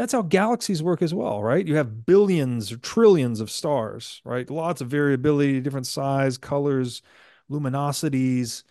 [0.00, 1.66] That's how galaxies work as well, right?
[1.66, 4.48] You have billions or trillions of stars, right?
[4.48, 7.02] Lots of variability, different size, colors,
[7.50, 8.62] luminosities,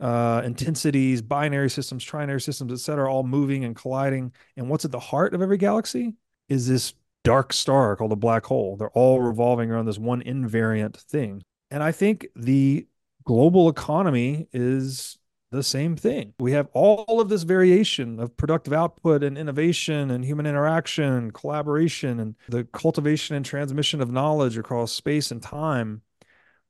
[0.00, 4.32] uh, intensities, binary systems, trinary systems, et cetera, all moving and colliding.
[4.56, 6.14] And what's at the heart of every galaxy
[6.48, 6.94] is this
[7.24, 8.78] dark star called a black hole.
[8.78, 11.42] They're all revolving around this one invariant thing.
[11.70, 12.86] And I think the
[13.24, 15.18] global economy is
[15.50, 16.32] the same thing.
[16.38, 21.34] We have all of this variation of productive output and innovation and human interaction and
[21.34, 26.02] collaboration and the cultivation and transmission of knowledge across space and time.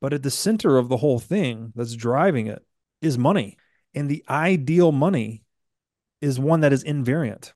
[0.00, 2.64] But at the center of the whole thing that's driving it
[3.02, 3.58] is money.
[3.94, 5.42] And the ideal money
[6.22, 7.52] is one that is invariant.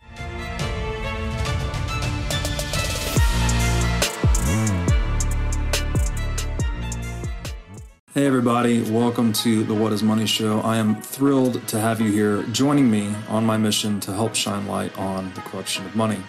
[8.14, 10.60] Hey, everybody, welcome to the What is Money Show.
[10.60, 14.68] I am thrilled to have you here joining me on my mission to help shine
[14.68, 16.23] light on the corruption of money.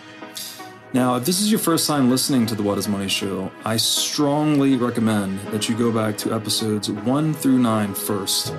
[0.94, 3.77] Now, if this is your first time listening to the What is Money Show, I
[3.77, 8.49] strongly recommend that you go back to episodes one through nine first,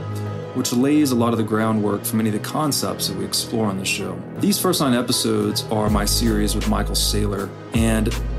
[0.55, 3.66] which lays a lot of the groundwork for many of the concepts that we explore
[3.66, 4.16] on the show.
[4.36, 8.14] These first nine episodes are my series with Michael Saylor, and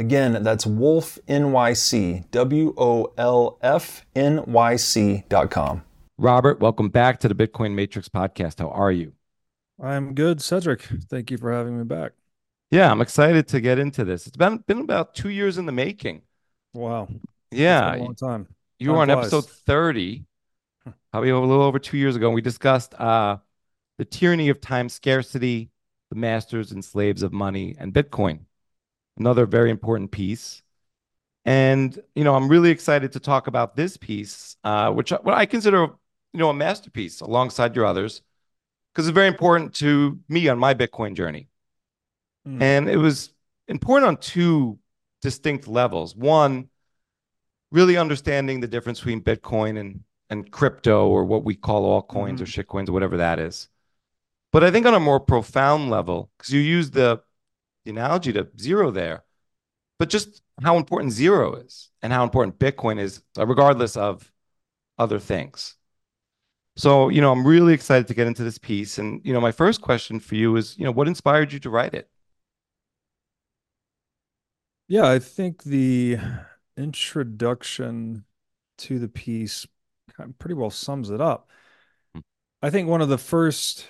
[0.00, 5.82] Again, that's Wolf NYC, W O L F N Y C dot com.
[6.16, 8.60] Robert, welcome back to the Bitcoin Matrix podcast.
[8.60, 9.12] How are you?
[9.78, 10.80] I'm good, Cedric.
[11.10, 12.12] Thank you for having me back.
[12.70, 14.26] Yeah, I'm excited to get into this.
[14.26, 16.22] It's been been about two years in the making.
[16.72, 17.06] Wow.
[17.50, 17.94] Yeah.
[17.94, 18.46] a long time.
[18.78, 19.26] You Time were on flies.
[19.34, 20.24] episode 30,
[21.12, 23.36] probably a little over two years ago, and we discussed uh,
[23.98, 25.68] the tyranny of time scarcity,
[26.08, 28.46] the masters and slaves of money, and Bitcoin.
[29.18, 30.62] Another very important piece.
[31.44, 35.46] And you know, I'm really excited to talk about this piece, uh, which what I
[35.46, 38.22] consider, you know, a masterpiece alongside your others,
[38.92, 41.48] because it's very important to me on my Bitcoin journey.
[42.46, 42.62] Mm.
[42.62, 43.32] And it was
[43.68, 44.78] important on two
[45.22, 46.14] distinct levels.
[46.14, 46.68] One,
[47.72, 52.40] really understanding the difference between Bitcoin and and crypto or what we call all altcoins
[52.40, 53.68] or shitcoins or whatever that is.
[54.52, 57.20] But I think on a more profound level, because you use the,
[57.84, 59.24] the analogy to zero there,
[59.98, 64.30] but just how important zero is and how important Bitcoin is, uh, regardless of
[64.98, 65.76] other things.
[66.76, 68.98] So, you know, I'm really excited to get into this piece.
[68.98, 71.70] And, you know, my first question for you is, you know, what inspired you to
[71.70, 72.08] write it?
[74.88, 76.18] Yeah, I think the
[76.76, 78.24] introduction
[78.78, 79.66] to the piece
[80.38, 81.48] pretty well sums it up.
[82.14, 82.20] Hmm.
[82.62, 83.86] I think one of the first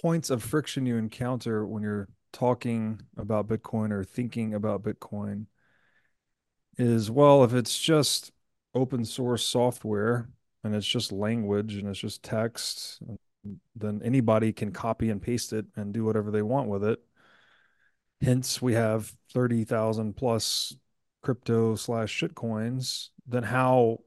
[0.00, 5.46] points of friction you encounter when you're talking about Bitcoin or thinking about Bitcoin
[6.78, 8.32] is, well, if it's just
[8.74, 10.28] open source software
[10.62, 13.00] and it's just language and it's just text,
[13.74, 17.00] then anybody can copy and paste it and do whatever they want with it.
[18.20, 20.74] Hence, we have 30,000 plus
[21.22, 23.10] crypto slash shit coins.
[23.26, 23.98] Then how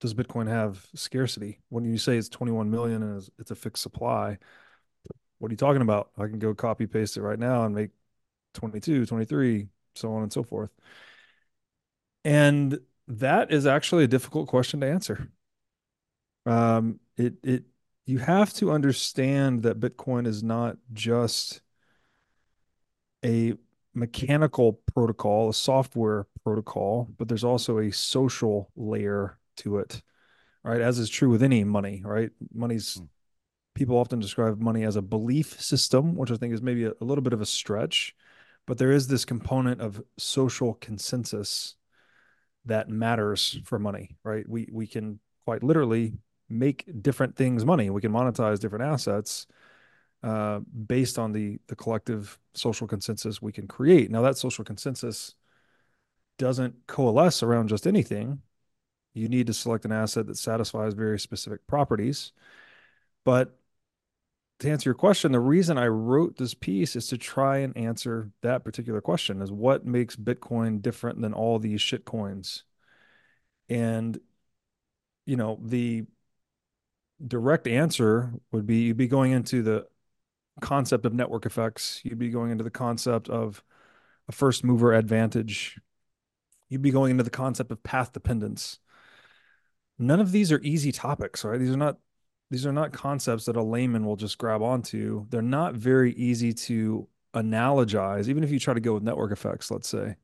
[0.00, 1.60] does Bitcoin have scarcity?
[1.68, 4.38] When you say it's 21 million and it's a fixed supply,
[5.42, 6.10] what are you talking about?
[6.16, 7.90] I can go copy paste it right now and make
[8.54, 9.66] 22, 23,
[9.96, 10.70] so on and so forth.
[12.24, 12.78] And
[13.08, 15.32] that is actually a difficult question to answer.
[16.46, 17.64] Um, it it
[18.06, 21.60] you have to understand that Bitcoin is not just
[23.24, 23.54] a
[23.94, 30.02] mechanical protocol, a software protocol, but there's also a social layer to it,
[30.62, 30.80] right?
[30.80, 32.30] As is true with any money, right?
[32.54, 33.08] Money's mm.
[33.74, 37.04] People often describe money as a belief system, which I think is maybe a, a
[37.04, 38.14] little bit of a stretch,
[38.66, 41.76] but there is this component of social consensus
[42.64, 44.48] that matters for money, right?
[44.48, 46.14] We we can quite literally
[46.48, 47.90] make different things money.
[47.90, 49.46] We can monetize different assets
[50.22, 54.10] uh, based on the the collective social consensus we can create.
[54.10, 55.34] Now that social consensus
[56.38, 58.42] doesn't coalesce around just anything.
[59.14, 62.32] You need to select an asset that satisfies very specific properties.
[63.24, 63.58] But
[64.62, 68.30] to answer your question, the reason I wrote this piece is to try and answer
[68.42, 72.64] that particular question is what makes Bitcoin different than all these shit coins?
[73.68, 74.18] And
[75.26, 76.04] you know, the
[77.24, 79.86] direct answer would be you'd be going into the
[80.60, 82.00] concept of network effects.
[82.04, 83.62] You'd be going into the concept of
[84.28, 85.78] a first mover advantage.
[86.68, 88.78] You'd be going into the concept of path dependence.
[89.98, 91.58] None of these are easy topics, right?
[91.58, 91.98] These are not
[92.52, 95.26] these are not concepts that a layman will just grab onto.
[95.30, 99.70] They're not very easy to analogize, even if you try to go with network effects,
[99.70, 100.16] let's say.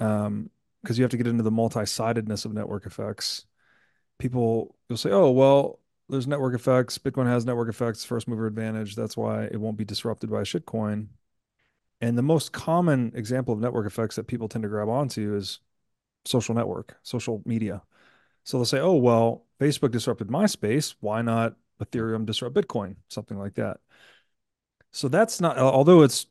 [0.00, 0.48] Um,
[0.82, 3.44] because you have to get into the multi-sidedness of network effects.
[4.18, 5.78] People you'll say, "Oh, well,
[6.08, 6.96] there's network effects.
[6.96, 8.96] Bitcoin has network effects, first mover advantage.
[8.96, 11.08] That's why it won't be disrupted by a shitcoin.
[12.00, 15.60] And the most common example of network effects that people tend to grab onto is
[16.24, 17.82] social network, social media.
[18.44, 20.94] So they'll say, oh, well, Facebook disrupted MySpace.
[21.00, 22.96] Why not Ethereum disrupt Bitcoin?
[23.08, 23.78] Something like that.
[24.92, 26.26] So that's not, although it's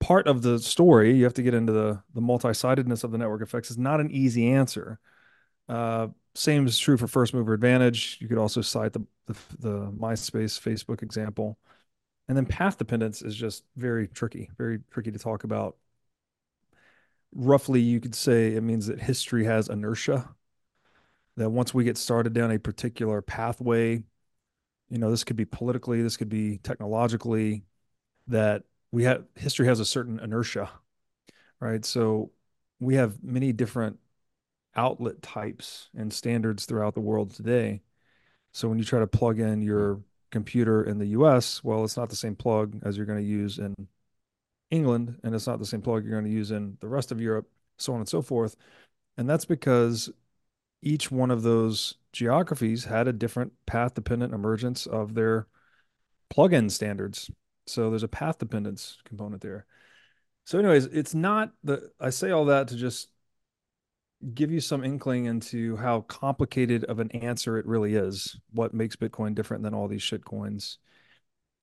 [0.00, 3.18] part of the story, you have to get into the, the multi sidedness of the
[3.18, 4.98] network effects, is not an easy answer.
[5.68, 8.18] Uh, same is true for first mover advantage.
[8.20, 11.58] You could also cite the, the, the MySpace, Facebook example.
[12.28, 15.76] And then path dependence is just very tricky, very tricky to talk about.
[17.32, 20.28] Roughly, you could say it means that history has inertia.
[21.36, 24.02] That once we get started down a particular pathway,
[24.88, 27.64] you know, this could be politically, this could be technologically,
[28.28, 30.70] that we have history has a certain inertia,
[31.60, 31.84] right?
[31.84, 32.30] So
[32.80, 33.98] we have many different
[34.74, 37.82] outlet types and standards throughout the world today.
[38.52, 40.00] So when you try to plug in your
[40.30, 43.58] computer in the US, well, it's not the same plug as you're going to use
[43.58, 43.74] in
[44.70, 47.20] England, and it's not the same plug you're going to use in the rest of
[47.20, 47.48] Europe,
[47.78, 48.56] so on and so forth.
[49.16, 50.10] And that's because
[50.86, 55.48] each one of those geographies had a different path dependent emergence of their
[56.32, 57.28] plugin standards.
[57.66, 59.66] So there's a path dependence component there.
[60.44, 63.08] So, anyways, it's not the I say all that to just
[64.32, 68.38] give you some inkling into how complicated of an answer it really is.
[68.52, 70.78] What makes Bitcoin different than all these shit coins?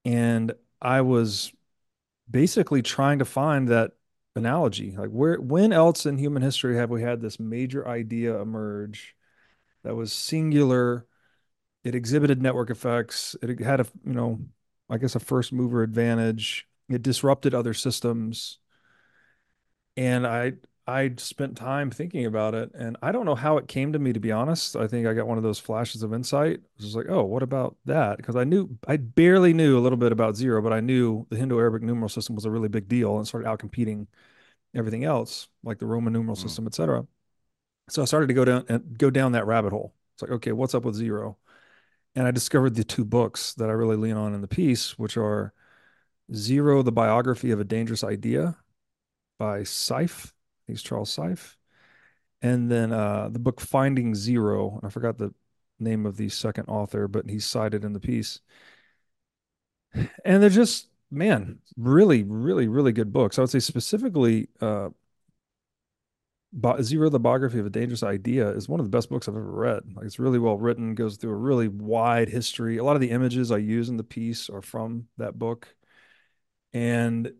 [0.03, 1.53] And I was
[2.29, 3.93] basically trying to find that
[4.35, 4.95] analogy.
[4.97, 9.15] Like where when else in human history have we had this major idea emerge
[9.83, 11.05] that was singular?
[11.83, 13.35] It exhibited network effects.
[13.41, 14.39] It had a, you know,
[14.89, 16.67] I guess a first mover advantage.
[16.89, 18.59] It disrupted other systems.
[19.97, 20.53] And I
[20.85, 24.11] I spent time thinking about it, and I don't know how it came to me.
[24.13, 26.55] To be honest, I think I got one of those flashes of insight.
[26.55, 28.17] It was like, oh, what about that?
[28.17, 31.37] Because I knew I barely knew a little bit about zero, but I knew the
[31.37, 34.07] Hindu-Arabic numeral system was a really big deal and started out competing
[34.75, 36.41] everything else, like the Roman numeral mm.
[36.41, 37.07] system, etc.
[37.89, 39.93] So I started to go down and go down that rabbit hole.
[40.15, 41.37] It's like, okay, what's up with zero?
[42.15, 45.17] And I discovered the two books that I really lean on in the piece, which
[45.17, 45.53] are
[46.33, 48.57] Zero: The Biography of a Dangerous Idea
[49.37, 50.32] by Seife
[50.67, 51.55] He's Charles Seife.
[52.41, 54.79] And then uh, the book Finding Zero.
[54.83, 55.33] I forgot the
[55.79, 58.41] name of the second author, but he's cited in the piece.
[60.25, 63.37] And they're just, man, really, really, really good books.
[63.37, 64.89] I would say specifically, uh,
[66.81, 69.43] Zero, the biography of a dangerous idea, is one of the best books I've ever
[69.43, 69.83] read.
[69.95, 72.77] Like it's really well written, goes through a really wide history.
[72.77, 75.75] A lot of the images I use in the piece are from that book,
[76.71, 77.33] and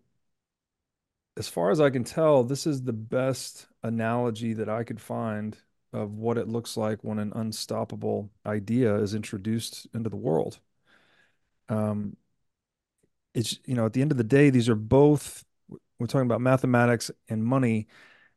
[1.37, 5.57] as far as I can tell, this is the best analogy that I could find
[5.91, 10.59] of what it looks like when an unstoppable idea is introduced into the world.
[11.69, 12.17] Um,
[13.33, 15.43] it's you know at the end of the day, these are both
[15.99, 17.87] we're talking about mathematics and money.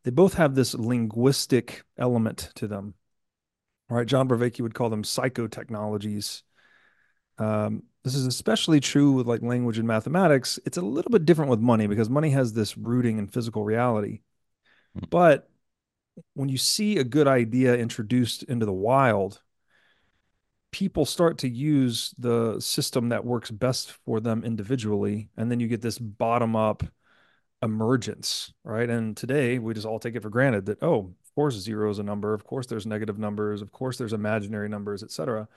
[0.04, 2.94] They both have this linguistic element to them.
[3.90, 6.42] All right, John Vervaeke would call them psychotechnologies.
[7.38, 10.60] Um, this is especially true with like language and mathematics.
[10.64, 14.20] It's a little bit different with money because money has this rooting in physical reality.
[14.96, 15.10] Mm.
[15.10, 15.50] But
[16.34, 19.42] when you see a good idea introduced into the wild,
[20.70, 25.28] people start to use the system that works best for them individually.
[25.36, 26.84] And then you get this bottom up
[27.60, 28.88] emergence, right?
[28.88, 31.98] And today we just all take it for granted that, oh, of course, zero is
[31.98, 32.34] a number.
[32.34, 33.62] Of course, there's negative numbers.
[33.62, 35.48] Of course, there's imaginary numbers, et cetera.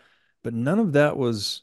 [0.41, 1.61] But none of that was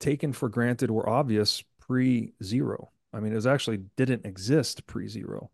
[0.00, 2.90] taken for granted or obvious pre zero.
[3.12, 5.50] I mean, it was actually didn't exist pre zero.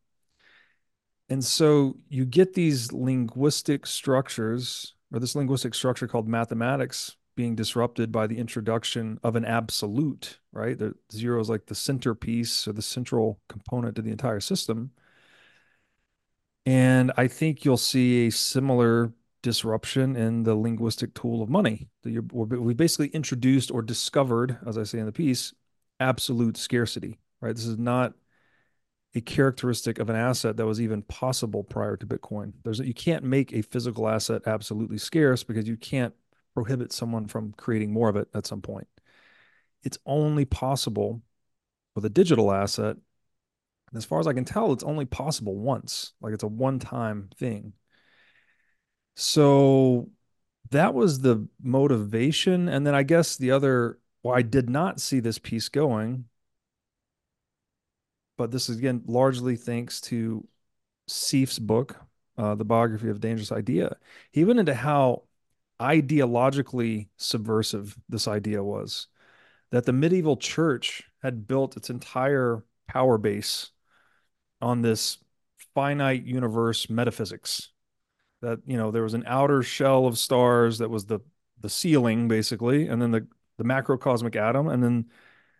[1.28, 8.12] And so you get these linguistic structures, or this linguistic structure called mathematics, being disrupted
[8.12, 10.78] by the introduction of an absolute, right?
[10.78, 14.90] The zero is like the centerpiece or the central component to the entire system.
[16.66, 21.88] And I think you'll see a similar disruption in the linguistic tool of money.
[22.04, 25.52] We basically introduced or discovered, as I say in the piece,
[26.00, 27.54] absolute scarcity, right?
[27.54, 28.14] This is not
[29.14, 32.52] a characteristic of an asset that was even possible prior to Bitcoin.
[32.64, 36.14] There's you can't make a physical asset absolutely scarce because you can't
[36.54, 38.86] prohibit someone from creating more of it at some point.
[39.82, 41.20] It's only possible
[41.94, 42.96] with a digital asset.
[43.90, 46.12] And as far as I can tell, it's only possible once.
[46.22, 47.74] Like it's a one-time thing.
[49.14, 50.10] So
[50.70, 52.68] that was the motivation.
[52.68, 56.24] And then I guess the other, well, I did not see this piece going,
[58.36, 60.46] but this is again largely thanks to
[61.08, 61.96] Seife's book,
[62.38, 63.96] uh, The Biography of Dangerous Idea.
[64.30, 65.24] He went into how
[65.80, 69.08] ideologically subversive this idea was
[69.70, 73.70] that the medieval church had built its entire power base
[74.60, 75.18] on this
[75.74, 77.71] finite universe metaphysics
[78.42, 81.20] that you know there was an outer shell of stars that was the
[81.60, 83.26] the ceiling basically and then the
[83.58, 85.06] the macrocosmic atom and then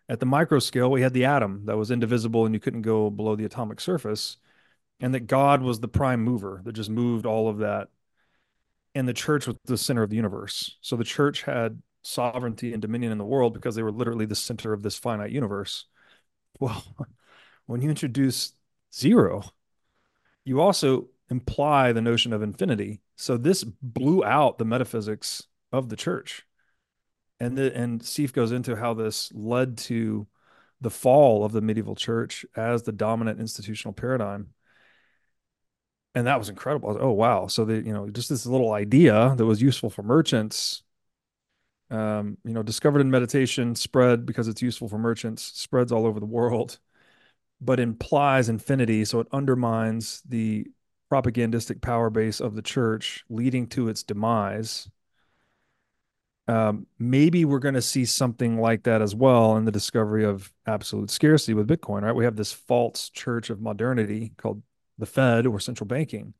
[0.08, 3.10] at the micro scale we had the atom that was indivisible and you couldn't go
[3.10, 4.36] below the atomic surface
[5.00, 7.88] and that god was the prime mover that just moved all of that
[8.94, 10.76] and the church was the center of the universe.
[10.80, 14.34] So the church had sovereignty and dominion in the world because they were literally the
[14.34, 15.86] center of this finite universe.
[16.60, 16.84] Well
[17.66, 18.52] when you introduce
[18.94, 19.42] zero
[20.44, 23.00] you also imply the notion of infinity.
[23.16, 26.46] So this blew out the metaphysics of the church.
[27.40, 30.28] And the, and Seife goes into how this led to
[30.80, 34.50] the fall of the medieval church as the dominant institutional paradigm.
[36.14, 36.90] And that was incredible.
[36.90, 37.48] Was, oh wow.
[37.48, 40.82] So the, you know, just this little idea that was useful for merchants
[41.92, 46.18] um, you know, discovered in meditation, spread because it's useful for merchants, spreads all over
[46.18, 46.78] the world,
[47.60, 49.04] but implies infinity.
[49.04, 50.66] So it undermines the
[51.12, 54.88] propagandistic power base of the church leading to its demise.
[56.48, 60.50] Um, maybe we're going to see something like that as well in the discovery of
[60.66, 62.14] absolute scarcity with Bitcoin, right?
[62.14, 64.62] We have this false church of modernity called
[64.96, 66.32] the Fed or central banking.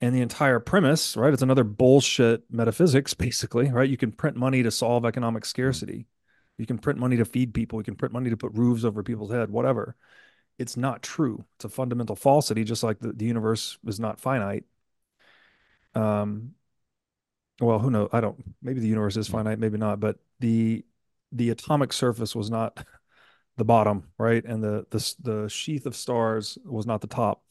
[0.00, 1.32] And the entire premise, right?
[1.32, 3.90] It's another bullshit metaphysics, basically, right?
[3.90, 6.06] You can print money to solve economic scarcity.
[6.58, 7.80] You can print money to feed people.
[7.80, 9.96] You can print money to put roofs over people's head, whatever
[10.58, 11.44] it's not true.
[11.56, 14.64] It's a fundamental falsity, just like the, the universe is not finite.
[15.94, 16.52] Um,
[17.60, 18.08] well, who knows?
[18.12, 18.42] I don't.
[18.62, 20.00] Maybe the universe is finite, maybe not.
[20.00, 20.84] But the
[21.32, 22.84] the atomic surface was not
[23.56, 24.44] the bottom, right?
[24.44, 27.42] And the the the sheath of stars was not the top.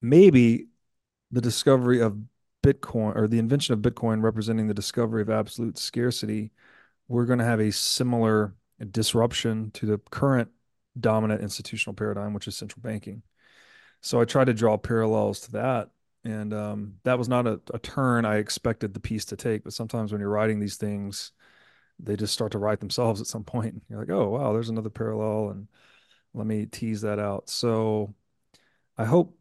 [0.00, 0.68] Maybe
[1.30, 2.18] the discovery of
[2.62, 6.52] Bitcoin or the invention of Bitcoin representing the discovery of absolute scarcity,
[7.08, 8.54] we're going to have a similar
[8.90, 10.50] disruption to the current
[10.98, 13.22] dominant institutional paradigm, which is central banking.
[14.00, 15.90] So I tried to draw parallels to that.
[16.24, 19.64] And um, that was not a, a, turn I expected the piece to take.
[19.64, 21.32] But sometimes when you're writing these things,
[21.98, 23.82] they just start to write themselves at some point.
[23.88, 25.50] You're like, oh, wow, there's another parallel.
[25.50, 25.68] And
[26.34, 27.48] let me tease that out.
[27.48, 28.14] So
[28.96, 29.36] I hope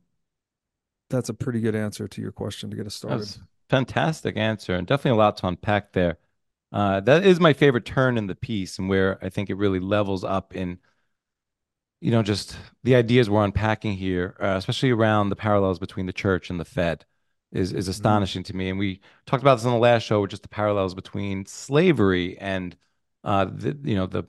[1.09, 3.27] that's a pretty good answer to your question to get us started.
[3.69, 6.17] fantastic answer and definitely a lot to unpack there.
[6.71, 9.79] Uh, that is my favorite turn in the piece and where I think it really
[9.79, 10.79] levels up in
[12.01, 16.13] you know, just the ideas we're unpacking here, uh, especially around the parallels between the
[16.13, 17.05] church and the Fed,
[17.51, 17.91] is is mm-hmm.
[17.91, 18.51] astonishing mm-hmm.
[18.51, 18.69] to me.
[18.69, 22.75] And we talked about this on the last show, just the parallels between slavery and,
[23.23, 24.23] uh, the, you know, the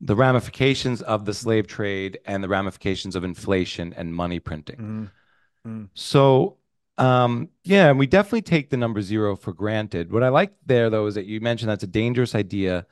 [0.00, 4.76] the ramifications of the slave trade and the ramifications of inflation and money printing.
[4.76, 5.68] Mm-hmm.
[5.68, 5.84] Mm-hmm.
[5.94, 6.56] So,
[6.96, 10.12] um, yeah, and we definitely take the number zero for granted.
[10.12, 12.86] What I like there, though, is that you mentioned that's a dangerous idea,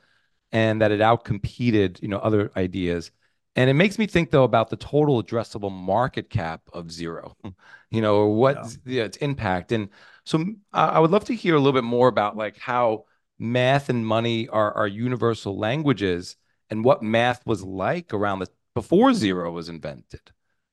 [0.51, 3.11] and that it outcompeted, you know, other ideas.
[3.55, 7.35] And it makes me think though about the total addressable market cap of zero,
[7.91, 9.03] you know, or what yeah.
[9.03, 9.71] its impact.
[9.71, 9.89] And
[10.23, 13.05] so I would love to hear a little bit more about like how
[13.39, 16.35] math and money are, are universal languages
[16.69, 20.21] and what math was like around the before zero was invented.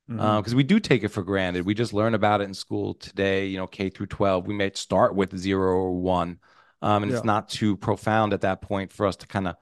[0.08, 0.56] because Mhm.
[0.56, 1.66] we do take it for granted.
[1.66, 4.46] We just learn about it in school today, you know, K through 12.
[4.46, 6.38] We may start with zero or one,
[6.82, 7.16] um, and Yeah.
[7.16, 9.56] it's not too profound at that point for us to kind of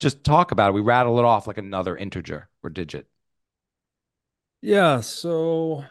[0.00, 0.74] just talk about it.
[0.74, 3.06] We rattle it off like another integer or digit.
[4.60, 5.84] Yeah, so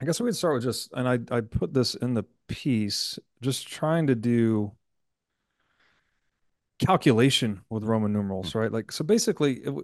[0.00, 3.18] I guess we could start with just, and I I put this in the piece,
[3.40, 4.72] just trying to do
[6.78, 8.70] calculation with Roman numerals, right?
[8.72, 9.74] Like, so basically, it,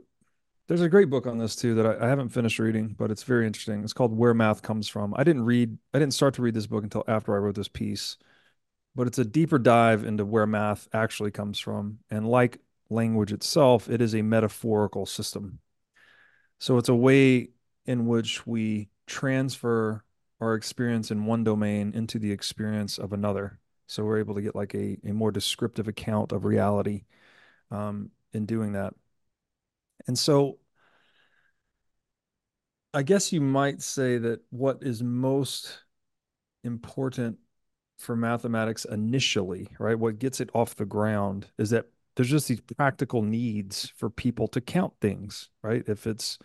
[0.69, 3.25] there's a great book on this too that I, I haven't finished reading, but it's
[3.25, 3.83] very interesting.
[3.85, 5.15] It's called Where Math Comes From.
[5.17, 7.69] I didn't read, I didn't start to read this book until after I wrote this
[7.69, 8.17] piece,
[8.95, 11.99] but it's a deeper dive into where math actually comes from.
[12.11, 12.61] And like
[12.91, 15.59] language itself, it is a metaphorical system.
[16.59, 17.51] So it's a way
[17.87, 20.05] in which we transfer
[20.41, 23.59] our experience in one domain into the experience of another.
[23.87, 27.05] So we're able to get like a, a more descriptive account of reality
[27.71, 28.95] um, in doing that.
[30.07, 30.59] And so
[32.93, 35.79] I guess you might say that what is most
[36.63, 37.39] important
[37.99, 39.99] for mathematics initially, right?
[39.99, 41.87] What gets it off the ground is that
[42.17, 45.83] there's just these practical needs for people to count things, right?
[45.87, 46.39] If it's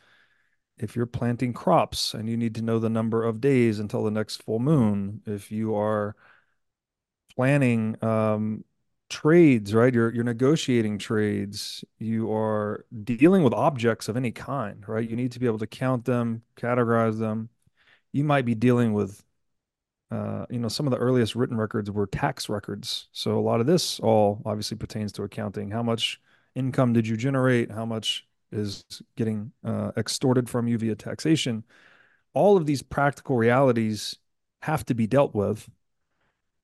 [0.77, 4.11] if you're planting crops and you need to know the number of days until the
[4.11, 6.15] next full moon, if you are
[7.35, 8.63] planning um,
[9.09, 9.93] trades, right?
[9.93, 11.83] You're you're negotiating trades.
[11.99, 15.07] You are dealing with objects of any kind, right?
[15.07, 17.49] You need to be able to count them, categorize them.
[18.11, 19.23] You might be dealing with,
[20.11, 23.07] uh, you know, some of the earliest written records were tax records.
[23.11, 25.69] So a lot of this all obviously pertains to accounting.
[25.69, 26.19] How much
[26.55, 27.71] income did you generate?
[27.71, 28.83] How much is
[29.15, 31.63] getting uh, extorted from you via taxation?
[32.33, 34.15] All of these practical realities
[34.61, 35.69] have to be dealt with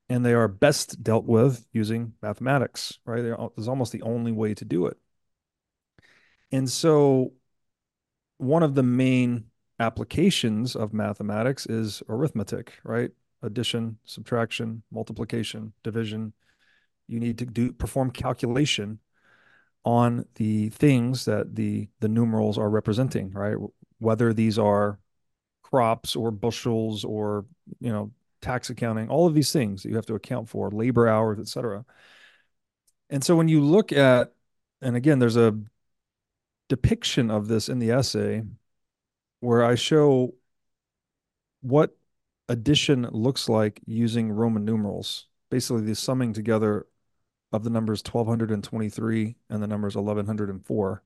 [0.08, 3.24] and they are best dealt with using mathematics, right?
[3.56, 4.96] It's almost the only way to do it.
[6.52, 7.32] And so,
[8.38, 9.46] one of the main
[9.80, 13.10] applications of mathematics is arithmetic, right?
[13.42, 16.32] Addition, subtraction, multiplication, division.
[17.06, 18.98] You need to do perform calculation
[19.84, 23.56] on the things that the the numerals are representing, right?
[23.98, 24.98] Whether these are
[25.62, 27.44] crops or bushels or
[27.80, 31.08] you know tax accounting, all of these things that you have to account for, labor
[31.08, 31.84] hours, et cetera.
[33.10, 34.32] And so when you look at,
[34.82, 35.58] and again, there's a
[36.68, 38.42] depiction of this in the essay
[39.40, 40.34] where I show
[41.62, 41.96] what
[42.48, 46.86] addition looks like using Roman numerals, basically the summing together
[47.52, 51.02] of the numbers 1223 and the numbers 1104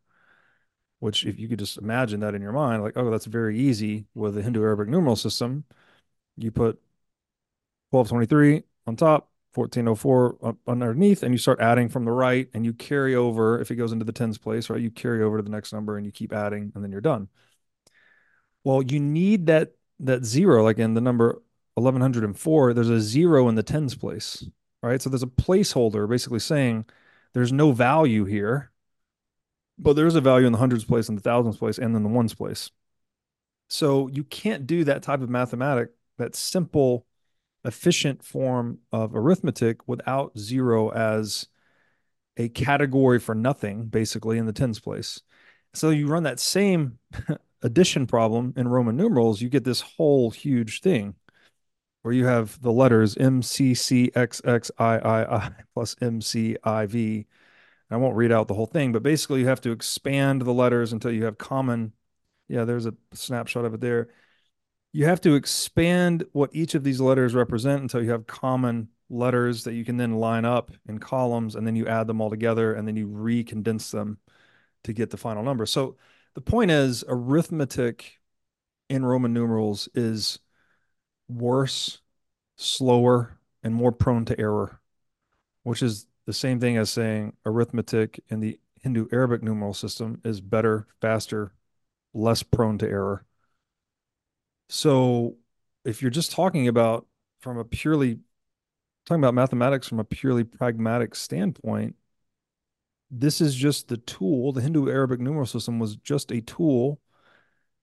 [1.01, 4.07] which if you could just imagine that in your mind like oh that's very easy
[4.15, 5.65] with the Hindu Arabic numeral system
[6.37, 6.81] you put
[7.91, 13.15] 1223 on top, 1404 underneath, and you start adding from the right and you carry
[13.15, 13.61] over.
[13.61, 15.97] If it goes into the tens place, right, you carry over to the next number
[15.97, 17.29] and you keep adding and then you're done.
[18.63, 21.43] Well, you need that that zero, like in the number
[21.75, 24.45] 1104, there's a zero in the tens place,
[24.83, 25.01] right?
[25.01, 26.87] So there's a placeholder basically saying
[27.33, 28.71] there's no value here,
[29.79, 32.09] but there's a value in the hundreds place and the thousands place and then the
[32.09, 32.71] ones place.
[33.69, 37.07] So you can't do that type of mathematic, that simple
[37.65, 41.47] efficient form of arithmetic without zero as
[42.37, 45.21] a category for nothing, basically, in the tens place.
[45.75, 46.99] So you run that same
[47.63, 51.15] addition problem in Roman numerals, you get this whole huge thing
[52.03, 56.21] where you have the letters M C C X X I I I plus M
[56.21, 57.27] C I V.
[57.91, 60.93] I won't read out the whole thing, but basically you have to expand the letters
[60.93, 61.93] until you have common.
[62.49, 64.09] Yeah, there's a snapshot of it there
[64.93, 69.65] you have to expand what each of these letters represent until you have common letters
[69.65, 72.75] that you can then line up in columns and then you add them all together
[72.75, 74.19] and then you recondense them
[74.85, 75.67] to get the final number.
[75.67, 75.97] So
[76.35, 78.19] the point is arithmetic
[78.89, 80.39] in Roman numerals is
[81.29, 82.01] worse,
[82.57, 84.81] slower, and more prone to error,
[85.63, 90.41] which is the same thing as saying arithmetic in the Hindu Arabic numeral system is
[90.41, 91.53] better, faster,
[92.15, 93.25] less prone to error.
[94.69, 95.37] So
[95.85, 97.07] if you're just talking about
[97.41, 98.21] from a purely
[99.07, 101.97] talking about mathematics from a purely pragmatic standpoint,
[103.11, 104.53] this is just the tool.
[104.53, 107.01] The Hindu Arabic numeral system was just a tool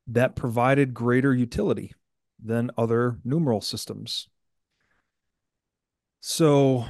[0.07, 1.93] that provided greater utility
[2.41, 4.29] than other numeral systems.
[6.21, 6.85] So,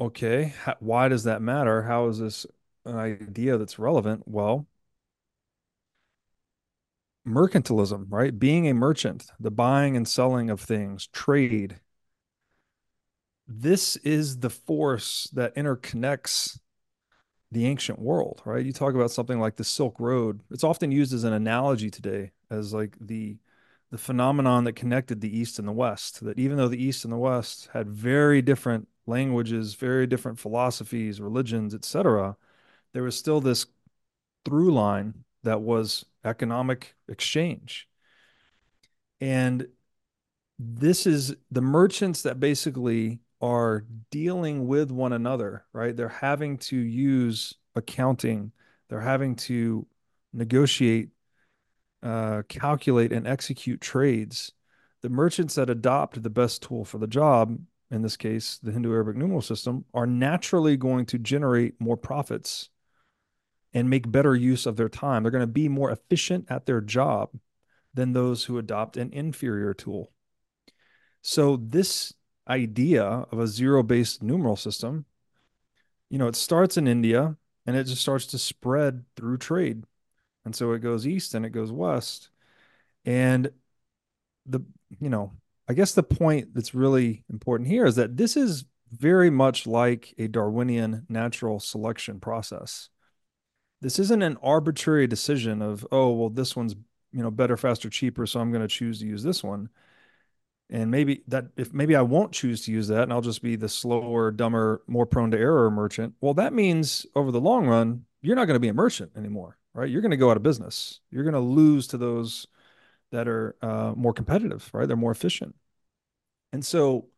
[0.00, 1.82] okay, why does that matter?
[1.82, 2.46] How is this
[2.84, 4.22] an idea that's relevant?
[4.26, 4.66] Well,
[7.26, 8.36] mercantilism, right?
[8.36, 11.78] Being a merchant, the buying and selling of things, trade.
[13.46, 16.58] This is the force that interconnects
[17.50, 18.64] the ancient world, right?
[18.64, 20.42] You talk about something like the Silk Road.
[20.50, 23.38] It's often used as an analogy today as like the
[23.90, 26.22] the phenomenon that connected the East and the West.
[26.24, 31.20] That even though the East and the West had very different languages, very different philosophies,
[31.20, 32.36] religions, etc.,
[32.92, 33.66] there was still this
[34.44, 37.88] through line that was economic exchange.
[39.20, 39.68] And
[40.58, 45.96] this is the merchants that basically are dealing with one another, right?
[45.96, 48.52] They're having to use accounting,
[48.88, 49.86] they're having to
[50.32, 51.10] negotiate,
[52.02, 54.52] uh, calculate, and execute trades.
[55.02, 57.58] The merchants that adopt the best tool for the job,
[57.90, 62.70] in this case, the Hindu Arabic numeral system, are naturally going to generate more profits
[63.72, 65.22] and make better use of their time.
[65.22, 67.30] They're going to be more efficient at their job
[67.94, 70.12] than those who adopt an inferior tool.
[71.22, 72.12] So, this
[72.48, 75.04] idea of a zero based numeral system,
[76.08, 79.84] you know, it starts in India and it just starts to spread through trade.
[80.44, 82.30] And so it goes east and it goes west.
[83.04, 83.50] And
[84.46, 84.60] the,
[84.98, 85.32] you know,
[85.68, 90.14] I guess the point that's really important here is that this is very much like
[90.16, 92.88] a Darwinian natural selection process.
[93.82, 96.74] This isn't an arbitrary decision of, oh, well, this one's,
[97.12, 99.68] you know, better, faster, cheaper, so I'm going to choose to use this one
[100.70, 103.56] and maybe that if maybe I won't choose to use that and I'll just be
[103.56, 106.14] the slower, dumber, more prone to error merchant.
[106.20, 109.56] Well, that means over the long run, you're not going to be a merchant anymore,
[109.74, 109.88] right?
[109.88, 111.00] You're going to go out of business.
[111.10, 112.46] You're going to lose to those
[113.12, 114.86] that are uh, more competitive, right?
[114.86, 115.54] They're more efficient.
[116.52, 117.08] And so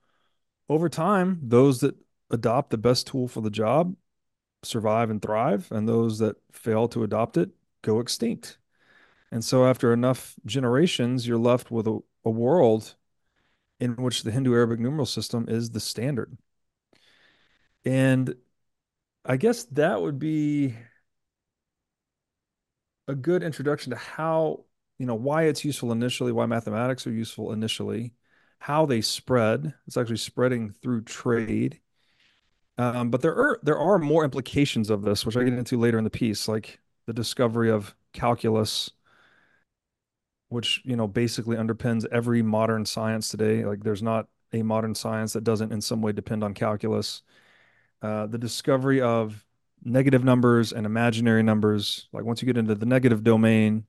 [0.69, 1.97] over time, those that
[2.31, 3.97] adopt the best tool for the job
[4.63, 7.51] survive and thrive, and those that fail to adopt it
[7.83, 8.59] go extinct.
[9.33, 12.95] And so after enough generations, you're left with a, a world
[13.81, 16.37] in which the Hindu Arabic numeral system is the standard.
[17.85, 18.35] And
[19.25, 20.75] I guess that would be
[23.09, 24.65] a good introduction to how,
[24.99, 28.13] you know, why it's useful initially, why mathematics are useful initially,
[28.59, 29.75] how they spread.
[29.87, 31.81] It's actually spreading through trade.
[32.79, 35.99] Um, but there are there are more implications of this, which I get into later
[35.99, 38.91] in the piece, like the discovery of calculus,
[40.51, 43.65] which you know basically underpins every modern science today.
[43.65, 47.23] Like there's not a modern science that doesn't in some way depend on calculus.
[48.03, 49.45] Uh, the discovery of
[49.83, 52.09] negative numbers and imaginary numbers.
[52.13, 53.87] Like once you get into the negative domain,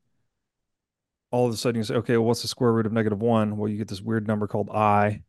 [1.32, 3.58] all of a sudden you say, okay, well, what's the square root of negative one?
[3.58, 5.24] Well, you get this weird number called i,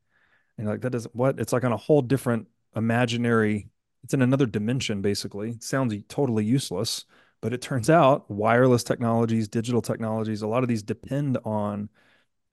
[0.58, 1.40] and like that doesn't what?
[1.40, 3.70] It's like on a whole different imaginary.
[4.04, 5.50] It's in another dimension, basically.
[5.50, 7.04] It sounds totally useless,
[7.42, 11.90] but it turns out wireless technologies, digital technologies, a lot of these depend on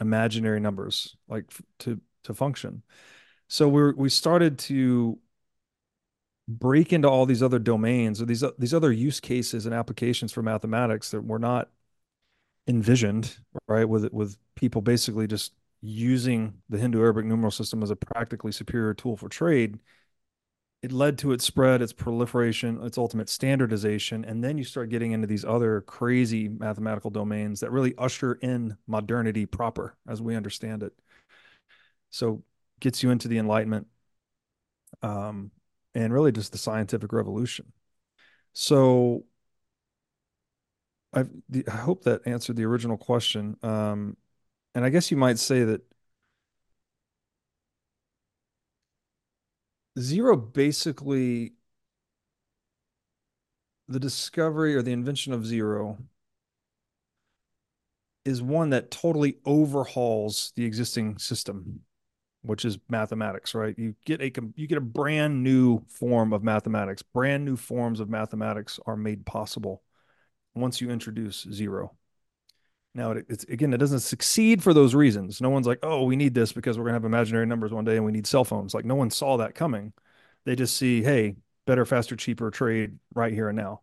[0.02, 1.46] imaginary numbers like
[1.80, 2.84] to to function.
[3.48, 5.20] So we we started to
[6.48, 10.42] break into all these other domains or these these other use cases and applications for
[10.42, 11.70] mathematics that were not
[12.68, 13.88] envisioned, right?
[13.88, 18.94] With with people basically just using the Hindu Arabic numeral system as a practically superior
[18.94, 19.80] tool for trade
[20.82, 24.24] it led to its spread, its proliferation, its ultimate standardization.
[24.24, 28.78] And then you start getting into these other crazy mathematical domains that really usher in
[28.88, 30.94] modernity proper as we understand it.
[32.12, 32.44] So
[32.80, 33.88] gets you into the Enlightenment
[35.02, 35.52] um,
[35.94, 37.74] and really just the scientific revolution.
[38.54, 39.26] So
[41.12, 41.30] I've,
[41.68, 43.58] I hope that answered the original question.
[43.64, 44.16] Um,
[44.76, 45.82] and I guess you might say that
[50.00, 51.54] Zero basically
[53.88, 55.98] the discovery or the invention of zero
[58.24, 61.82] is one that totally overhauls the existing system
[62.42, 63.76] which is mathematics right?
[63.78, 67.02] You get a you get a brand new form of mathematics.
[67.02, 69.84] Brand new forms of mathematics are made possible
[70.56, 71.99] once you introduce zero
[72.96, 75.42] now, it, it's again, it doesn't succeed for those reasons.
[75.42, 77.86] No one's like, oh, we need this because we're going to have imaginary numbers one
[77.86, 78.74] day and we need cell phones.
[78.74, 79.94] Like, no one saw that coming.
[80.46, 83.82] They just see, hey, better, faster, cheaper trade right here and now.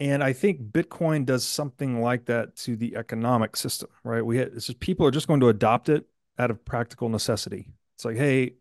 [0.00, 4.24] And I think Bitcoin does something like that to the economic system, right?
[4.24, 6.06] We it's just people are just going to adopt it
[6.38, 7.68] out of practical necessity.
[7.94, 8.54] It's like, hey,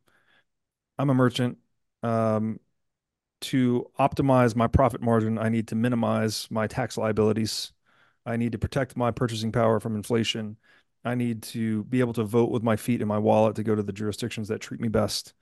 [0.97, 1.57] I'm a merchant.
[2.03, 2.59] Um,
[3.41, 7.73] to optimize my profit margin, I need to minimize my tax liabilities
[8.25, 10.57] I need to protect my purchasing power from inflation.
[11.03, 13.75] I need to be able to vote with my feet in my wallet to go
[13.75, 15.33] to the jurisdictions that treat me best.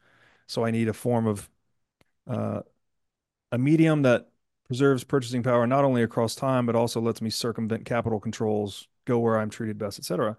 [0.47, 1.49] So I need a form of
[2.27, 2.61] uh,
[3.51, 4.29] a medium that
[4.67, 9.19] preserves purchasing power not only across time but also lets me circumvent capital controls, go
[9.19, 10.37] where I'm treated best, etc.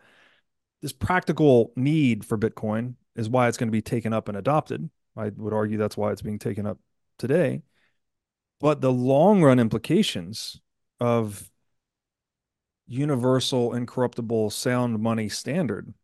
[0.80, 4.90] This practical need for Bitcoin is why it's going to be taken up and adopted.
[5.16, 6.78] I would argue that's why it's being taken up
[7.18, 7.62] today.
[8.60, 10.60] but the long run implications
[11.00, 11.51] of
[12.92, 15.94] universal incorruptible sound money standard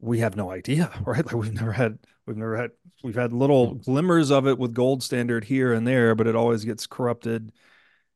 [0.00, 1.24] we have no idea right?
[1.24, 2.70] Like we've never had we've never had
[3.02, 6.64] we've had little glimmers of it with gold standard here and there but it always
[6.64, 7.52] gets corrupted.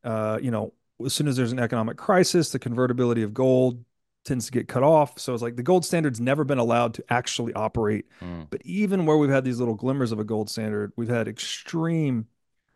[0.03, 3.83] Uh, you know as soon as there's an economic crisis the convertibility of gold
[4.25, 5.19] tends to get cut off.
[5.19, 8.05] So it's like the gold standard's never been allowed to actually operate.
[8.21, 8.49] Mm.
[8.49, 12.27] but even where we've had these little glimmers of a gold standard we've had extreme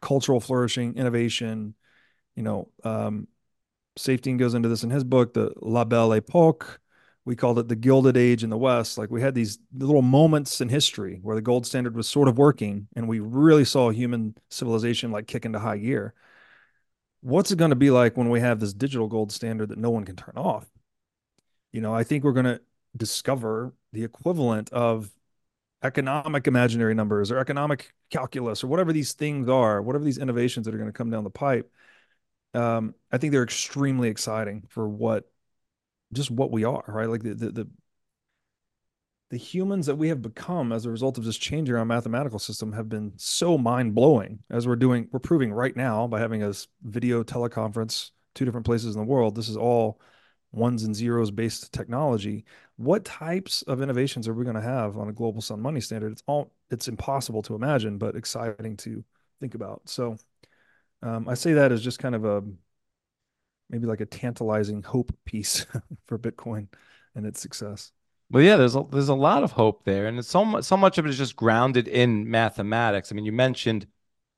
[0.02, 1.74] cultural flourishing innovation
[2.36, 3.28] you know um
[3.98, 6.80] Saifedean goes into this in his book, the La Belle Epoque.
[7.26, 8.98] We called it the Gilded Age in the West.
[8.98, 12.38] Like we had these little moments in history where the gold standard was sort of
[12.38, 16.14] working, and we really saw human civilization like kick into high gear.
[17.22, 19.90] What's it going to be like when we have this digital gold standard that no
[19.90, 20.66] one can turn off?
[21.74, 22.62] You know, I think we're going to
[22.96, 25.12] discover the equivalent of
[25.84, 30.74] economic imaginary numbers or economic calculus or whatever these things are, whatever these innovations that
[30.74, 31.70] are going to come down the pipe
[32.54, 35.30] um, I think they're extremely exciting for what
[36.14, 37.10] just what we are, right?
[37.10, 37.68] Like the, the the
[39.30, 42.40] the humans that we have become as a result of this change in our mathematical
[42.40, 44.40] system have been so mind blowing.
[44.50, 48.96] As we're doing, we're proving right now by having a video teleconference two different places
[48.96, 49.36] in the world.
[49.36, 50.00] This is all
[50.54, 52.46] ones and zeros based technology.
[52.78, 56.14] What types of innovations are we going to have on a global sun money standard?
[56.14, 59.04] It's all it's impossible to imagine, but exciting to
[59.42, 59.82] think about.
[59.90, 60.18] So
[61.02, 62.44] um, I say that as just kind of a
[63.70, 65.66] maybe like a tantalizing hope piece
[66.06, 66.68] for Bitcoin
[67.16, 67.92] and its success.
[68.30, 70.76] Well, yeah, there's a, there's a lot of hope there, and it's so much so
[70.76, 73.12] much of it is just grounded in mathematics.
[73.12, 73.88] I mean, you mentioned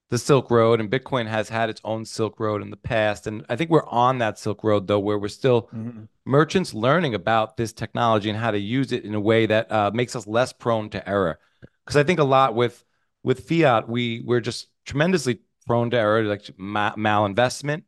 [0.09, 3.45] the Silk Road, and Bitcoin has had its own Silk Road in the past, and
[3.49, 6.07] I think we're on that Silk Road though, where we're still Mhm.
[6.25, 9.89] merchants learning about this technology and how to use it in a way that uh,
[9.91, 11.39] makes us less prone to error.
[11.83, 12.85] Because I think a lot with
[13.23, 17.81] with fiat, we we're just tremendously prone to error, like ma- malinvestment,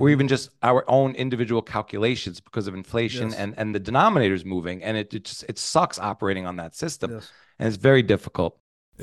[0.00, 0.12] or Mhm.
[0.14, 3.38] even just our own individual calculations because of inflation Yes.
[3.40, 7.08] and and the denominator's moving, and it, it just it sucks operating on that system,
[7.14, 7.30] Yes.
[7.58, 8.52] and it's very difficult.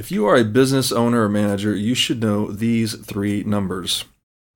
[0.03, 4.05] If you are a business owner or manager, you should know these three numbers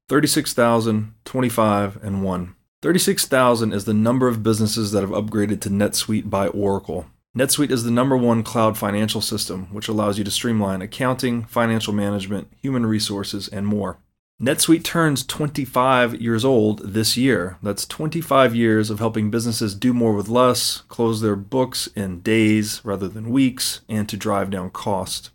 [0.08, 2.56] 36,000, 25, and 1.
[2.82, 7.08] 36,000 is the number of businesses that have upgraded to NetSuite by Oracle.
[7.38, 11.92] NetSuite is the number one cloud financial system, which allows you to streamline accounting, financial
[11.92, 13.98] management, human resources, and more.
[14.42, 17.58] NetSuite turns 25 years old this year.
[17.62, 22.80] That's 25 years of helping businesses do more with less, close their books in days
[22.86, 25.32] rather than weeks, and to drive down cost.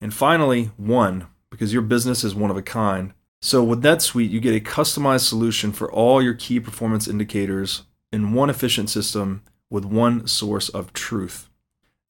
[0.00, 3.14] And finally, one, because your business is one of a kind.
[3.42, 8.32] So with NetSuite, you get a customized solution for all your key performance indicators in
[8.32, 11.48] one efficient system with one source of truth.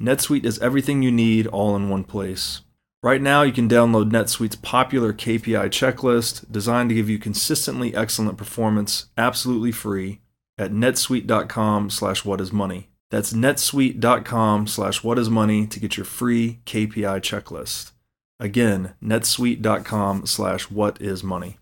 [0.01, 2.61] NetSuite is everything you need all in one place.
[3.03, 8.37] Right now, you can download NetSuite's popular KPI checklist designed to give you consistently excellent
[8.37, 10.21] performance absolutely free
[10.59, 12.87] at netsuite.com slash whatismoney.
[13.11, 17.93] That's netsuite.com slash whatismoney to get your free KPI checklist.
[18.41, 21.57] Again, netsuite.com slash whatismoney.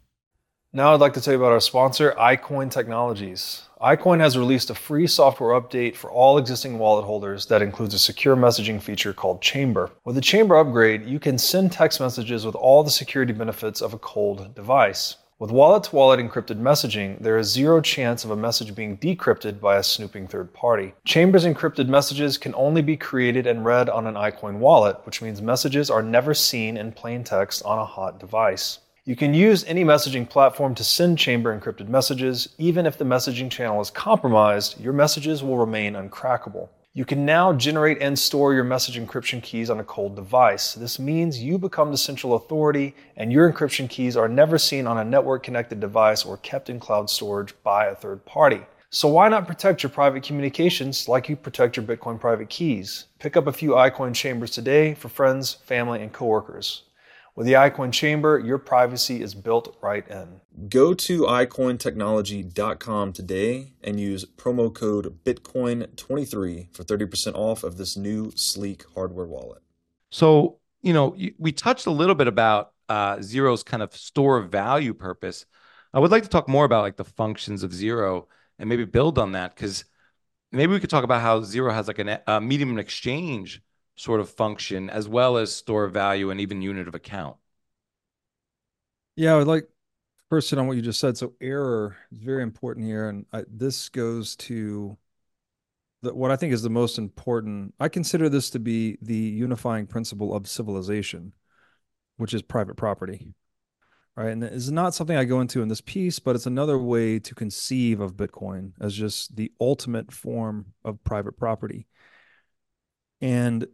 [0.77, 3.63] Now I'd like to tell you about our sponsor, iCoin Technologies.
[3.81, 7.99] iCoin has released a free software update for all existing wallet holders that includes a
[8.01, 9.93] secure messaging feature called Chamber.
[10.05, 13.95] With the Chamber upgrade, you can send text messages with all the security benefits of
[13.95, 15.15] a cold device.
[15.39, 19.61] With wallet to wallet encrypted messaging, there is zero chance of a message being decrypted
[19.61, 20.93] by a snooping third party.
[21.05, 25.41] Chamber's encrypted messages can only be created and read on an iCoin wallet, which means
[25.41, 28.81] messages are never seen in plain text on a hot device.
[29.07, 32.49] You can use any messaging platform to send Chamber encrypted messages.
[32.57, 36.71] Even if the messaging channel is compromised, your messages will remain uncrackable.
[36.95, 40.73] You can now generate and store your message encryption keys on a cold device.
[40.73, 44.97] This means you become the central authority and your encryption keys are never seen on
[44.97, 48.63] a network connected device or kept in cloud storage by a third party.
[48.89, 53.05] So why not protect your private communications like you protect your Bitcoin private keys?
[53.19, 56.85] Pick up a few iCoin chambers today for friends, family, and coworkers.
[57.37, 60.41] With the iCoin chamber, your privacy is built right in.
[60.69, 68.31] Go to iCoinTechnology.com today and use promo code Bitcoin23 for 30% off of this new
[68.37, 69.63] sleek hardware wallet.
[70.13, 74.53] So, you know, we touched a little bit about uh, Zero's kind of store of
[74.53, 75.45] value purpose.
[75.93, 78.29] I would like to talk more about like the functions of Zero
[78.61, 79.85] and maybe build on that because
[80.53, 83.61] maybe we could talk about how Zero has like an, a medium of exchange
[83.97, 87.37] sort of function as well as store value and even unit of account.
[89.17, 89.69] Yeah, I would like
[90.31, 91.17] first hit on what you just said.
[91.17, 94.97] So error is very important here, and I, this goes to
[96.03, 97.75] the, what I think is the most important.
[97.81, 101.33] I consider this to be the unifying principle of civilization,
[102.17, 103.35] which is private property.
[104.17, 104.31] right?
[104.31, 107.35] And it's not something I go into in this piece, but it's another way to
[107.35, 111.87] conceive of Bitcoin as just the ultimate form of private property.
[113.21, 113.67] And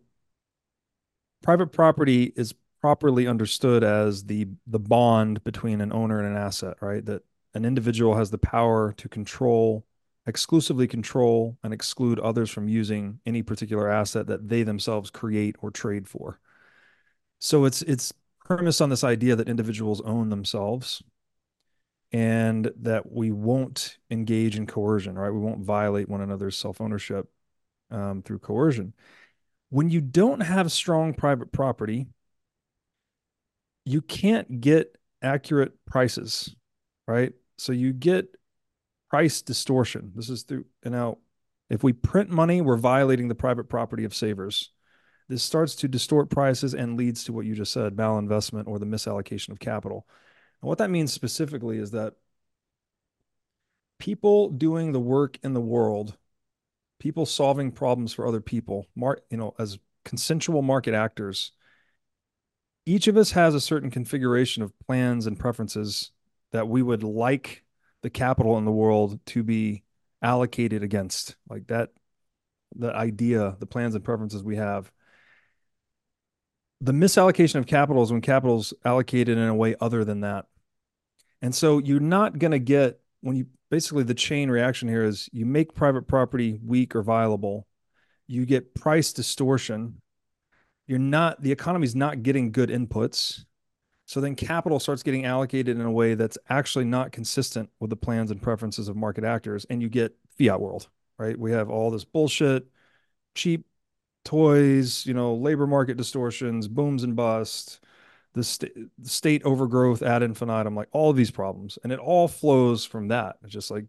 [1.43, 6.77] private property is properly understood as the the bond between an owner and an asset,
[6.81, 7.05] right?
[7.05, 7.23] That
[7.55, 9.85] an individual has the power to control
[10.27, 15.71] exclusively control and exclude others from using any particular asset that they themselves create or
[15.71, 16.39] trade for.
[17.39, 18.13] So it's it's
[18.45, 21.03] premise on this idea that individuals own themselves
[22.13, 25.31] and that we won't engage in coercion, right?
[25.31, 27.29] We won't violate one another's self ownership
[27.91, 28.95] um, through coercion.
[29.71, 32.09] When you don't have strong private property,
[33.85, 36.55] you can't get accurate prices,
[37.07, 37.33] right?
[37.57, 38.35] So you get
[39.09, 40.13] price distortion.
[40.15, 41.19] This is through, and now
[41.69, 44.71] if we print money, we're violating the private property of savers.
[45.29, 48.87] This starts to distort prices and leads to what you just said, malinvestment or the
[48.87, 50.07] misallocation of capital.
[50.61, 52.15] And what that means specifically is that
[54.01, 56.17] people doing the work in the world,
[57.01, 61.51] people solving problems for other people, you know, as consensual market actors,
[62.87, 66.13] each of us has a certain configuration of plans and preferences
[66.53, 67.65] that we would like
[68.03, 69.83] the capital in the world to be
[70.23, 71.89] allocated against like that
[72.77, 74.93] the idea the plans and preferences we have
[76.81, 80.47] the misallocation of capital is when capital is allocated in a way other than that.
[81.43, 85.29] And so you're not going to get when you basically the chain reaction here is
[85.33, 87.67] you make private property weak or viable,
[88.27, 90.01] you get price distortion.
[90.87, 93.45] You're not the economy's not getting good inputs.
[94.07, 97.97] So then capital starts getting allocated in a way that's actually not consistent with the
[97.97, 101.39] plans and preferences of market actors and you get fiat world, right?
[101.39, 102.67] We have all this bullshit,
[103.37, 103.67] cheap
[104.25, 107.81] toys, you know, labor market distortions, booms and busts,
[108.35, 111.79] the, st- state overgrowth ad infinitum, like all of these problems.
[111.83, 113.37] And it all flows from that.
[113.43, 113.87] It's just like,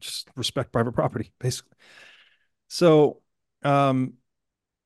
[0.00, 1.76] just respect private property, basically.
[2.68, 3.20] So,
[3.62, 4.14] um,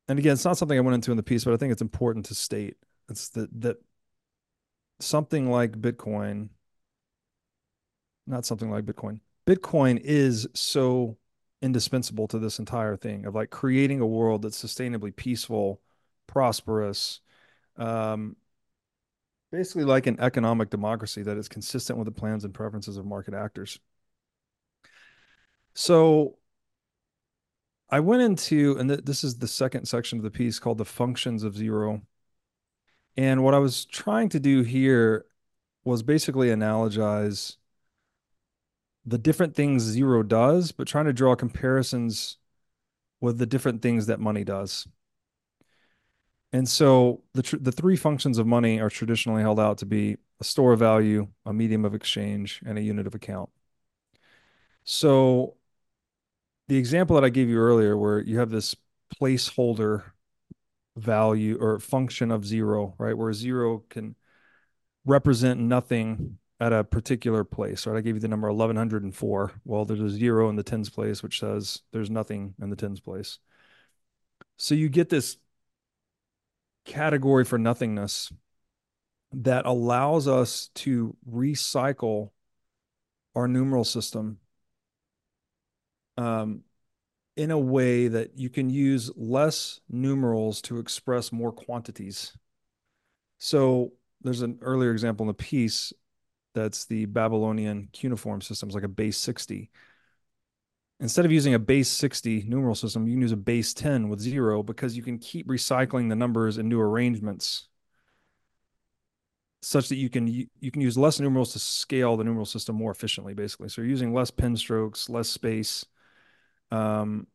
[0.08, 1.82] and again, it's not something I went into in the piece, but I think it's
[1.82, 2.76] important to state.
[3.08, 3.76] It's that that
[4.98, 6.48] something like Bitcoin,
[8.26, 11.16] not something like Bitcoin, Bitcoin is so
[11.62, 15.80] indispensable to this entire thing of like creating a world that's sustainably peaceful,
[16.26, 17.20] prosperous,
[17.76, 18.36] um,
[19.50, 23.34] basically like an economic democracy that is consistent with the plans and preferences of market
[23.34, 23.78] actors.
[25.74, 26.36] So
[27.88, 30.84] I went into, and th- this is the second section of the piece called the
[30.84, 32.02] functions of zero.
[33.16, 35.26] And what I was trying to do here
[35.84, 37.56] was basically analogize
[39.04, 42.36] the different things zero does, but trying to draw comparisons
[43.20, 44.86] with the different things that money does.
[46.52, 50.16] And so the tr- the three functions of money are traditionally held out to be
[50.40, 53.50] a store of value, a medium of exchange, and a unit of account.
[54.84, 55.56] So
[56.68, 58.74] the example that I gave you earlier, where you have this
[59.20, 60.04] placeholder
[60.96, 64.16] value or function of zero, right, where zero can
[65.04, 67.96] represent nothing at a particular place, right?
[67.96, 69.52] I gave you the number 1104.
[69.64, 73.00] Well, there's a zero in the tens place, which says there's nothing in the tens
[73.00, 73.38] place.
[74.58, 75.38] So you get this
[76.84, 78.32] category for nothingness
[79.32, 82.30] that allows us to recycle
[83.34, 84.38] our numeral system
[86.16, 86.62] um,
[87.36, 92.36] in a way that you can use less numerals to express more quantities.
[93.38, 95.92] So there's an earlier example in the piece
[96.54, 98.68] that's the Babylonian cuneiform system.
[98.68, 99.70] It's like a base 60.
[101.00, 104.20] Instead of using a base 60 numeral system, you can use a base 10 with
[104.20, 107.68] zero because you can keep recycling the numbers in new arrangements
[109.62, 112.90] such that you can you can use less numerals to scale the numeral system more
[112.90, 113.68] efficiently basically.
[113.68, 115.84] So you're using less pen strokes less space
[116.70, 117.26] um,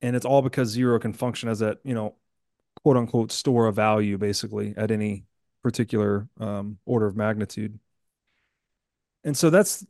[0.00, 2.16] and it's all because zero can function as that you know
[2.82, 5.24] quote unquote store of value basically at any
[5.62, 7.78] particular um, order of magnitude.
[9.24, 9.84] And so that's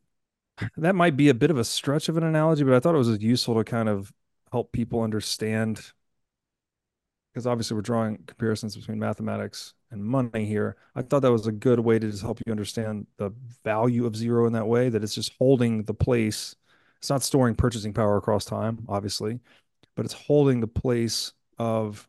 [0.76, 2.98] that might be a bit of a stretch of an analogy, but I thought it
[2.98, 4.12] was useful to kind of
[4.52, 5.92] help people understand
[7.32, 10.76] because obviously we're drawing comparisons between mathematics and money here.
[10.94, 13.30] I thought that was a good way to just help you understand the
[13.64, 16.56] value of zero in that way, that it's just holding the place.
[16.98, 19.38] It's not storing purchasing power across time, obviously,
[19.94, 22.08] but it's holding the place of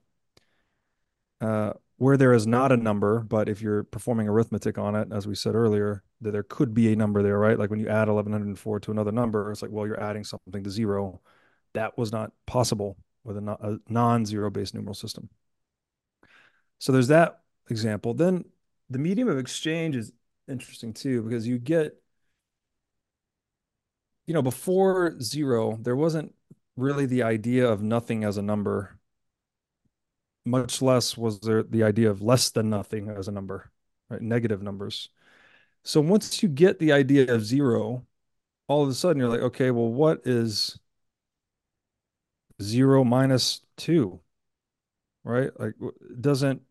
[1.40, 5.28] uh, where there is not a number, but if you're performing arithmetic on it, as
[5.28, 7.58] we said earlier, that there could be a number there, right?
[7.58, 10.70] Like when you add 1104 to another number, it's like, well, you're adding something to
[10.70, 11.22] zero.
[11.74, 15.30] That was not possible with a, a non-zero based numeral system.
[16.80, 18.14] So there's that example.
[18.14, 18.46] Then
[18.90, 20.12] the medium of exchange is
[20.48, 21.96] interesting too because you get
[24.26, 26.34] you know before zero there wasn't
[26.76, 29.00] really the idea of nothing as a number
[30.46, 33.72] much less was there the idea of less than nothing as a number
[34.10, 35.10] right negative numbers
[35.84, 38.06] so once you get the idea of zero
[38.68, 40.80] all of a sudden you're like okay well what is
[42.62, 44.22] zero minus two
[45.24, 45.52] right?
[45.60, 45.74] Like
[46.20, 46.62] doesn't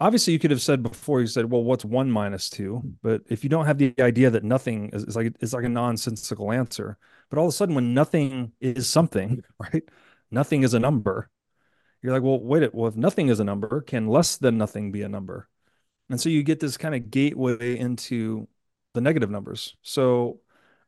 [0.00, 2.82] obviously you could have said before you said well what's one minus two?
[3.02, 6.52] But if you don't have the idea that nothing is, like it's like a nonsensical
[6.52, 6.98] answer.
[7.30, 9.84] But all of a sudden when nothing is something right
[10.30, 11.30] nothing is a number
[12.02, 15.02] you're like well wait well if nothing is a number can less than nothing be
[15.02, 15.48] a number
[16.12, 18.46] and so you get this kind of gateway into
[18.94, 20.38] the negative numbers so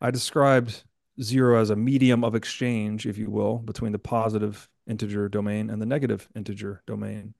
[0.01, 0.85] i described
[1.21, 5.83] zero as a medium of exchange if you will between the positive integer domain and
[5.83, 7.35] the negative integer domain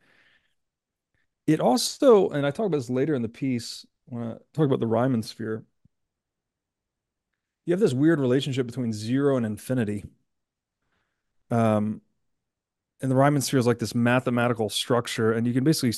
[1.47, 4.81] it also, and I talk about this later in the piece when I talk about
[4.81, 5.65] the Riemann sphere.
[7.67, 10.05] You have this weird relationship between zero and infinity.
[11.51, 12.01] Um,
[13.01, 15.93] and the Riemann sphere is like this mathematical structure, and you can basically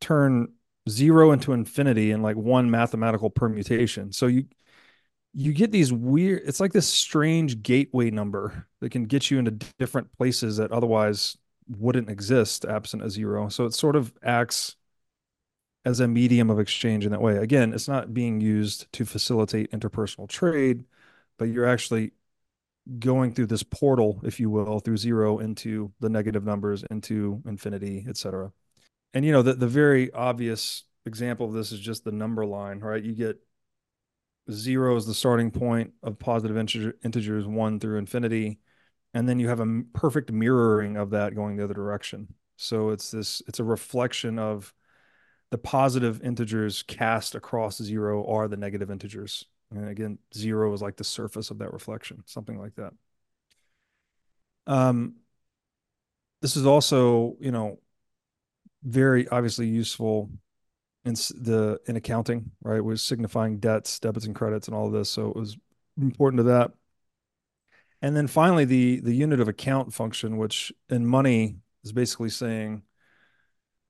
[0.00, 0.52] turn
[0.88, 4.12] zero into infinity in like one mathematical permutation.
[4.12, 4.46] So you
[5.34, 6.42] you get these weird.
[6.46, 11.36] It's like this strange gateway number that can get you into different places that otherwise
[11.68, 13.48] wouldn't exist absent a zero.
[13.48, 14.76] So it sort of acts
[15.84, 17.36] as a medium of exchange in that way.
[17.36, 20.84] Again, it's not being used to facilitate interpersonal trade,
[21.38, 22.12] but you're actually
[22.98, 28.06] going through this portal, if you will, through zero into the negative numbers, into infinity,
[28.08, 28.52] etc.
[29.14, 32.80] And you know, the, the very obvious example of this is just the number line,
[32.80, 33.02] right?
[33.02, 33.38] You get
[34.50, 38.60] zero is the starting point of positive integer, integers one through infinity.
[39.14, 42.34] And then you have a perfect mirroring of that going the other direction.
[42.56, 44.74] So it's this it's a reflection of
[45.50, 49.44] the positive integers cast across zero are the negative integers.
[49.70, 52.92] And again zero is like the surface of that reflection something like that.
[54.66, 55.16] Um
[56.42, 57.78] this is also you know
[58.86, 60.30] very obviously useful
[61.04, 64.92] in the in accounting right It was signifying debts debits and credits and all of
[64.92, 65.56] this so it was
[65.98, 66.72] important to that
[68.02, 72.82] and then finally, the the unit of account function, which in money is basically saying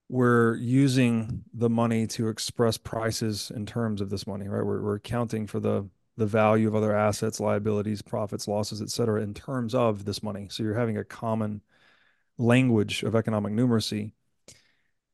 [0.08, 4.64] we're using the money to express prices in terms of this money, right?
[4.64, 9.20] We're, we're accounting for the the value of other assets, liabilities, profits, losses, et cetera,
[9.22, 10.48] in terms of this money.
[10.50, 11.60] So you're having a common
[12.38, 14.12] language of economic numeracy.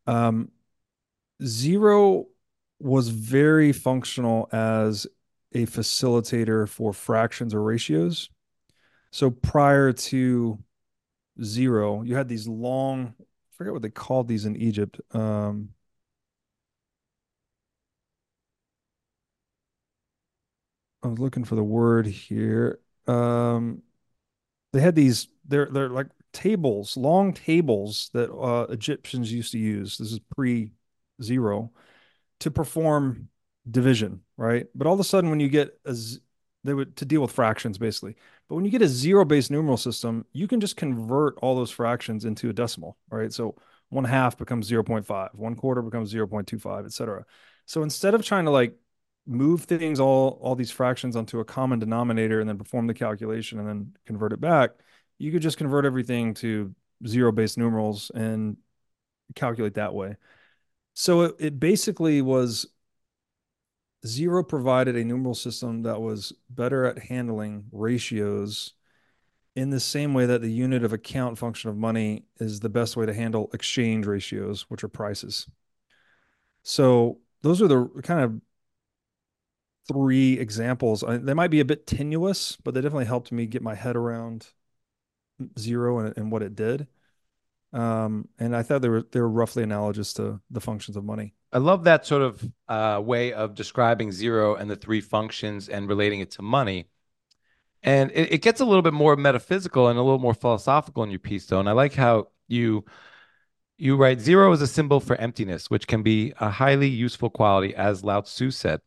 [0.06, 0.50] Um,
[1.44, 2.26] zero
[2.78, 5.06] was very functional as
[5.52, 8.30] a facilitator for fractions or ratios.
[9.10, 10.58] So prior to
[11.42, 13.24] zero, you had these long, I
[13.56, 15.00] forget what they called these in Egypt.
[15.12, 15.70] Um,
[21.02, 22.78] I was looking for the word here.
[23.06, 23.82] Um,
[24.72, 29.98] they had these, they're they're like tables, long tables that uh, Egyptians used to use.
[29.98, 31.72] This is pre-zero
[32.40, 33.28] to perform
[33.70, 34.66] division, right?
[34.74, 35.96] But all of a sudden, when you get a,
[36.64, 38.16] they would to deal with fractions basically.
[38.48, 42.24] But when you get a zero-based numeral system, you can just convert all those fractions
[42.24, 43.32] into a decimal, right?
[43.32, 43.56] So
[43.88, 47.24] one half becomes 0.5, one quarter becomes 0.25, etc.
[47.66, 48.76] So instead of trying to like
[49.24, 53.58] move things all all these fractions onto a common denominator and then perform the calculation
[53.58, 54.70] and then convert it back,
[55.18, 56.74] you could just convert everything to
[57.06, 58.56] zero-based numerals and
[59.34, 60.16] calculate that way.
[60.94, 62.66] So it, it basically was
[64.04, 68.72] Zero provided a numeral system that was better at handling ratios
[69.54, 72.96] in the same way that the unit of account function of money is the best
[72.96, 75.46] way to handle exchange ratios, which are prices.
[76.64, 78.40] So those are the kind of
[79.86, 81.04] three examples.
[81.06, 84.48] They might be a bit tenuous, but they definitely helped me get my head around
[85.58, 86.86] zero and, and what it did.
[87.72, 91.34] Um, and I thought they were they were roughly analogous to the functions of money.
[91.52, 95.88] I love that sort of uh, way of describing zero and the three functions and
[95.88, 96.88] relating it to money.
[97.82, 101.10] And it, it, gets a little bit more metaphysical and a little more philosophical in
[101.10, 101.58] your piece, though.
[101.58, 102.84] And I like how you
[103.76, 107.74] you write zero is a symbol for emptiness, which can be a highly useful quality,
[107.74, 108.80] as Lao Tzu said.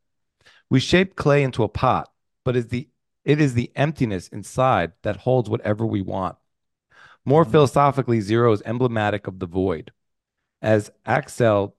[0.69, 2.09] We shape clay into a pot,
[2.43, 2.87] but is the
[3.25, 6.37] it is the emptiness inside that holds whatever we want.
[7.25, 9.91] More philosophically, zero is emblematic of the void.
[10.61, 11.73] As Aczel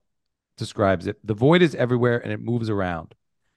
[0.57, 3.15] describes it the void is everywhere and it moves around.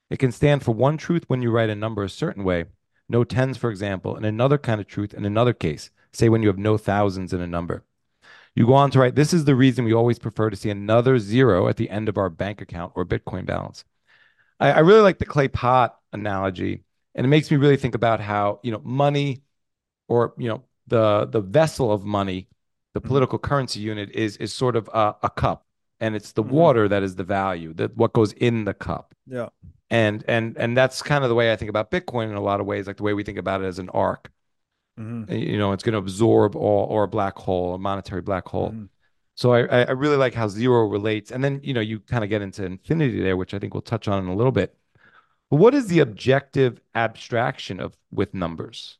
[0.09, 2.65] It can stand for one truth when you write a number a certain way,
[3.07, 6.47] no tens, for example, and another kind of truth in another case, say when you
[6.47, 7.83] have no thousands in a number.
[8.55, 11.19] You go on to write, this is the reason we always prefer to see another
[11.19, 13.83] zero at the end of our bank account or Bitcoin balance.
[14.59, 16.83] I, I really like the clay pot analogy,
[17.15, 19.43] and it makes me really think about how you know money,
[20.07, 22.47] or you know the the vessel of money,
[22.93, 23.07] the Mhm.
[23.07, 25.65] political currency unit is is sort of a, a cup,
[25.99, 26.49] and it's the Mhm.
[26.51, 29.49] water that is the value, that what goes in the cup Yeah.
[29.89, 32.59] and and and that's kind of the way I think about Bitcoin in a lot
[32.59, 34.31] of ways, like the way we think about it as an ark.
[34.97, 38.47] hmm You know, it's going to absorb all or a black hole, a monetary black
[38.47, 38.71] hole.
[38.71, 38.89] Mhm.
[39.35, 42.23] So I I I really like how zero relates, and then you know you kind
[42.23, 44.75] of get into infinity there, which I think we'll touch on in a little bit.
[45.49, 48.97] But what is the objective abstraction of with numbers?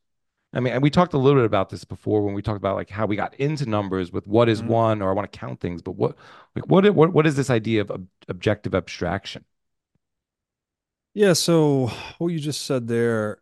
[0.52, 2.76] I mean, and we talked a little bit about this before when we talked about
[2.76, 4.68] like how we got into numbers with what is Mhm.
[4.68, 6.16] one, or I want to count things, but what
[6.56, 9.45] like what what what is this idea of ob- objective abstraction?
[11.14, 11.34] Yeah.
[11.34, 11.88] So
[12.18, 13.41] what you just said there,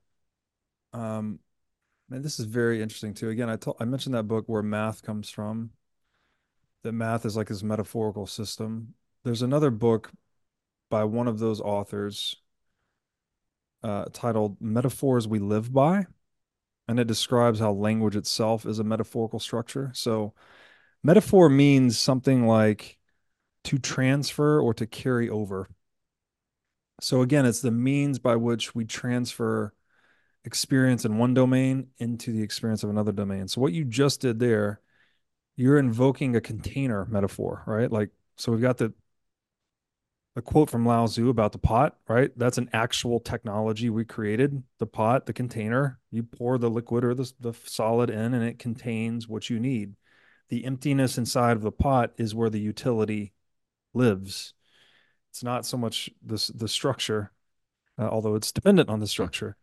[0.94, 1.40] um,
[2.10, 3.30] man, this is very interesting too.
[3.30, 5.72] Again, I told I mentioned that book where math comes from.
[6.84, 8.96] That math is like this metaphorical system.
[9.24, 10.12] There's another book
[10.90, 12.38] by one of those authors
[13.84, 16.06] uh, titled Metaphors We Live By,
[16.88, 19.92] and it describes how language itself is a metaphorical structure.
[19.94, 20.34] So,
[21.04, 22.98] metaphor means something like
[23.66, 25.70] to transfer or to carry over.
[27.02, 29.74] So, again, it's the means by which we transfer
[30.46, 33.48] experience in one domain into the experience of another domain.
[33.48, 34.82] So, what you just did there,
[35.56, 37.92] you're invoking a container metaphor, right?
[37.92, 38.94] Like, so we've got the
[40.38, 42.32] a quote from Lao Tzu about the pot, right?
[42.38, 44.62] That's an actual technology we created.
[44.78, 48.60] The pot, the container, you pour the liquid or the, the solid in, and it
[48.60, 49.96] contains what you need.
[50.50, 53.34] The emptiness inside of the pot is where the utility
[53.96, 54.54] lives.
[55.32, 57.32] It's not so much the, the structure,
[57.98, 59.58] uh, although it's dependent on the structure.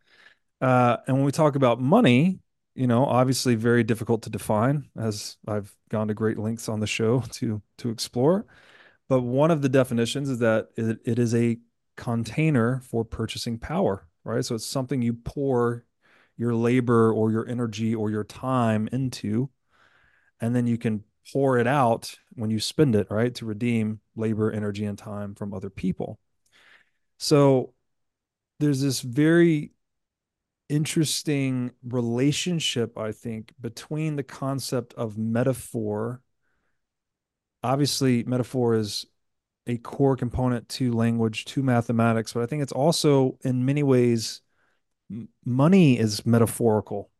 [0.60, 2.40] Uh, and when we talk about money,
[2.74, 6.88] you know, obviously very difficult to define, as I've gone to great lengths on the
[6.88, 8.44] show to to explore.
[9.08, 11.58] But one of the definitions is that it, it is a
[11.96, 14.44] container for purchasing power, right?
[14.44, 15.84] So it's something you pour
[16.36, 19.50] your labor or your energy or your time into,
[20.40, 23.34] and then you can pour it out when you spend it, right?
[23.36, 26.18] To redeem labor, energy, and time from other people.
[27.18, 27.72] So
[28.58, 29.72] there's this very
[30.68, 36.22] interesting relationship, I think, between the concept of metaphor.
[37.64, 39.06] Obviously, metaphor is
[39.66, 44.42] a core component to language, to mathematics, but I think it's also in many ways
[45.44, 47.10] money is metaphorical.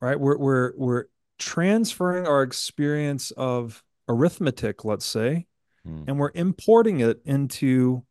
[0.00, 0.18] Right?
[0.18, 1.04] We're we're we're
[1.38, 5.46] transferring our experience of arithmetic, let's say,
[5.84, 6.04] Hmm.
[6.06, 8.04] and we're importing it into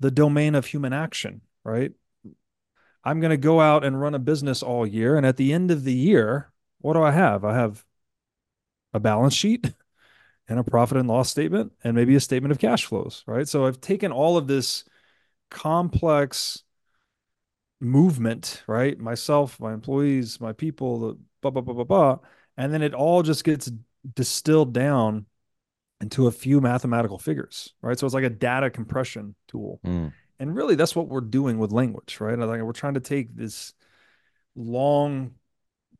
[0.00, 1.92] the domain of human action, right?
[3.04, 5.16] I'm going to go out and run a business all year.
[5.16, 7.44] And at the end of the year, what do I have?
[7.44, 7.84] I have
[8.94, 9.72] a balance sheet
[10.48, 13.48] and a profit and loss statement and maybe a statement of cash flows, right?
[13.48, 14.84] So I've taken all of this
[15.50, 16.62] complex
[17.80, 18.98] movement, right?
[18.98, 22.18] Myself, my employees, my people, the blah, blah, blah, blah, blah.
[22.56, 23.70] And then it all just gets
[24.14, 25.26] distilled down
[26.00, 27.98] into a few mathematical figures, right?
[27.98, 29.80] So it's like a data compression tool.
[29.84, 30.08] Hmm.
[30.38, 32.36] And really, that's what we're doing with language, right?
[32.36, 33.72] Like we're trying to take this
[34.56, 35.34] long,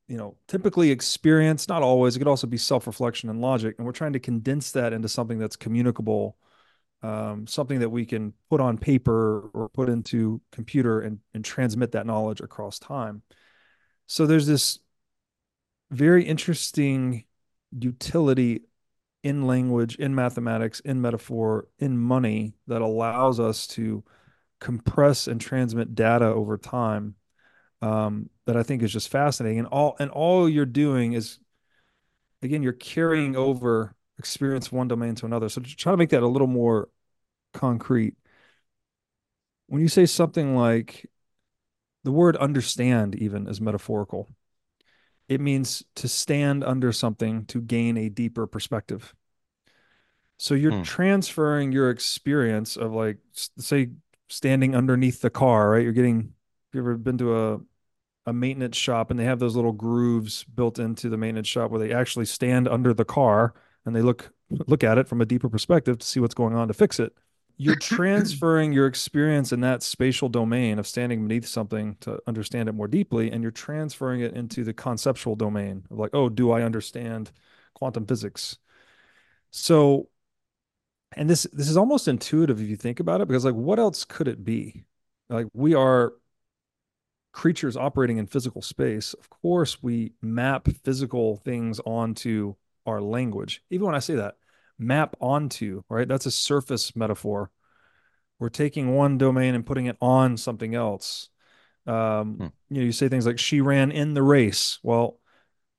[0.08, 3.76] you know, typically experience, not always, it could also be self reflection and logic.
[3.78, 6.36] And we're trying to condense that into something that's communicable,
[7.02, 11.92] um, something that we can put on paper or put into computer and, and transmit
[11.92, 13.22] that knowledge across time.
[14.06, 14.80] So there's this
[15.90, 17.24] very interesting
[17.70, 18.62] utility
[19.22, 24.02] in language, in mathematics, in metaphor, in money that allows us to
[24.60, 27.14] compress and transmit data over time
[27.82, 29.58] um, that I think is just fascinating.
[29.58, 31.38] And all and all you're doing is,
[32.40, 35.48] again, you're carrying over experience one domain to another.
[35.48, 36.88] So to try to make that a little more
[37.52, 38.14] concrete,
[39.66, 41.10] when you say something like
[42.04, 44.28] the word understand, even is metaphorical.
[45.28, 49.14] It means to stand under something to gain a deeper perspective.
[50.36, 50.82] So you're Hmm.
[50.82, 53.90] transferring your experience of like, say,
[54.28, 55.84] standing underneath the car, right?
[55.84, 56.34] You're getting,
[56.72, 57.60] you ever been to a,
[58.26, 61.80] a maintenance shop and they have those little grooves built into the maintenance shop where
[61.80, 63.54] they actually stand under the car
[63.84, 64.32] and they look
[64.66, 67.12] look at it from a deeper perspective to see what's going on to fix it.
[67.56, 72.72] You're transferring your experience in that spatial domain of standing beneath something to understand it
[72.72, 76.62] more deeply, and you're transferring it into the conceptual domain of like, oh, do I
[76.62, 77.30] understand
[77.74, 78.58] quantum physics?
[79.50, 80.08] So,
[81.16, 84.04] and this this is almost intuitive if you think about it, because like, what else
[84.04, 84.84] could it be?
[85.28, 86.12] Like, we are
[87.32, 89.14] creatures operating in physical space.
[89.14, 92.54] Of course, we map physical things onto
[92.86, 93.62] our language.
[93.70, 94.36] Even when I say that,
[94.78, 96.08] map onto, right?
[96.08, 97.50] That's a surface metaphor.
[98.38, 101.28] We're taking one domain and putting it on something else.
[101.86, 102.46] Um, Hmm.
[102.70, 104.78] You know, you say things like she ran in the race.
[104.82, 105.18] Well,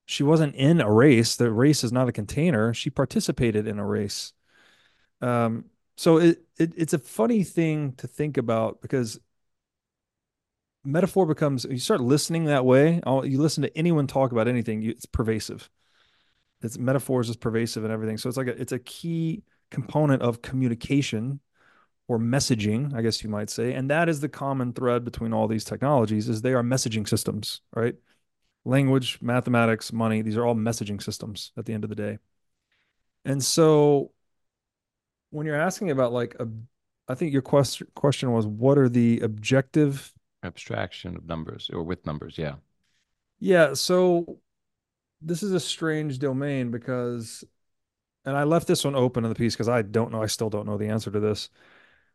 [0.06, 1.36] she wasn't in a race.
[1.36, 2.74] The race is not a container.
[2.74, 4.34] She participated in a race.
[5.22, 9.20] Um, so it, it it's a funny thing to think about because
[10.84, 13.02] metaphor becomes you start listening that way.
[13.06, 15.70] You listen to anyone talk about anything, it's pervasive.
[16.62, 18.18] It's metaphors is pervasive and everything.
[18.18, 21.40] So it's like a, it's a key component of communication
[22.08, 23.74] or messaging, I guess you might say.
[23.74, 27.62] And that is the common thread between all these technologies is they are messaging systems,
[27.76, 27.96] right?
[28.66, 32.18] Language, mathematics, money, these are all messaging systems at the end of the day.
[33.26, 34.12] And so
[35.32, 36.48] when you're asking about like a
[37.08, 40.14] I think your question question was what are the objective
[40.44, 42.38] Abstraction of numbers or with numbers.
[42.38, 42.56] Yeah.
[43.40, 44.40] Yeah, so
[45.22, 47.44] this is a strange domain because,
[48.26, 50.50] and I left this one open in the piece because I don't know, I still
[50.50, 51.50] don't know the answer to this.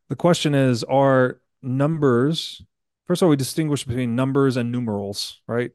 [0.08, 2.62] The question is, are numbers,
[3.06, 5.72] first of all, we distinguish between numbers and numerals, right?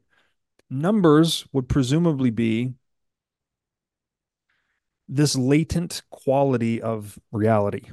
[0.70, 2.74] Numbers would presumably be
[5.08, 7.90] this latent quality of reality,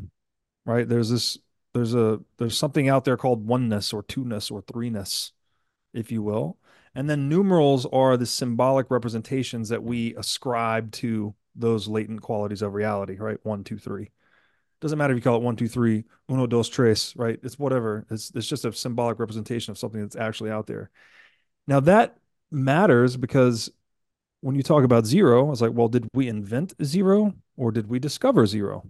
[0.65, 0.87] right?
[0.87, 1.37] There's this,
[1.73, 5.31] there's a, there's something out there called oneness or two-ness or three-ness,
[5.93, 6.57] if you will.
[6.93, 12.73] And then numerals are the symbolic representations that we ascribe to those latent qualities of
[12.73, 13.37] reality, right?
[13.43, 14.11] One, two, three.
[14.81, 17.39] Doesn't matter if you call it one, two, three, uno, dos, tres, right?
[17.43, 18.05] It's whatever.
[18.09, 20.89] It's it's just a symbolic representation of something that's actually out there.
[21.67, 22.17] Now that
[22.49, 23.69] matters because
[24.41, 27.99] when you talk about zero, it's like, well, did we invent zero or did we
[27.99, 28.89] discover zero?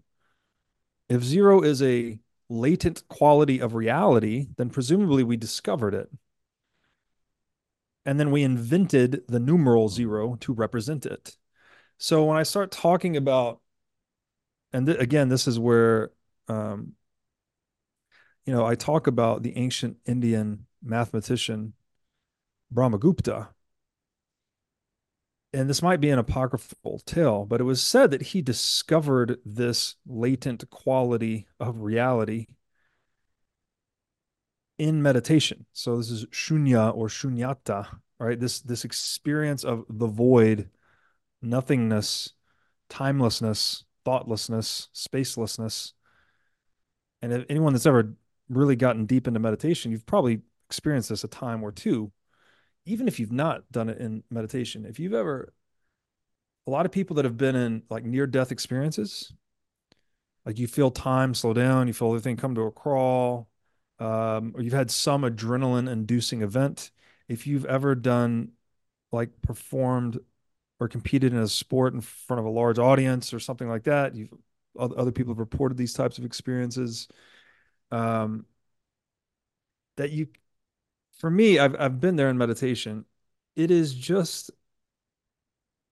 [1.10, 2.18] If zero is a
[2.52, 6.10] latent quality of reality, then presumably we discovered it
[8.06, 11.36] and then we invented the numeral zero to represent it.
[11.98, 13.60] So when I start talking about,
[14.74, 16.12] and th- again, this is where,
[16.48, 16.94] um,
[18.46, 21.74] you know, I talk about the ancient Indian mathematician
[22.74, 23.50] Brahmagupta.
[25.54, 29.96] And this might be an apocryphal tale, but it was said that he discovered this
[30.08, 32.48] latent quality of reality
[34.78, 35.66] in meditation.
[35.74, 37.88] So this is shunya or shunyata,
[38.18, 38.40] right?
[38.40, 40.70] This this experience of the void,
[41.42, 42.32] nothingness,
[42.90, 45.92] timelessness, thoughtlessness, spacelessness.
[47.22, 48.16] And if anyone that's ever
[48.50, 52.12] really gotten deep into meditation, you've probably experienced this a time or two,
[52.86, 54.86] even if you've not done it in meditation.
[54.86, 55.54] If you've ever
[56.68, 59.34] a lot of people that have been in like near death experiences,
[60.46, 63.48] like you feel time slow down, you feel everything come to a crawl,
[64.00, 66.92] um, or you've had some adrenaline inducing event,
[67.28, 68.52] if you've ever done
[69.12, 70.20] like performed
[70.80, 74.16] or competed in a sport in front of a large audience or something like that,
[74.16, 74.34] you've
[74.80, 77.08] other people have reported these types of experiences.
[77.92, 78.46] Um,
[79.98, 80.28] that you,
[81.22, 83.06] for me, I've I've been there in meditation.
[83.56, 84.50] It is just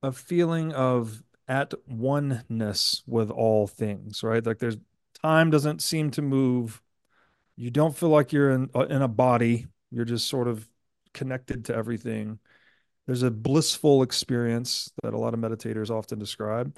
[0.02, 4.44] a feeling of at oneness with all things, right?
[4.44, 4.78] Like there's
[5.22, 6.82] time doesn't seem to move.
[7.56, 9.68] You don't feel like you're in uh, in a body.
[9.92, 10.68] You're just sort of
[11.14, 12.40] connected to everything.
[13.06, 16.76] There's a blissful experience that a lot of meditators often describe.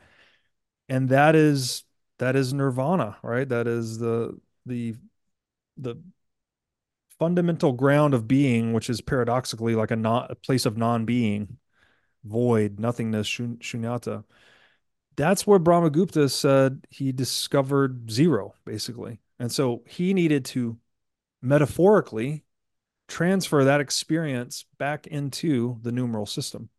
[0.89, 1.85] And that is
[2.19, 3.47] that is nirvana right?
[3.47, 4.95] That is the the
[5.77, 6.01] the
[7.21, 11.57] fundamental ground of being which is paradoxically like a not a place of non-being
[12.23, 14.23] void nothingness shun, shunyata
[15.15, 20.77] that's where brahmagupta said he discovered zero basically and so he needed to
[21.41, 22.43] metaphorically
[23.07, 26.69] transfer that experience back into the numeral system.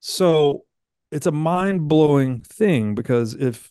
[0.00, 0.64] So
[1.10, 3.70] it's a mind blowing thing because if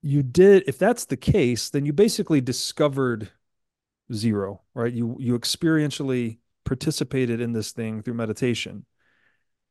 [0.00, 3.30] you did, if that's the case, then you basically discovered
[4.12, 4.92] zero, right?
[4.92, 8.86] You, you experientially participated in this thing through meditation.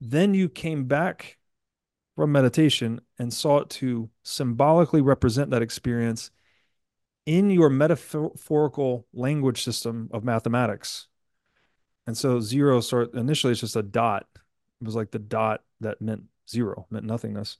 [0.02, 1.38] Then you came back
[2.16, 6.32] from meditation and sought to symbolically represent that experience
[7.26, 11.08] in your metaphorical language system of mathematics.
[12.08, 14.28] And so zero sort initially it's just a dot.
[14.36, 17.58] It was like the dot that meant zero, meant nothingness.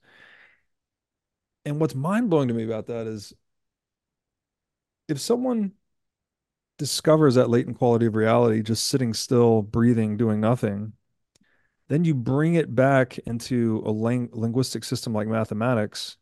[1.66, 3.34] And what's mind blowing to me about that is
[5.08, 5.72] if someone
[6.78, 10.94] discovers that latent quality of reality just sitting still, breathing, doing nothing,
[11.88, 16.18] then you bring it back into a ling- linguistic system like mathematics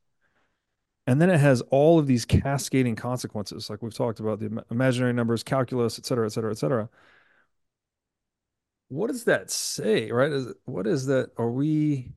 [1.05, 3.69] and then it has all of these cascading consequences.
[3.69, 6.89] Like we've talked about the imaginary numbers calculus et cetera et cetera et cetera.
[8.89, 10.31] What does that say right?
[10.31, 12.13] Is, what is that are we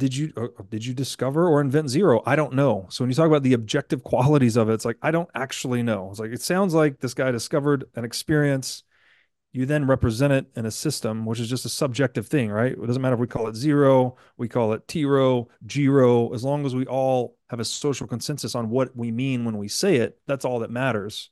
[0.00, 2.22] did you uh, did you discover or invent zero?
[2.24, 2.86] I don't know.
[2.88, 5.82] So when you talk about the objective qualities of it, it's like I don't actually
[5.82, 6.08] know.
[6.10, 8.82] It's like it sounds like this guy discovered an experience.
[9.52, 12.72] You then represent it in a system, which is just a subjective thing, right?
[12.72, 16.32] It doesn't matter if we call it zero, we call it T row, G row,
[16.32, 19.68] as long as we all have a social consensus on what we mean when we
[19.68, 21.30] say it, that's all that matters.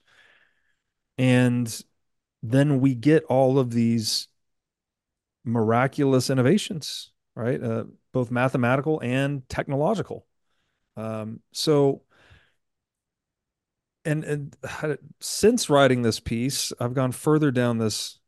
[1.16, 1.82] And
[2.42, 4.28] then we get all of these
[5.44, 7.62] miraculous innovations, right?
[7.62, 7.84] Uh,
[8.18, 10.26] both mathematical and technological.
[10.96, 12.02] Um, so,
[14.04, 14.56] and, and
[15.20, 18.18] since writing this piece, I've gone further down this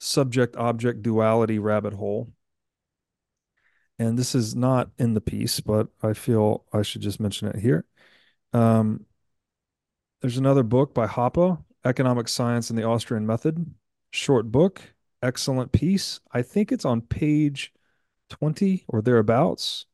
[0.00, 2.30] subject object duality rabbit hole.
[3.98, 7.56] And this is not in the piece, but I feel I should just mention it
[7.56, 7.86] here.
[8.52, 9.06] Um,
[10.20, 13.74] there's another book by Hoppe, Economic Science and the Austrian Method,
[14.10, 14.82] short book,
[15.22, 16.20] excellent piece.
[16.32, 17.72] I think it's on page
[18.30, 19.86] 20 or thereabouts.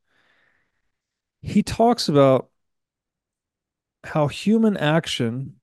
[1.43, 2.49] He talks about
[4.05, 5.57] how human action,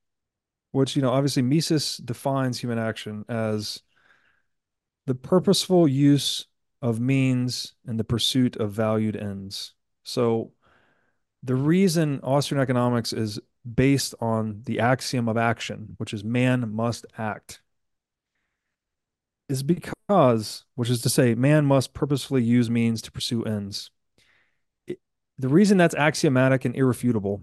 [0.72, 3.80] which, you know, obviously Mises defines human action as
[5.06, 6.46] the purposeful use
[6.82, 9.72] of means in the pursuit of valued ends.
[10.02, 10.52] So
[11.42, 13.40] the reason Austrian economics is
[13.74, 17.62] based on the axiom of action, which is man must act,
[19.48, 23.90] is because, which is to say, man must purposefully use means to pursue ends.
[24.86, 25.00] It,
[25.38, 27.42] the reason that's axiomatic and irrefutable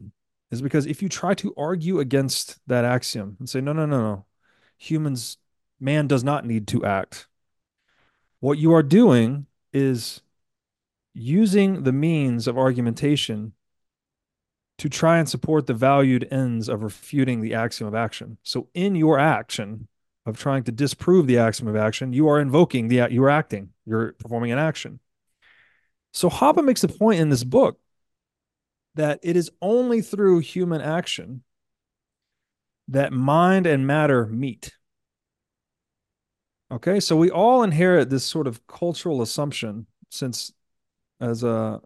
[0.51, 4.01] is because if you try to argue against that axiom and say, no, no, no,
[4.01, 4.25] no,
[4.77, 5.37] humans,
[5.79, 7.27] man does not need to act,
[8.39, 10.21] what you are doing is
[11.13, 13.53] using the means of argumentation
[14.77, 18.37] to try and support the valued ends of refuting the axiom of action.
[18.43, 19.87] So in your action,
[20.25, 23.69] of trying to disprove the axiom of action, you are invoking the you are acting,
[23.85, 24.99] you're performing an action.
[26.13, 27.79] So Hoppe makes the point in this book
[28.95, 31.43] that it is only through human action
[32.89, 34.71] that mind and matter meet.
[36.71, 40.51] Okay, so we all inherit this sort of cultural assumption since,
[41.19, 41.79] as uh,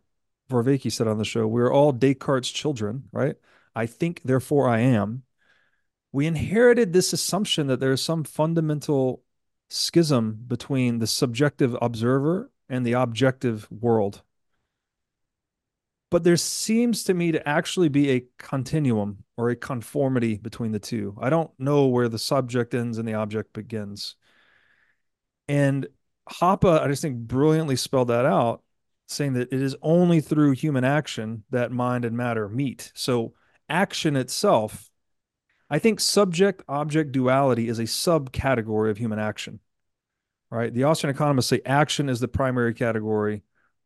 [0.49, 3.35] Vervaeke said on the show, we're all Descartes' children, right?
[3.75, 5.23] I think, therefore I am
[6.15, 9.21] we inherited this assumption that there is some fundamental
[9.69, 14.21] schism between the subjective observer and the objective world.
[16.09, 20.79] But there seems to me to actually be a continuum or a conformity between the
[20.79, 21.17] two.
[21.19, 24.15] I don't know where the subject ends and the object begins.
[25.49, 25.85] And
[26.29, 28.63] Hoppe, I just think, brilliantly spelled that out,
[29.09, 32.93] saying that it is only through human action that mind and matter meet.
[32.95, 33.33] So,
[33.67, 34.89] action itself
[35.69, 39.59] I think subject object duality is a subcategory of human action.
[40.51, 40.73] Right?
[40.73, 43.41] The Austrian economists say action is the primary category,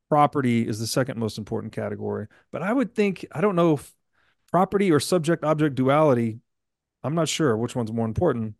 [0.10, 2.28] property is the second most important category.
[2.52, 3.94] But I would think, I don't know if
[4.52, 6.40] property or subject object duality,
[7.04, 8.56] I'm not sure which one's more important.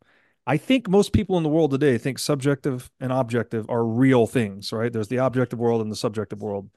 [0.48, 4.72] I think most people in the world today think subjective and objective are real things,
[4.72, 4.92] right?
[4.92, 6.70] There's the objective world and the subjective world.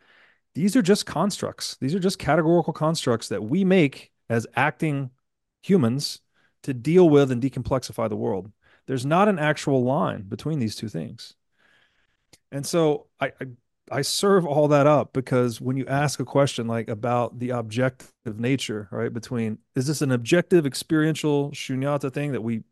[0.55, 1.77] These are just constructs.
[1.81, 5.11] These are just categorical constructs that we make as acting
[5.63, 6.21] humans
[6.63, 8.51] to deal with and decomplexify the world.
[8.87, 11.35] There's not an actual line between these two things.
[12.51, 13.47] And so I, I,
[13.91, 18.39] I serve all that up because when you ask a question like about the objective
[18.39, 22.63] nature, right, between is this an objective experiential shunyata thing that we,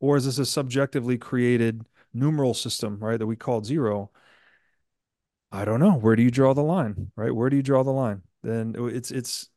[0.00, 1.84] or is this a subjectively created
[2.14, 4.10] numeral system, right, that we call zero?
[5.52, 5.92] I don't know.
[5.92, 7.34] Where do you draw the line, right?
[7.34, 8.22] Where do you draw the line?
[8.42, 9.49] Then it's it's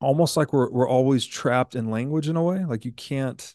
[0.00, 3.54] almost like we're we're always trapped in language in a way like you can't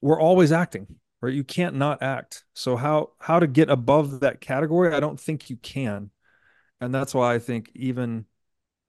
[0.00, 0.86] we're always acting
[1.22, 1.32] right?
[1.32, 2.44] You can't not act.
[2.52, 6.10] So how how to get above that category i don't think you can.
[6.80, 8.26] And that's why i think even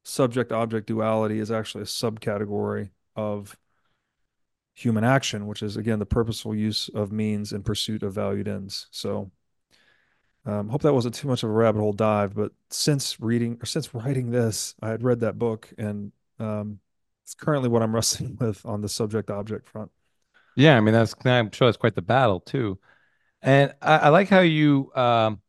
[0.03, 3.55] subject object duality is actually a subcategory of
[4.75, 8.87] human action which is again the purposeful use of means in pursuit of valued ends.
[8.91, 9.31] So
[10.45, 13.65] um, hope that wasn't too much of a rabbit hole dive but since reading or
[13.65, 16.11] since writing this i had read that book and
[16.43, 16.79] um,
[17.23, 19.91] it's currently what I'm wrestling with on the subject object front.
[20.55, 22.79] Yeah, I mean that's I'm sure that's quite the battle too,
[23.41, 25.41] and I, I like how you um,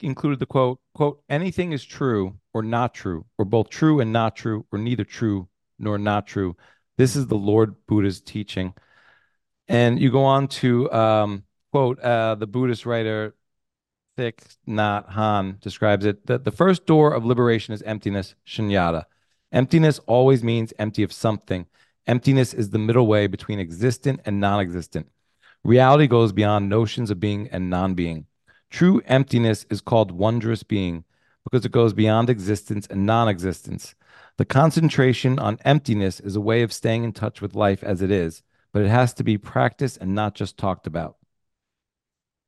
[0.00, 4.36] included the quote quote anything is true or not true or both true and not
[4.36, 6.56] true or neither true nor not true.
[6.96, 8.72] This is the Lord Buddha's teaching,
[9.68, 13.34] and you go on to um, quote uh, the Buddhist writer
[14.16, 19.04] Thich Nhat Hanh describes it that the first door of liberation is emptiness, shunyata.
[19.54, 21.66] Emptiness always means empty of something.
[22.08, 25.06] Emptiness is the middle way between existent and non existent.
[25.62, 28.26] Reality goes beyond notions of being and non being.
[28.68, 31.04] True emptiness is called wondrous being
[31.44, 33.94] because it goes beyond existence and non existence.
[34.38, 38.10] The concentration on emptiness is a way of staying in touch with life as it
[38.10, 38.42] is,
[38.72, 41.16] but it has to be practiced and not just talked about.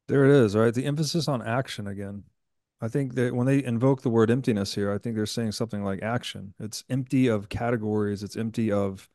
[0.09, 0.74] There it is, right?
[0.74, 2.24] The emphasis on action again.
[2.80, 5.82] I think that when they invoke the word emptiness here, I think they're saying something
[5.82, 6.54] like action.
[6.60, 9.08] It's empty of categories, it's empty of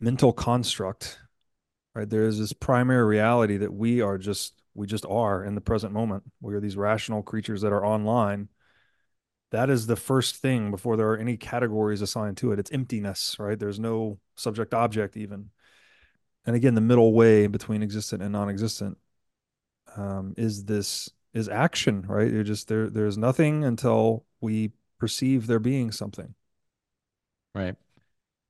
[0.00, 1.18] mental construct,
[1.94, 2.08] right?
[2.08, 5.92] There is this primary reality that we are just, we just are in the present
[5.92, 6.24] moment.
[6.40, 8.48] We are these rational creatures that are online
[9.54, 12.58] that is the first thing before there are any categories assigned to it.
[12.58, 13.56] It's emptiness, right?
[13.56, 15.50] There's no subject object even.
[16.44, 18.98] And again, the middle way between existent and non-existent
[19.96, 22.30] um, is this is action, right?
[22.30, 22.88] You're just there.
[22.88, 26.34] There's nothing until we perceive there being something.
[27.54, 27.74] Right.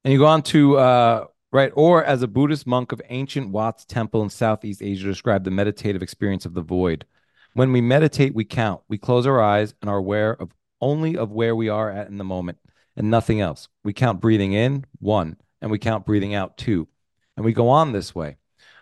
[0.04, 3.84] And you go on to uh, right, or as a Buddhist monk of ancient Wat's
[3.84, 7.06] temple in Southeast Asia described the meditative experience of the void.
[7.54, 8.82] When we meditate, we count.
[8.88, 12.18] We close our eyes and are aware of only of where we are at in
[12.18, 12.58] the moment
[12.96, 13.68] and nothing else.
[13.82, 16.88] We count breathing in, one, and we count breathing out, two.
[17.36, 18.36] And we go on this way.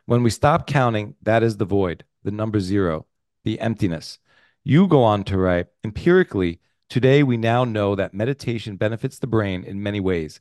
[0.06, 3.06] When we stop counting, that is the void, the number zero,
[3.44, 4.18] the emptiness.
[4.64, 9.64] You go on to write empirically, today we now know that meditation benefits the brain
[9.64, 10.40] in many ways.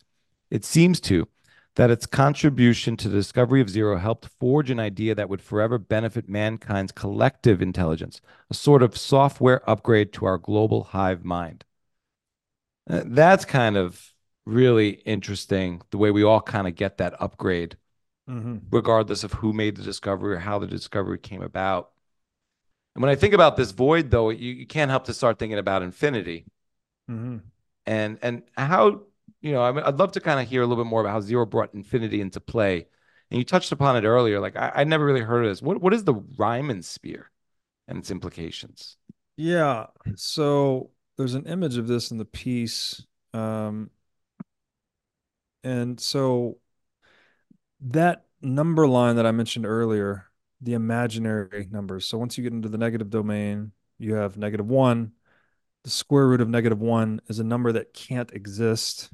[0.50, 1.28] It seems to
[1.76, 5.78] that its contribution to the discovery of zero helped forge an idea that would forever
[5.78, 11.64] benefit mankind's collective intelligence, a sort of software upgrade to our global hive mind.
[12.90, 14.14] Uh, that's kind of
[14.46, 17.78] really interesting, the way we all kind of get that upgrade,
[18.30, 18.58] mm-hmm.
[18.70, 21.92] regardless of who made the discovery or how the discovery came about.
[22.96, 25.58] And when I think about this void, though, you, you can't help to start thinking
[25.58, 26.46] about infinity.
[27.10, 27.38] Mm-hmm.
[27.86, 29.04] And and how
[29.42, 31.12] you know, I mean, I'd love to kind of hear a little bit more about
[31.12, 32.88] how Zero brought infinity into play.
[33.30, 34.40] And you touched upon it earlier.
[34.40, 35.62] Like I, I never really heard of this.
[35.62, 37.32] What what is the Riemann sphere
[37.88, 38.98] and its implications?
[39.38, 39.88] Yeah.
[40.16, 43.06] So there's an image of this in the piece.
[43.34, 43.90] Um,
[45.64, 46.58] and so
[47.82, 50.31] that number line that I mentioned earlier,
[50.62, 52.08] the imaginary numbers.
[52.08, 55.14] So once you get into the negative domain, you have negative one.
[55.84, 59.10] The square root of negative one is a number that can't exist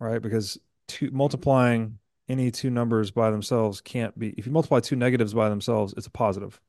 [0.00, 0.20] right?
[0.20, 0.58] Because
[0.88, 5.48] two multiplying any two numbers by themselves can't be if you multiply two negatives by
[5.48, 6.60] themselves, it's a positive.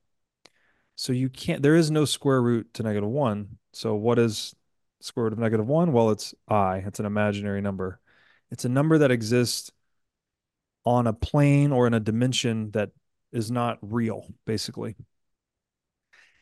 [0.96, 3.58] So you can't there is no square root to negative one.
[3.74, 4.54] So what is
[5.00, 5.94] square root of negative one?
[5.94, 6.78] Well, it's i.
[6.86, 8.00] It's an imaginary number.
[8.52, 9.72] It's a number that exists
[10.86, 12.92] on a plane or in a dimension that
[13.32, 14.96] is not real, basically.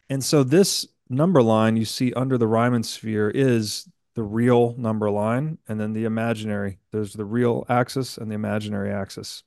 [0.09, 5.09] And so this number line you see under the Riemann sphere is the real number
[5.09, 6.79] line and then the imaginary.
[6.91, 9.43] There's the real axis and the imaginary axis.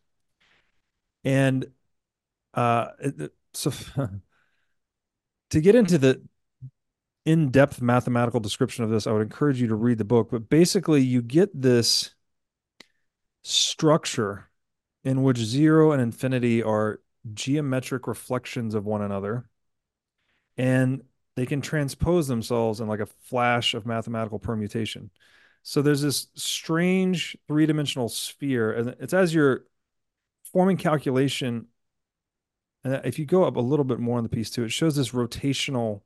[1.24, 1.66] And
[2.54, 2.88] uh,
[3.52, 3.72] so
[5.50, 6.22] to get into the
[7.24, 10.30] in-depth mathematical description of this, I would encourage you to read the book.
[10.30, 12.14] But basically, you get this
[13.42, 14.48] structure
[15.04, 17.00] in which zero and infinity are
[17.32, 19.48] geometric reflections of one another.
[20.56, 21.02] And
[21.34, 25.10] they can transpose themselves in like a flash of mathematical permutation.
[25.62, 29.64] So there's this strange three dimensional sphere, and it's as you're
[30.52, 31.68] forming calculation.
[32.84, 34.96] And if you go up a little bit more on the piece too, it shows
[34.96, 36.02] this rotational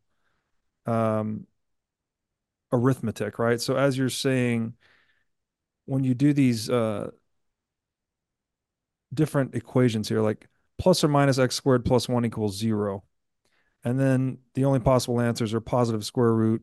[0.84, 1.46] um,
[2.70, 3.60] arithmetic, right?
[3.60, 4.74] So as you're saying,
[5.86, 7.10] when you do these uh,
[9.14, 10.48] different equations here, like
[10.78, 13.04] plus or minus x squared plus one equals zero,
[13.84, 16.62] and then the only possible answers are positive square root,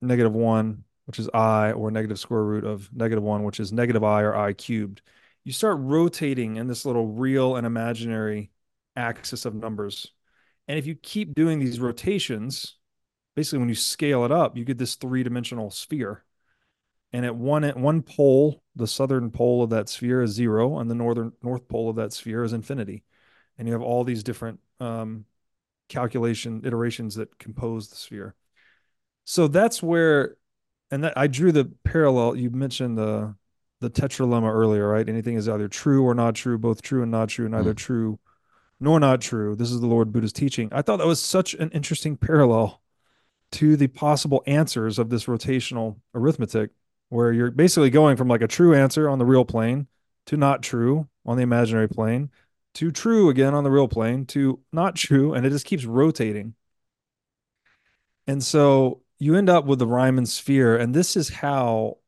[0.00, 4.04] negative one, which is i, or negative square root of negative one, which is negative
[4.04, 5.02] i or i cubed.
[5.44, 8.50] You start rotating in this little real and imaginary
[8.96, 10.12] axis of numbers.
[10.66, 12.76] And if you keep doing these rotations,
[13.36, 16.24] basically when you scale it up, you get this three-dimensional sphere.
[17.12, 20.90] And at one at one pole, the southern pole of that sphere is zero, and
[20.90, 23.04] the northern north pole of that sphere is infinity.
[23.58, 25.24] And you have all these different um,
[25.88, 28.34] calculation iterations that compose the sphere.
[29.24, 30.36] So that's where,
[30.90, 32.36] and that I drew the parallel.
[32.36, 33.34] You mentioned the
[33.80, 35.08] the tetralemma earlier, right?
[35.08, 37.76] Anything is either true or not true, both true and not true, neither mm.
[37.76, 38.18] true
[38.80, 39.54] nor not true.
[39.54, 40.68] This is the Lord Buddha's teaching.
[40.72, 42.80] I thought that was such an interesting parallel
[43.52, 46.70] to the possible answers of this rotational arithmetic,
[47.08, 49.86] where you're basically going from like a true answer on the real plane
[50.26, 52.30] to not true on the imaginary plane
[52.74, 56.54] to true again on the real plane to not true, and it just keeps rotating.
[58.26, 61.98] And so you end up with the Riemann sphere, and this is how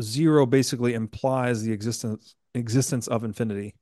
[0.00, 3.76] zero basically implies the existence existence of infinity.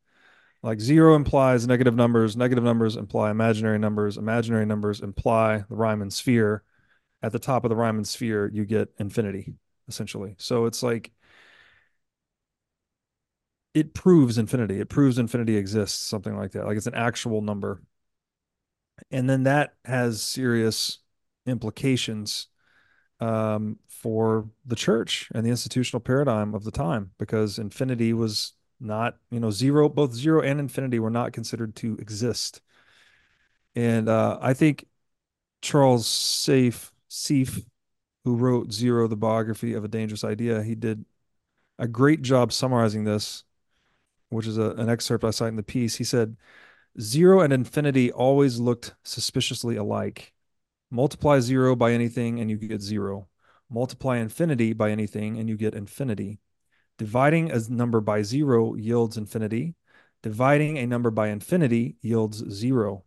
[0.63, 6.11] Like zero implies negative numbers, negative numbers imply imaginary numbers, imaginary numbers imply the Riemann
[6.11, 6.65] sphere.
[7.23, 9.55] At the top of the Riemann sphere, you get infinity,
[9.89, 10.37] essentially.
[10.39, 11.11] So it's like
[13.79, 14.81] it proves infinity.
[14.81, 16.67] It proves infinity exists, something like that.
[16.67, 17.81] Like it's an actual number.
[19.13, 20.99] And then that has serious
[21.47, 22.49] implications
[23.21, 29.17] um, for the church and the institutional paradigm of the time because infinity was not,
[29.31, 32.61] you know, zero, both zero and infinity were not considered to exist.
[33.77, 34.87] And uh, I think
[35.63, 37.65] Charles Saif, Seife,
[38.25, 41.05] who wrote Zero, the biography of a dangerous idea, he did
[41.79, 43.45] a great job summarizing this,
[44.31, 45.97] which is a, an excerpt I cite in the piece.
[45.97, 46.37] He said,
[47.01, 50.33] Zero and infinity always looked suspiciously alike.
[50.91, 53.29] Multiply zero by anything and you get zero.
[53.71, 56.41] Multiply infinity by anything and you get infinity.
[56.97, 59.77] Dividing a number by zero yields infinity.
[60.23, 63.05] Dividing a number by infinity yields zero.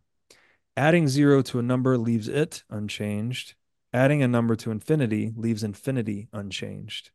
[0.76, 3.54] Adding zero to a number leaves it unchanged.
[3.92, 7.10] Adding a number to infinity leaves infinity unchanged.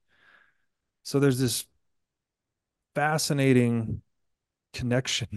[1.01, 1.65] So there's this
[2.97, 4.01] fascinating
[4.73, 5.27] connection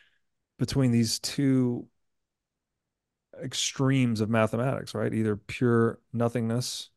[0.58, 1.86] between these two
[3.40, 5.14] extremes of mathematics, right?
[5.14, 6.90] Either pure nothingness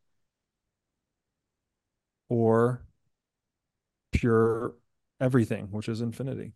[2.30, 2.84] or
[4.12, 4.74] pure
[5.20, 6.54] everything, which is infinity.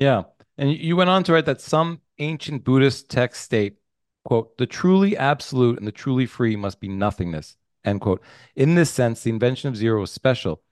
[0.00, 0.22] Yeah.
[0.56, 3.78] And you went on to write that some ancient Buddhist texts state,
[4.24, 8.22] quote, the truly absolute and the truly free must be nothingness, end quote.
[8.54, 10.62] In this sense, the invention of zero is special.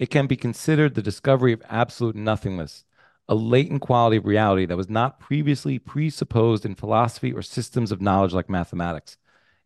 [0.00, 2.86] It can be considered the discovery of absolute nothingness,
[3.28, 8.00] a latent quality of reality that was not previously presupposed in philosophy or systems of
[8.00, 9.18] knowledge like mathematics.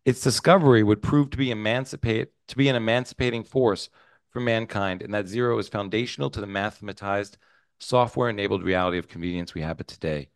[0.05, 3.89] Its discovery would prove to be emancipate to be an emancipating force
[4.31, 7.37] for mankind, and that zero is foundational to the mathematized,
[7.79, 10.31] software-enabled reality of convenience we have today.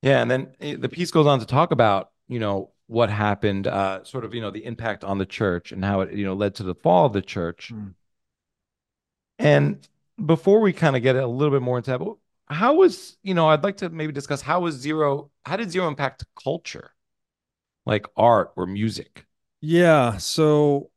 [0.00, 3.66] Yeah, and then eh, the piece goes on to talk about, you know, what happened,
[3.66, 6.32] uh, sort of, you know, the impact on the church and how it, you know,
[6.32, 7.70] led to the fall of the church.
[7.70, 7.92] Mm.
[9.38, 9.86] And
[10.24, 12.00] before we kind of get a little bit more into that,
[12.46, 15.88] how was you know i'd like to maybe discuss how was zero how did zero
[15.88, 16.90] impact culture?
[17.86, 19.26] Like art or music?
[19.60, 20.90] Yeah so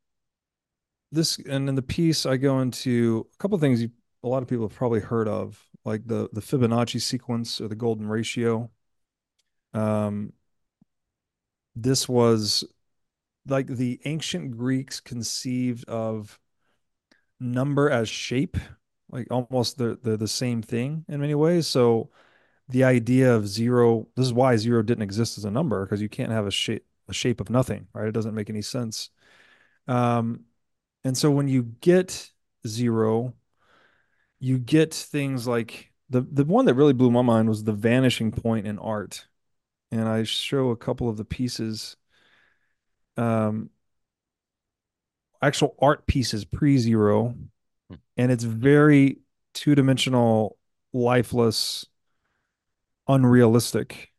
[1.12, 3.90] this and in the piece i go into a couple things you,
[4.24, 7.76] a lot of people have probably heard of like the the fibonacci sequence or the
[7.76, 8.70] golden ratio.
[9.74, 10.34] Um
[11.76, 12.64] this was
[13.48, 16.40] like the ancient greeks conceived of
[17.40, 18.58] number as shape
[19.10, 21.68] like almost the the the same thing in many ways.
[21.68, 22.10] So
[22.70, 26.10] the idea of zero, this is why zero didn't exist as a number because you
[26.10, 28.08] can't have a shape a shape of nothing, right?
[28.08, 29.10] It doesn't make any sense.
[29.88, 30.42] Um,
[31.06, 32.30] and so when you get
[32.68, 33.34] zero,
[34.40, 38.32] you get things like the the one that really blew my mind was the vanishing
[38.32, 39.28] point in art,
[39.92, 41.96] and I show a couple of the pieces.
[43.16, 43.72] Um,
[45.42, 47.36] actual art pieces pre-zero
[48.18, 49.20] and it's very
[49.54, 50.58] two-dimensional,
[50.92, 51.86] lifeless,
[53.08, 54.12] unrealistic.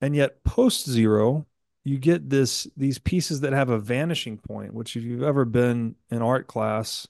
[0.00, 1.46] And yet post zero,
[1.84, 5.96] you get this these pieces that have a vanishing point, which if you've ever been
[6.10, 7.06] in art class,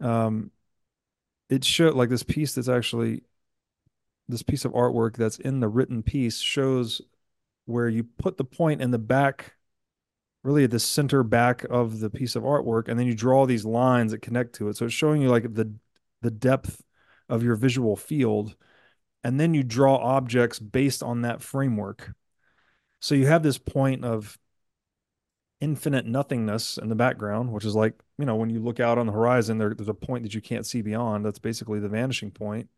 [0.00, 0.50] um,
[1.48, 3.22] it showed like this piece that's actually
[4.28, 7.00] this piece of artwork that's in the written piece shows
[7.64, 9.55] where you put the point in the back
[10.46, 13.64] really at the center back of the piece of artwork and then you draw these
[13.64, 14.76] lines that connect to it.
[14.76, 15.74] So it's showing you like the
[16.22, 16.82] the depth
[17.28, 18.54] of your visual field
[19.24, 22.12] and then you draw objects based on that framework.
[23.00, 24.38] So you have this point of
[25.60, 29.06] infinite nothingness in the background which is like you know when you look out on
[29.06, 31.24] the horizon there, there's a point that you can't see beyond.
[31.24, 32.68] That's basically the vanishing point.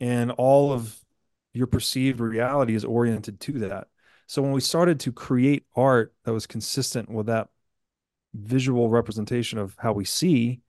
[0.00, 0.98] And all of
[1.52, 3.88] your perceived reality is oriented to that
[4.30, 7.48] so when we started to create art that was consistent with that
[8.32, 10.60] visual representation of how we see,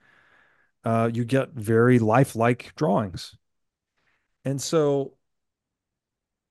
[0.83, 3.37] uh, you get very lifelike drawings.
[4.45, 5.13] And so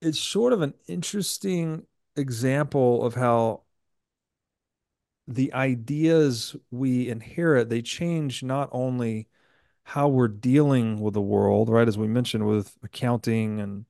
[0.00, 1.84] it's sort of an interesting
[2.14, 3.62] example of how
[5.26, 9.26] the ideas we inherit they change not only
[9.82, 13.84] how we're dealing with the world right as we mentioned with accounting and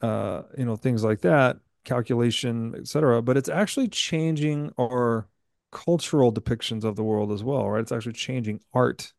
[0.00, 3.22] uh, you know things like that calculation, etc.
[3.22, 5.28] But it's actually changing our
[5.72, 7.80] cultural depictions of the world as well, right?
[7.82, 9.12] It's actually changing art.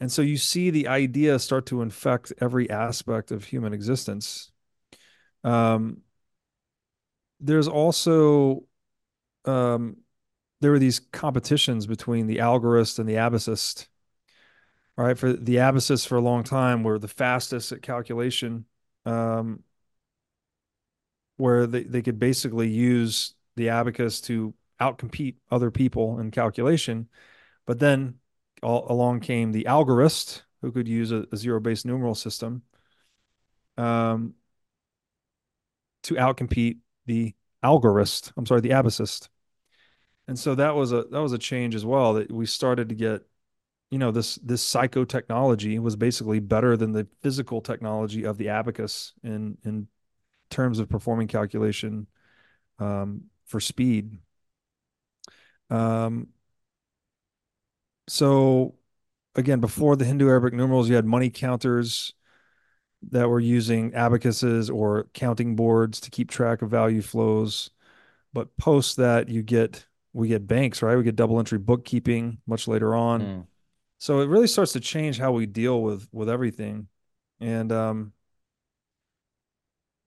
[0.00, 4.50] And so you see the idea start to infect every aspect of human existence.
[5.44, 6.02] Um,
[7.40, 8.64] there's also
[9.44, 9.98] um,
[10.60, 13.88] there were these competitions between the algorist and the abacist
[14.98, 18.66] All right, for the abacus for a long time were the fastest at calculation,
[19.06, 19.62] um,
[21.36, 27.08] where they, they could basically use the abacus to outcompete other people in calculation.
[27.66, 28.14] But then
[28.62, 32.62] all, along came the algorist, who could use a, a zero-based numeral system
[33.76, 34.34] um,
[36.04, 38.32] to outcompete the algorist.
[38.36, 39.28] I'm sorry, the abacist.
[40.28, 42.94] And so that was a that was a change as well that we started to
[42.94, 43.22] get
[43.90, 49.12] you know this this psychotechnology was basically better than the physical technology of the abacus
[49.22, 49.88] in in
[50.52, 52.06] terms of performing calculation
[52.78, 54.18] um, for speed.
[55.70, 56.28] Um,
[58.08, 58.74] so
[59.34, 62.12] again, before the Hindu Arabic numerals, you had money counters
[63.10, 67.70] that were using abacuses or counting boards to keep track of value flows.
[68.32, 70.96] But post that, you get we get banks, right?
[70.96, 73.20] We get double entry bookkeeping much later on.
[73.20, 73.46] Mm.
[73.98, 76.88] So it really starts to change how we deal with with everything.
[77.40, 78.12] And um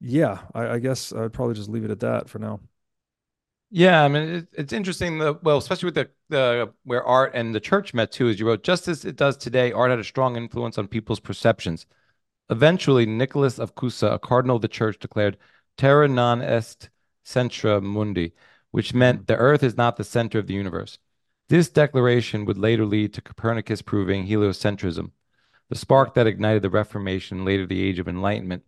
[0.06, 2.60] yeah, I, I guess I'd probably just leave it at that for now.
[3.72, 5.18] Yeah, I mean it, it's interesting.
[5.18, 8.48] The well, especially with the the where art and the church met too, as you
[8.48, 11.88] wrote, just as it does today, art had a strong influence on people's perceptions.
[12.52, 15.38] Eventually, Nicholas of Cusa, a cardinal of the church, declared
[15.76, 16.90] "Terra non est
[17.26, 18.34] centra mundi,"
[18.70, 19.28] which meant mm.
[19.28, 21.00] the Earth is not the center of the universe.
[21.50, 25.12] This declaration would later lead to Copernicus proving heliocentrism,
[25.70, 28.64] the spark that ignited the Reformation, later the Age of Enlightenment.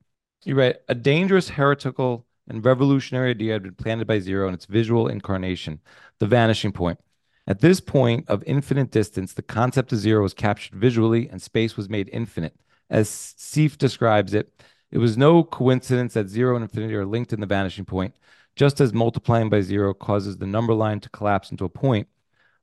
[0.48, 4.64] You write, a dangerous heretical and revolutionary idea had been planted by Zero in its
[4.64, 5.82] visual incarnation,
[6.20, 7.02] the vanishing point.
[7.48, 11.76] At this point of infinite distance, the concept of zero was captured visually and space
[11.76, 12.56] was made infinite.
[12.90, 14.50] As Seife describes it,
[14.90, 18.16] it was no coincidence that zero and infinity are linked in the vanishing point.
[18.56, 22.08] Just as multiplying by zero causes the number line to collapse into a point,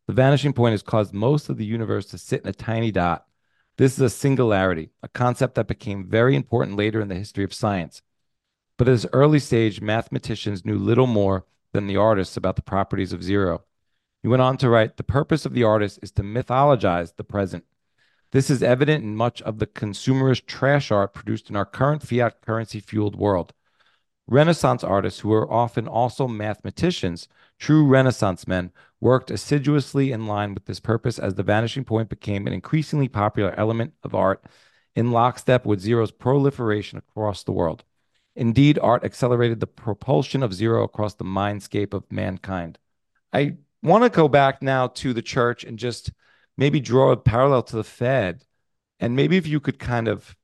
[0.06, 3.26] the vanishing point has caused most of the universe to sit in a tiny dot.
[3.76, 7.52] This is a singularity, a concept that became very important later in the history of
[7.52, 8.02] science.
[8.76, 13.12] But at this early stage, mathematicians knew little more than the artists about the properties
[13.12, 13.64] of zero.
[14.22, 17.64] He went on to write The purpose of the artist is to mythologize the present.
[18.30, 22.40] This is evident in much of the consumerist trash art produced in our current fiat
[22.40, 23.52] currency fueled world.
[24.26, 30.64] Renaissance artists, who were often also mathematicians, true Renaissance men, worked assiduously in line with
[30.64, 34.42] this purpose as the vanishing point became an increasingly popular element of art
[34.96, 37.84] in lockstep with Zero's proliferation across the world.
[38.34, 42.78] Indeed, art accelerated the propulsion of Zero across the mindscape of mankind.
[43.32, 46.10] I want to go back now to the church and just
[46.56, 48.44] maybe draw a parallel to the Fed.
[48.98, 50.34] And maybe if you could kind of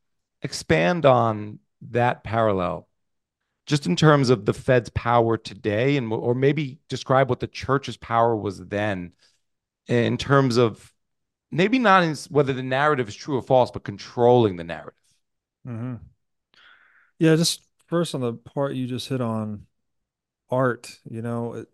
[0.43, 2.89] expand on that parallel
[3.71, 7.97] just in terms of the Fed's power today, and or maybe describe what the church's
[7.97, 9.13] power was then,
[9.87, 10.93] in terms of
[11.53, 14.95] maybe not in whether the narrative is true or false, but controlling the narrative.
[15.65, 15.95] Mm-hmm.
[17.21, 19.67] Yeah, just first on the part you just hit on
[20.51, 20.99] art.
[21.09, 21.69] You know, it,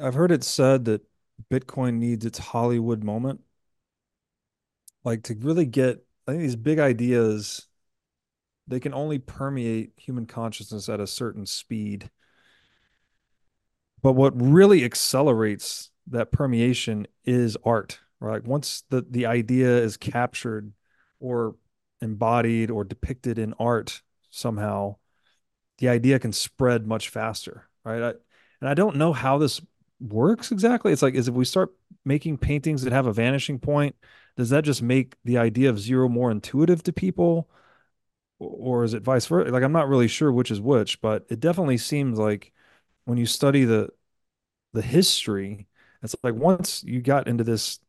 [0.00, 1.02] I've heard it said that
[1.50, 3.40] Bitcoin needs its Hollywood moment,
[5.02, 6.06] like to really get.
[6.28, 7.66] I think these big ideas
[8.66, 12.10] they can only permeate human consciousness at a certain speed.
[14.02, 18.44] But what really accelerates that permeation is art, right?
[18.44, 20.72] Once the, the idea is captured
[21.20, 21.56] or
[22.00, 24.96] embodied or depicted in art somehow,
[25.78, 28.02] the idea can spread much faster, right?
[28.02, 28.12] I,
[28.60, 29.60] and I don't know how this
[30.00, 30.92] works exactly.
[30.92, 31.74] It's like, is if we start
[32.04, 33.96] making paintings that have a vanishing point,
[34.36, 37.48] does that just make the idea of zero more intuitive to people?
[38.38, 39.50] Or is it vice versa?
[39.50, 42.52] Like I'm not really sure which is which, but it definitely seems like
[43.04, 43.90] when you study the
[44.72, 45.68] the history,
[46.02, 47.80] it's like once you got into this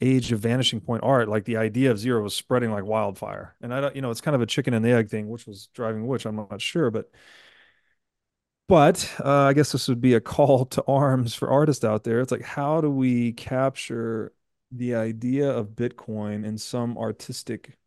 [0.00, 3.56] age of vanishing point art, like the idea of zero was spreading like wildfire.
[3.62, 5.46] And I don't, you know, it's kind of a chicken and the egg thing, which
[5.46, 7.10] was driving which, I'm not sure, but
[8.68, 12.20] but uh, I guess this would be a call to arms for artists out there.
[12.20, 14.32] It's like, how do we capture
[14.70, 17.78] the idea of Bitcoin in some artistic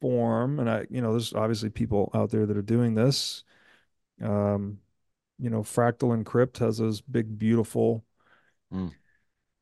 [0.00, 3.44] form and i you know there's obviously people out there that are doing this.
[4.22, 4.78] Um
[5.38, 8.04] you know fractal encrypt has those big beautiful
[8.72, 8.92] mm.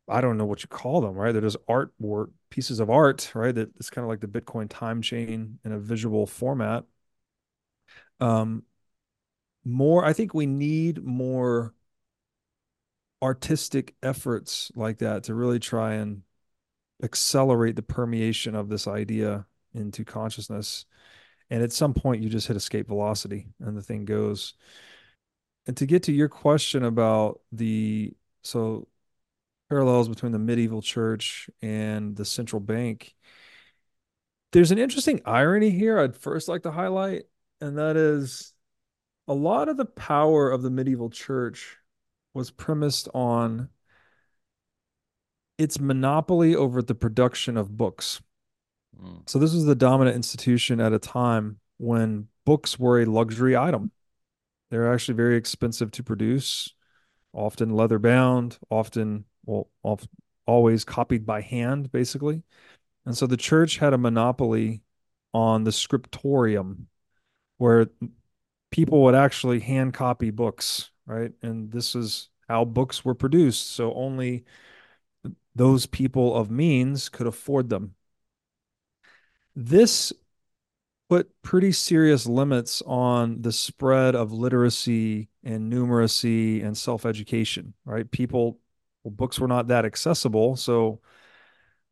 [0.09, 1.33] i don't know what you call them right?
[1.33, 3.55] They're just artwork pieces of art right?
[3.55, 6.85] That it's kind of like the bitcoin time chain in a visual format.
[8.21, 8.63] Um
[9.65, 11.75] more i think we need more
[13.23, 16.23] artistic efforts like that to really try and
[17.03, 19.47] accelerate the permeation of this idea
[19.77, 20.87] into consciousness.
[21.51, 24.55] And at some point, you just hit escape velocity and the thing goes.
[25.67, 28.13] And to get to your question about the
[28.43, 28.89] so
[29.69, 33.15] parallels between the medieval church and the central bank,
[34.53, 37.25] there's an interesting irony here I'd first like to highlight,
[37.61, 38.53] and that is
[39.29, 41.77] a lot of the power of the medieval church
[42.33, 43.69] was premised on
[45.59, 48.21] its monopoly over the production of books.
[49.03, 49.29] Mm.
[49.29, 53.91] So this was the dominant institution at a time when books were a luxury item.
[54.71, 56.75] They're actually very expensive to produce,
[57.33, 60.09] often leather bound, often well, oft,
[60.47, 62.43] always copied by hand, basically.
[63.05, 64.83] And so the church had a monopoly
[65.33, 66.89] on the scriptorium,
[67.59, 67.89] where
[68.71, 71.33] people would actually hand copy books, right?
[71.43, 73.73] And this is how books were produced.
[73.73, 74.45] So only
[75.55, 77.96] those people of means could afford them.
[79.57, 80.13] This
[81.09, 88.11] put pretty serious limits on the spread of literacy and numeracy and self-education, right?
[88.11, 88.59] People,
[89.03, 91.01] well, books were not that accessible, so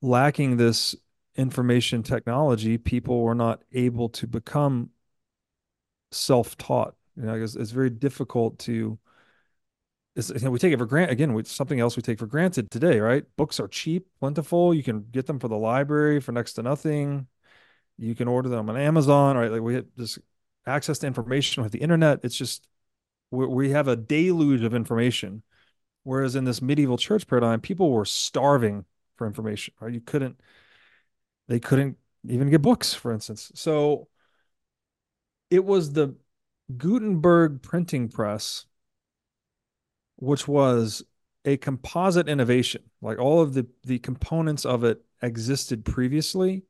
[0.03, 0.95] lacking this
[1.37, 4.91] information technology, people were not able to become
[6.11, 6.95] self-taught.
[7.17, 8.99] You know, it's, it's very difficult to.
[10.17, 11.13] You know, we take it for granted.
[11.13, 13.25] Again, it's something else we take for granted today, right?
[13.37, 14.73] Books are cheap, plentiful.
[14.73, 17.27] You can get them for the library for next to nothing.
[17.99, 19.51] You can order them on Amazon, right?
[19.51, 20.19] Like we have this
[20.67, 22.21] access to information with the internet.
[22.23, 22.67] It's just
[23.31, 25.43] we, we have a deluge of information.
[26.03, 28.85] Whereas in this medieval church paradigm, people were starving
[29.17, 29.93] for information, right?
[29.93, 30.39] You couldn't,
[31.49, 31.97] they couldn't
[32.29, 33.51] even get books, for instance.
[33.55, 34.09] So
[35.51, 36.15] it was the
[36.77, 38.67] Gutenberg printing press,
[40.17, 41.03] which was
[41.45, 42.83] a composite innovation.
[43.01, 46.65] Like all of the the components of it existed previously,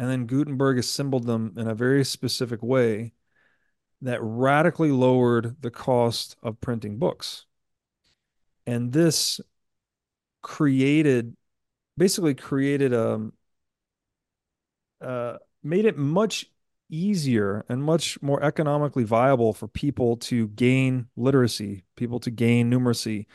[0.00, 3.12] and then Gutenberg assembled them in a very specific way
[4.00, 7.44] that radically lowered the cost of printing books.
[8.66, 9.42] And this
[10.40, 11.36] created
[11.98, 13.32] basically created a um,
[15.02, 16.46] uh, made it much
[16.88, 23.26] easier and much more economically viable for people to gain literacy, people to gain numeracy,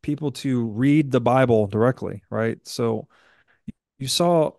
[0.00, 2.56] people to read the Bible directly, right?
[2.66, 3.06] So
[3.98, 4.52] you saw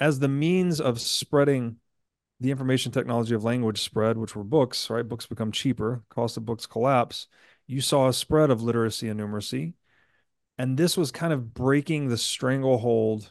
[0.00, 1.76] as the means of spreading
[2.40, 5.06] the information technology of language spread, which were books, right?
[5.06, 7.26] Books become cheaper, cost of books collapse.
[7.66, 9.74] You saw a spread of literacy and numeracy.
[10.56, 13.30] And this was kind of breaking the stranglehold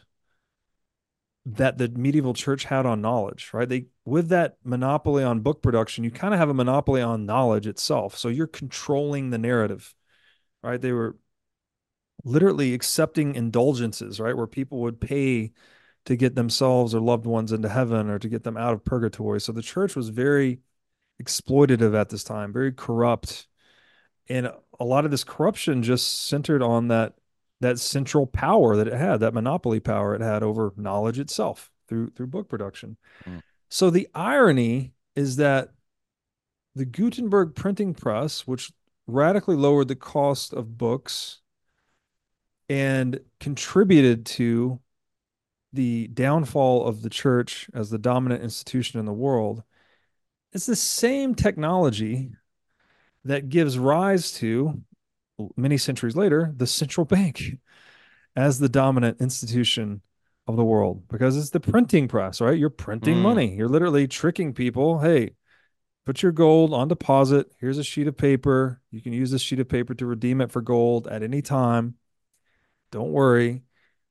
[1.46, 3.68] that the medieval church had on knowledge, right?
[3.68, 7.66] They with that monopoly on book production, you kind of have a monopoly on knowledge
[7.66, 8.16] itself.
[8.16, 9.94] So you're controlling the narrative,
[10.62, 10.80] right?
[10.80, 11.16] They were
[12.24, 14.36] literally accepting indulgences, right?
[14.36, 15.52] Where people would pay
[16.06, 19.40] to get themselves or loved ones into heaven or to get them out of purgatory.
[19.40, 20.60] So the church was very
[21.22, 23.46] exploitative at this time, very corrupt.
[24.28, 27.14] And a lot of this corruption just centered on that
[27.60, 32.10] that central power that it had, that monopoly power it had over knowledge itself through
[32.10, 32.96] through book production.
[33.26, 33.42] Mm.
[33.68, 35.70] So the irony is that
[36.74, 38.72] the Gutenberg printing press, which
[39.06, 41.40] radically lowered the cost of books
[42.68, 44.80] and contributed to
[45.72, 49.62] the downfall of the church as the dominant institution in the world,
[50.52, 52.30] it's the same technology
[53.24, 54.82] that gives rise to
[55.56, 57.58] many centuries later, the central bank
[58.36, 60.02] as the dominant institution
[60.46, 62.58] of the world because it's the printing press, right?
[62.58, 63.22] You're printing mm.
[63.22, 63.54] money.
[63.54, 64.98] You're literally tricking people.
[64.98, 65.34] Hey,
[66.04, 67.52] put your gold on deposit.
[67.60, 68.80] Here's a sheet of paper.
[68.90, 71.94] You can use this sheet of paper to redeem it for gold at any time.
[72.90, 73.62] Don't worry.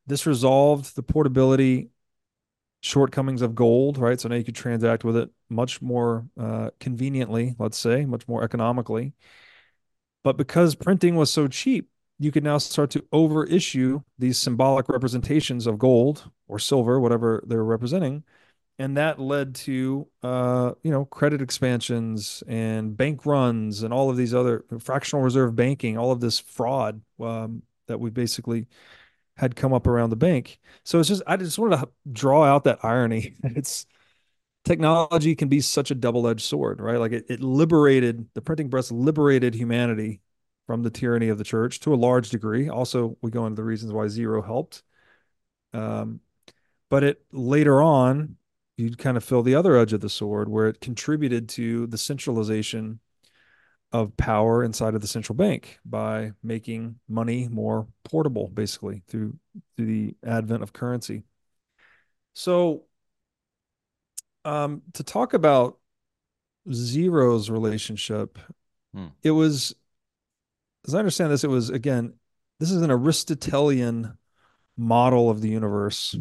[0.10, 1.92] This resolved the portability
[2.82, 4.20] shortcomings of gold, right?
[4.20, 8.44] So now you could transact with it much more uh, conveniently, let's say, much more
[8.44, 9.14] economically.
[10.24, 15.68] But because printing was so cheap, you could now start to overissue these symbolic representations
[15.68, 18.24] of gold or silver, whatever they're representing.
[18.80, 24.18] And that led to, uh, you know, credit expansions and bank runs and all of
[24.18, 28.66] these other fractional reserve banking, all of this fraud um, that we basically
[29.40, 30.60] had come up around the bank.
[30.84, 33.36] So it's just, I just wanted to draw out that irony.
[33.44, 33.86] it's,
[34.66, 37.00] technology can be such a double-edged sword, right?
[37.00, 40.20] Like it, it liberated the printing press liberated humanity
[40.68, 42.68] from the tyranny of the church to a large degree.
[42.68, 44.84] Also, we go into the reasons why zero helped.
[45.72, 46.20] Um,
[46.90, 48.36] but it later on,
[48.76, 51.98] you'd kind of feel the other edge of the sword where it contributed to the
[51.98, 53.00] centralization
[53.92, 59.36] of power inside of the central bank by making money more portable, basically through
[59.76, 61.24] through the advent of currency.
[62.34, 62.84] So
[64.46, 65.78] um, to talk about
[66.72, 68.38] Zero's relationship,
[68.94, 69.08] hmm.
[69.24, 69.76] it was,
[70.88, 72.14] as I understand this, it was again,
[72.60, 74.18] this is an Aristotelian
[74.78, 76.16] model of the universe.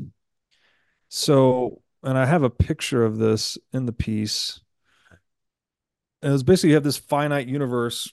[1.09, 4.61] So and I have a picture of this in the piece.
[6.23, 8.13] And it was basically you have this finite universe,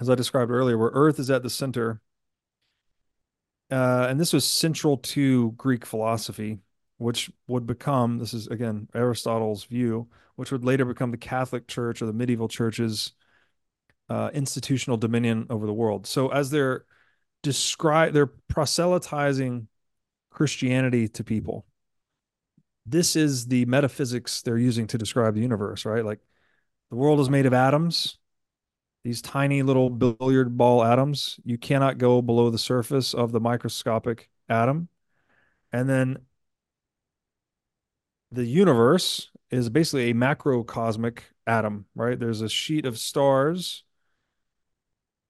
[0.00, 2.00] as I described earlier, where Earth is at the center.
[3.70, 6.58] Uh, and this was central to Greek philosophy,
[6.98, 12.02] which would become this is again Aristotle's view, which would later become the Catholic Church
[12.02, 13.12] or the medieval church's
[14.08, 16.06] uh, institutional dominion over the world.
[16.06, 16.84] So as they're
[17.42, 19.68] describe, they're proselytizing
[20.30, 21.64] Christianity to people.
[22.86, 26.04] This is the metaphysics they're using to describe the universe, right?
[26.04, 26.20] Like
[26.90, 28.18] the world is made of atoms,
[29.04, 31.40] these tiny little billiard ball atoms.
[31.44, 34.88] You cannot go below the surface of the microscopic atom.
[35.72, 36.18] And then
[38.32, 42.18] the universe is basically a macrocosmic atom, right?
[42.18, 43.84] There's a sheet of stars.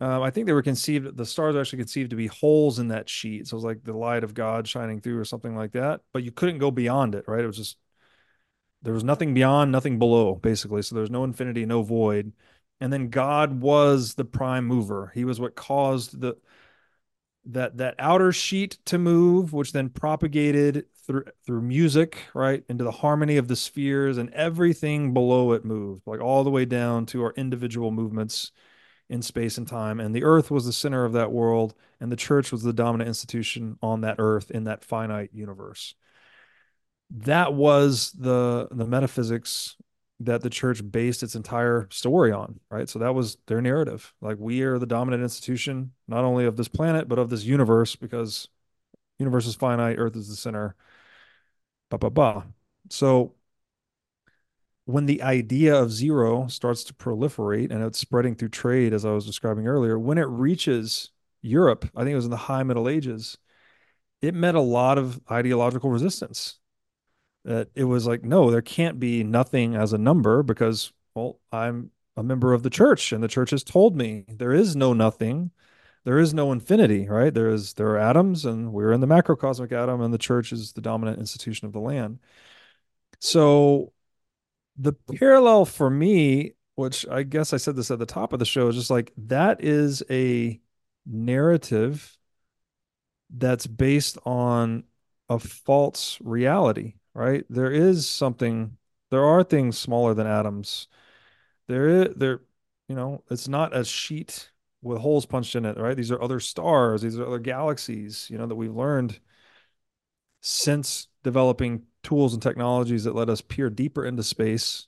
[0.01, 2.89] Um, I think they were conceived, the stars are actually conceived to be holes in
[2.89, 3.47] that sheet.
[3.47, 6.01] So it was like the light of God shining through or something like that.
[6.13, 7.45] But you couldn't go beyond it, right?
[7.45, 7.77] It was just,
[8.83, 10.83] there was nothing beyond, nothing below, basically.
[10.83, 12.33] So there's no infinity, no void.
[12.81, 15.13] And then God was the prime mover.
[15.15, 16.37] He was what caused the,
[17.47, 22.91] that that outer sheet to move which then propagated through through music right into the
[22.91, 27.23] harmony of the spheres and everything below it moved like all the way down to
[27.23, 28.53] our individual movements
[29.09, 32.17] in space and time and the earth was the center of that world and the
[32.17, 35.95] church was the dominant institution on that earth in that finite universe
[37.11, 39.77] that was the the metaphysics
[40.21, 42.89] that the church based its entire story on, right?
[42.89, 44.13] So that was their narrative.
[44.21, 47.97] Like we are the dominant institution, not only of this planet, but of this universe,
[47.97, 48.49] because
[49.19, 50.77] universe is finite, Earth is the center.
[51.91, 52.47] Ba ba ba.
[52.91, 53.35] So
[54.85, 59.13] when the idea of zero starts to proliferate and it's spreading through trade, as I
[59.13, 61.11] was describing earlier, when it reaches
[61.43, 63.39] Europe, I think it was in the high Middle Ages,
[64.21, 66.59] it met a lot of ideological resistance
[67.45, 71.91] that it was like no there can't be nothing as a number because well i'm
[72.17, 75.51] a member of the church and the church has told me there is no nothing.
[76.05, 77.33] There is no infinity right?
[77.33, 80.73] There is there are atoms and we're in the macrocosmic atom and the church is
[80.73, 82.21] the dominant institution of the land.
[83.21, 83.93] So
[84.77, 88.45] the parallel for me which i guess i said this at the top of the
[88.45, 90.59] show is just like that is a
[91.05, 92.17] narrative
[93.31, 94.85] that's based on
[95.29, 97.45] a false reality right?
[97.51, 98.79] There is something,
[99.11, 100.89] there are things smaller than atoms.
[101.69, 102.41] There is, there,
[102.89, 105.97] you know, it's not a sheet with holes punched in it, right?
[105.97, 109.21] These are other stars, these are other galaxies, you know, that we've learned
[110.41, 114.87] since developing tools and technologies that let us peer deeper into space,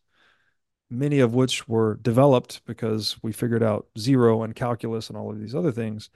[0.88, 5.38] many of which were developed because we figured out zero and calculus and all of
[5.38, 6.08] these other things.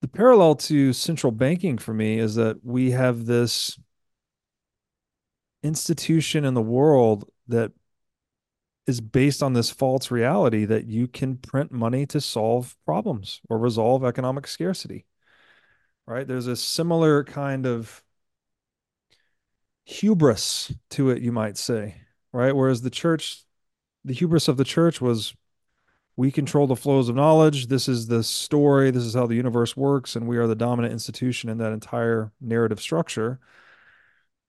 [0.00, 3.78] The parallel to central banking for me is that we have this
[5.62, 7.72] institution in the world that
[8.86, 13.58] is based on this false reality that you can print money to solve problems or
[13.58, 15.06] resolve economic scarcity.
[16.06, 16.26] Right?
[16.26, 18.02] There's a similar kind of
[19.84, 22.02] hubris to it, you might say.
[22.32, 22.54] Right?
[22.54, 23.44] Whereas the church,
[24.04, 25.34] the hubris of the church was
[26.16, 27.68] we control the flows of knowledge.
[27.68, 28.90] This is the story.
[28.90, 30.16] This is how the universe works.
[30.16, 33.40] And we are the dominant institution in that entire narrative structure.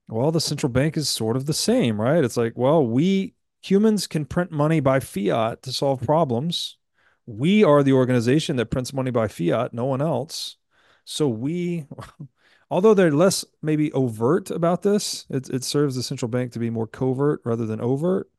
[0.07, 2.23] Well, the central bank is sort of the same, right?
[2.23, 6.77] It's like, well, we humans can print money by fiat to solve problems.
[7.25, 10.57] We are the organization that prints money by fiat, no one else.
[11.05, 11.85] So we,
[12.71, 16.69] although they're less maybe overt about this, it, it serves the central bank to be
[16.69, 18.29] more covert rather than overt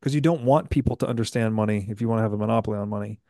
[0.00, 2.78] because you don't want people to understand money if you want to have a monopoly
[2.78, 3.20] on money.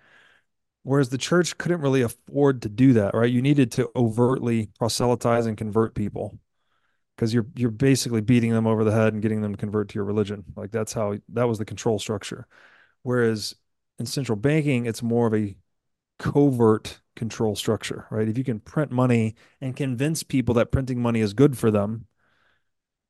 [0.84, 3.30] Whereas the church couldn't really afford to do that, right?
[3.30, 6.38] You needed to overtly proselytize and convert people
[7.16, 9.94] because you're you're basically beating them over the head and getting them to convert to
[9.94, 10.44] your religion.
[10.54, 12.46] Like that's how that was the control structure.
[13.02, 13.54] Whereas
[13.98, 15.56] in central banking, it's more of a
[16.18, 18.28] covert control structure, right?
[18.28, 22.06] If you can print money and convince people that printing money is good for them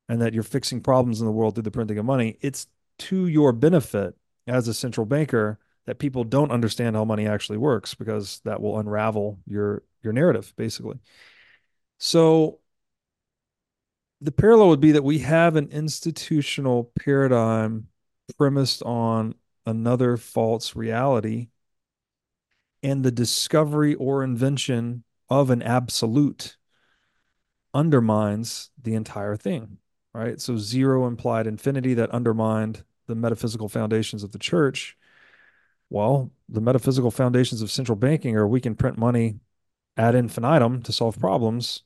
[0.07, 2.67] and that you're fixing problems in the world through the printing of money, it's
[2.99, 4.15] to your benefit
[4.47, 8.79] as a central banker that people don't understand how money actually works because that will
[8.79, 10.99] unravel your your narrative basically.
[11.97, 12.59] So
[14.21, 17.87] the parallel would be that we have an institutional paradigm
[18.37, 19.35] premised on
[19.65, 21.49] another false reality
[22.83, 26.57] and the discovery or invention of an absolute
[27.73, 29.77] undermines the entire thing
[30.17, 30.41] right?
[30.41, 34.97] So zero implied infinity that undermined the metaphysical foundations of the church.
[35.89, 39.35] Well the metaphysical foundations of central banking are we can print money
[39.95, 41.83] ad infinitum to solve problems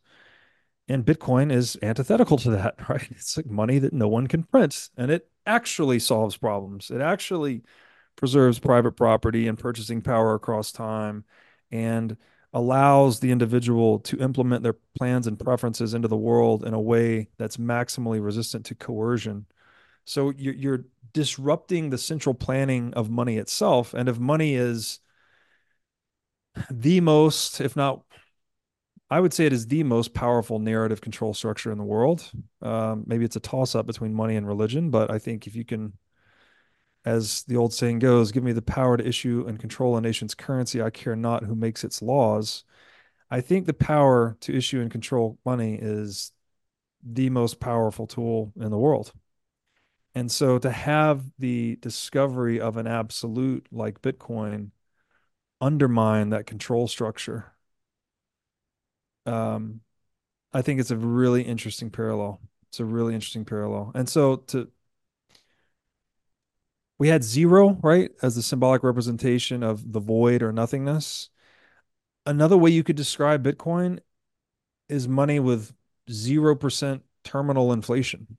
[0.92, 3.08] And Bitcoin is antithetical to that, right?
[3.12, 6.92] It's like money that no one can print and it actually solves problems.
[6.92, 7.64] It actually
[8.16, 11.24] preserves private property and purchasing power across time
[11.72, 12.18] and
[12.54, 17.30] allows the individual to implement their plans and preferences into the world in a way
[17.38, 19.46] that's maximally resistant to coercion.
[20.06, 23.94] So you're, disrupting the central planning of money itself.
[23.94, 25.00] And if money is
[26.70, 28.04] the most, if not,
[29.12, 32.32] I would say it is the most powerful narrative control structure in the world.
[32.62, 35.66] Um, maybe it's a toss up between money and religion, but I think if you
[35.66, 35.92] can,
[37.04, 40.34] as the old saying goes, give me the power to issue and control a nation's
[40.34, 42.64] currency, I care not who makes its laws.
[43.30, 46.32] I think the power to issue and control money is
[47.04, 49.12] the most powerful tool in the world.
[50.16, 54.72] And so to have the discovery of an absolute like Bitcoin
[55.60, 57.54] undermine that control structure,
[59.26, 59.82] um,
[60.54, 62.42] I think it's a really interesting parallel.
[62.70, 63.92] It's a really interesting parallel.
[63.96, 64.70] And so to
[66.98, 71.30] we had zero, right, as the symbolic representation of the void or nothingness.
[72.28, 74.00] Another way you could describe Bitcoin
[74.88, 75.74] is money with
[76.10, 78.38] 0% terminal inflation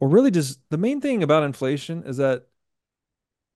[0.00, 2.46] or really just the main thing about inflation is that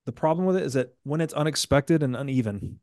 [0.06, 2.80] the problem with it is that when it's unexpected and uneven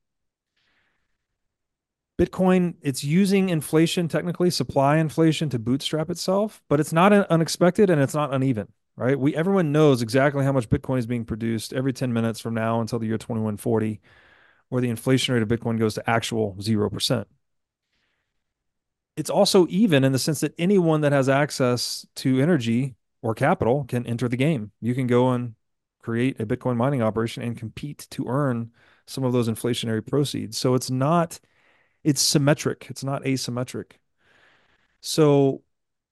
[2.18, 8.02] bitcoin it's using inflation technically supply inflation to bootstrap itself but it's not unexpected and
[8.02, 11.94] it's not uneven right we everyone knows exactly how much bitcoin is being produced every
[11.94, 14.00] 10 minutes from now until the year 2140
[14.70, 17.26] where the inflation rate of bitcoin goes to actual 0%
[19.16, 23.84] it's also even in the sense that anyone that has access to energy or capital
[23.86, 24.72] can enter the game.
[24.80, 25.56] You can go and
[26.00, 28.72] create a Bitcoin mining operation and compete to earn
[29.08, 30.58] some of those inflationary proceeds.
[30.58, 31.40] So it's not,
[32.08, 33.98] it's symmetric, it's not asymmetric.
[35.02, 35.62] So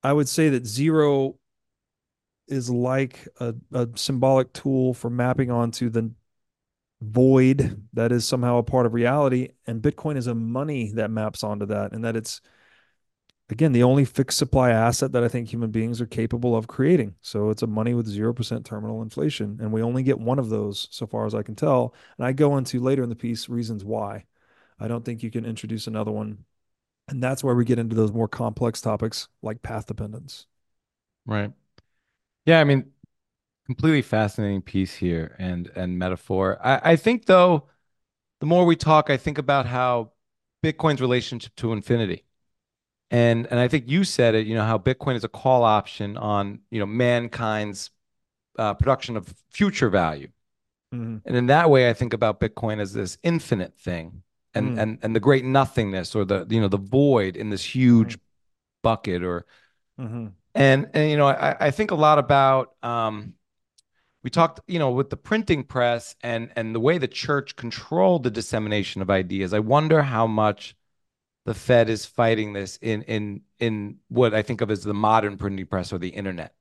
[0.03, 1.39] I would say that zero
[2.49, 6.11] is like a, a symbolic tool for mapping onto the
[7.01, 9.51] void that is somehow a part of reality.
[9.67, 12.41] And Bitcoin is a money that maps onto that, and that it's
[13.49, 17.15] again the only fixed supply asset that I think human beings are capable of creating.
[17.21, 19.59] So it's a money with 0% terminal inflation.
[19.61, 21.93] And we only get one of those so far as I can tell.
[22.17, 24.25] And I go into later in the piece reasons why.
[24.79, 26.45] I don't think you can introduce another one.
[27.07, 30.47] And that's where we get into those more complex topics like path dependence.
[31.25, 31.51] Right.
[32.45, 32.91] Yeah, I mean,
[33.65, 36.59] completely fascinating piece here and and metaphor.
[36.63, 37.67] I, I think though,
[38.39, 40.11] the more we talk, I think about how
[40.63, 42.25] Bitcoin's relationship to infinity
[43.11, 44.47] and and I think you said it.
[44.47, 47.91] You know how Bitcoin is a call option on you know mankind's
[48.57, 50.29] uh, production of future value,
[50.93, 51.17] mm-hmm.
[51.25, 54.23] and in that way, I think about Bitcoin as this infinite thing,
[54.55, 54.79] and mm-hmm.
[54.79, 58.81] and and the great nothingness or the you know the void in this huge mm-hmm.
[58.83, 59.45] bucket or.
[59.99, 60.27] Mm-hmm.
[60.57, 63.33] And, and you know I, I think a lot about um,
[64.23, 68.23] we talked you know with the printing press and and the way the church controlled
[68.23, 70.75] the dissemination of ideas i wonder how much
[71.45, 75.37] the Fed is fighting this in in in what I think of as the modern
[75.37, 76.53] printing press or the internet,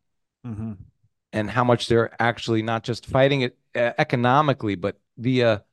[0.47, 0.73] mm-hmm.
[1.33, 5.65] and how much they're actually not just fighting it uh, economically, but via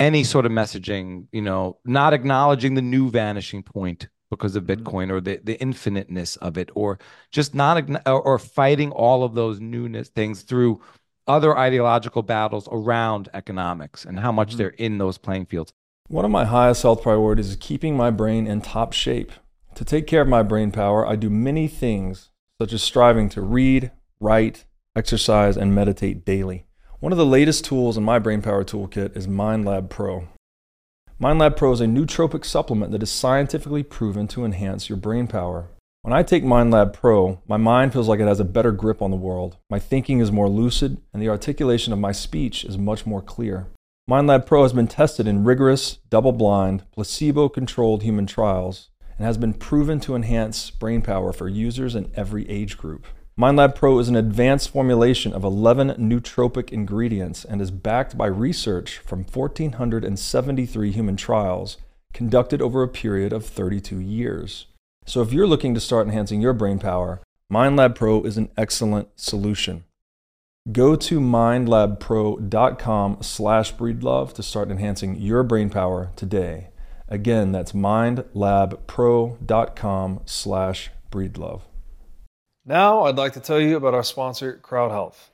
[0.00, 1.28] any sort of messaging.
[1.30, 4.82] You know, not acknowledging the new vanishing point because of mm-hmm.
[4.82, 6.98] Bitcoin or the the infiniteness of it, or
[7.30, 10.80] just not or, fighting all of those newness things through
[11.28, 14.58] other ideological battles around economics and how much mm-hmm.
[14.58, 15.72] they're in those playing fields.
[16.08, 19.30] One of my highest health priorities is keeping my brain in top shape.
[19.76, 23.40] To take care of my brain power, I do many things, such as striving to
[23.40, 24.64] read, write,
[24.96, 26.66] exercise, and meditate daily.
[27.00, 30.28] One of the latest tools in my brain power toolkit is MindLab Pro.
[31.18, 35.70] MindLab Pro is a nootropic supplement that is scientifically proven to enhance your brain power.
[36.02, 39.10] When I take MindLab Pro, my mind feels like it has a better grip on
[39.10, 39.56] the world.
[39.70, 43.68] My thinking is more lucid, and the articulation of my speech is much more clear.
[44.10, 49.38] MindLab Pro has been tested in rigorous, double blind, placebo controlled human trials and has
[49.38, 53.06] been proven to enhance brain power for users in every age group.
[53.40, 58.98] MindLab Pro is an advanced formulation of 11 nootropic ingredients and is backed by research
[58.98, 61.78] from 1,473 human trials
[62.12, 64.66] conducted over a period of 32 years.
[65.06, 69.08] So if you're looking to start enhancing your brain power, MindLab Pro is an excellent
[69.16, 69.84] solution.
[70.70, 76.68] Go to mindlabpro.com slash breedlove to start enhancing your brain power today.
[77.08, 81.62] Again, that's mindlabpro.com slash breedlove.
[82.66, 85.30] Now, I'd like to tell you about our sponsor, CrowdHealth.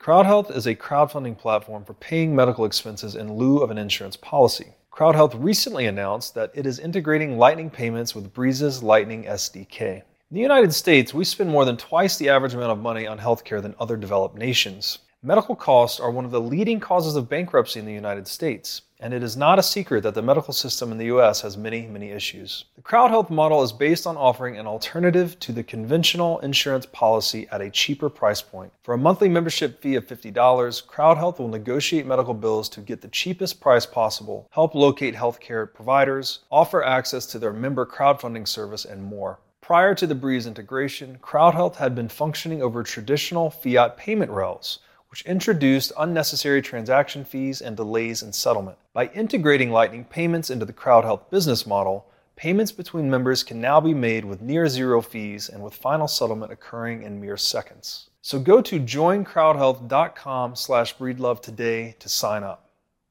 [0.00, 4.72] CrowdHealth is a crowdfunding platform for paying medical expenses in lieu of an insurance policy.
[4.92, 9.98] CrowdHealth recently announced that it is integrating Lightning payments with Breez's Lightning SDK.
[9.98, 10.02] In
[10.32, 13.62] the United States, we spend more than twice the average amount of money on healthcare
[13.62, 14.98] than other developed nations.
[15.26, 19.14] Medical costs are one of the leading causes of bankruptcy in the United States, and
[19.14, 22.10] it is not a secret that the medical system in the US has many, many
[22.10, 22.66] issues.
[22.76, 27.48] The crowd health model is based on offering an alternative to the conventional insurance policy
[27.50, 28.70] at a cheaper price point.
[28.82, 30.34] For a monthly membership fee of $50,
[30.86, 36.40] CrowdHealth will negotiate medical bills to get the cheapest price possible, help locate healthcare providers,
[36.50, 39.38] offer access to their member crowdfunding service, and more.
[39.62, 44.80] Prior to the Breez integration, CrowdHealth had been functioning over traditional fiat payment rails
[45.14, 48.76] which introduced unnecessary transaction fees and delays in settlement.
[48.92, 53.94] By integrating Lightning payments into the CrowdHealth business model, payments between members can now be
[53.94, 58.10] made with near zero fees and with final settlement occurring in mere seconds.
[58.22, 62.68] So go to joincrowdhealth.com slash breedlove today to sign up.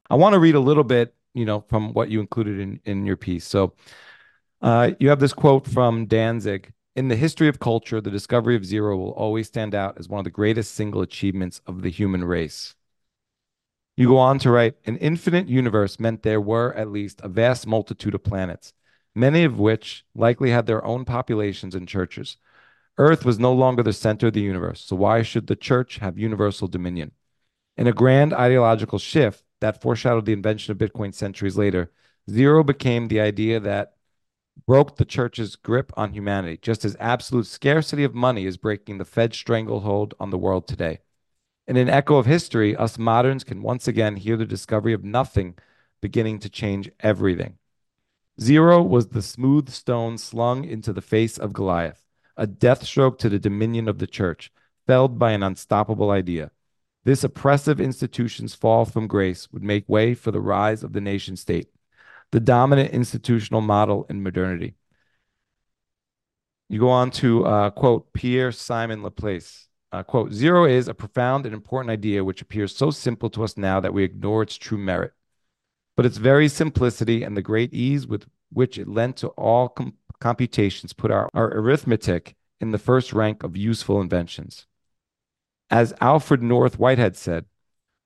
[0.09, 3.05] I want to read a little bit, you know, from what you included in, in
[3.05, 3.45] your piece.
[3.45, 3.75] So
[4.61, 6.65] uh, you have this quote from Dantzig
[6.95, 10.20] in the history of culture, the discovery of zero will always stand out as one
[10.20, 12.76] of the greatest single achievements of the human race.
[13.95, 17.68] You go on to write an infinite universe meant there were at least a vast
[17.68, 18.74] multitude of planets,
[19.15, 22.38] many of which likely had their own populations and churches.
[22.98, 26.18] Earth was no longer the center of the universe, so why should the church have
[26.18, 27.11] universal dominion?
[27.76, 31.91] In a grand ideological shift that foreshadowed the invention of Bitcoin centuries later,
[32.30, 33.93] zero became the idea that
[34.65, 39.05] broke the church's grip on humanity, just as absolute scarcity of money is breaking the
[39.05, 40.99] Fed stranglehold on the world today.
[41.67, 45.55] In an echo of history, us moderns can once again hear the discovery of nothing
[46.01, 47.57] beginning to change everything.
[48.41, 52.03] Zero was the smooth stone slung into the face of Goliath,
[52.35, 54.51] a death stroke to the dominion of the church,
[54.85, 56.51] felled by an unstoppable idea.
[57.05, 61.35] This oppressive institution's fall from grace would make way for the rise of the nation
[61.35, 61.69] state
[62.34, 64.73] the dominant institutional model in modernity.
[66.68, 69.68] You go on to uh, quote Pierre Simon Laplace.
[69.91, 73.55] Uh, quote, zero is a profound and important idea which appears so simple to us
[73.55, 75.14] now that we ignore its true merit.
[75.95, 79.93] But its very simplicity and the great ease with which it lent to all com-
[80.19, 84.65] computations put our, our arithmetic in the first rank of useful inventions.
[85.69, 87.45] As Alfred North Whitehead said,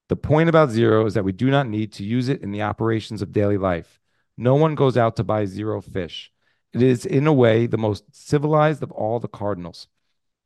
[0.10, 2.64] the point about zero is that we do not need to use it in the
[2.64, 4.02] operations of daily life.
[4.38, 6.32] No one goes out to buy zero fish.
[6.74, 9.88] It is, in a way, the most civilized of all the cardinals,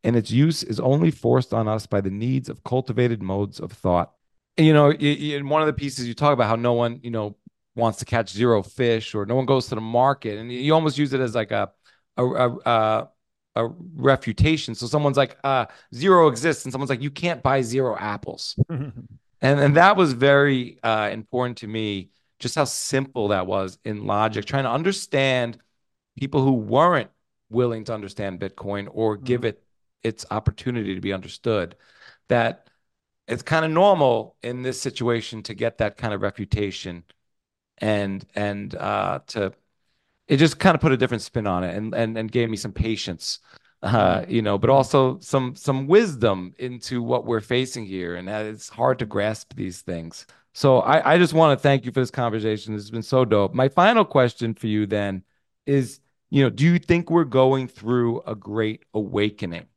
[0.04, 3.72] and its use is only forced on us by the needs of cultivated modes of
[3.72, 4.14] thought.
[4.58, 7.12] And, you know, in one of the pieces, you talk about how no one, you
[7.12, 7.36] know,
[7.76, 10.98] wants to catch zero fish, or no one goes to the market, and you almost
[10.98, 11.72] use it as like a
[12.18, 13.10] a, a,
[13.56, 14.76] a refutation.
[14.76, 18.58] So someone's like, uh, zero exists, and someone's like, you can't buy zero apples.
[18.70, 18.96] and
[19.42, 22.12] and that was very uh, important to me
[22.42, 25.58] just how simple that was in logic, trying to understand
[26.18, 27.10] people who weren't
[27.50, 29.26] willing to understand Bitcoin or mm-hmm.
[29.26, 29.64] give it
[30.04, 31.76] its opportunity to be understood.
[32.28, 32.68] That
[33.28, 37.04] it's kind of normal in this situation to get that kind of reputation
[37.78, 39.54] and and uh, to
[40.28, 42.58] it just kind of put a different spin on it and and, and gave me
[42.58, 43.40] some patience
[43.84, 44.32] uh, mm-hmm.
[44.32, 48.70] you know but also some some wisdom into what we're facing here and that it's
[48.70, 52.11] hard to grasp these things so I, I just want to thank you for this
[52.11, 52.76] conversation.
[52.76, 53.53] It's been so dope.
[53.53, 55.23] My final question for you then
[55.65, 55.99] is,
[56.30, 59.68] you know, do you think we're going through a great awakening?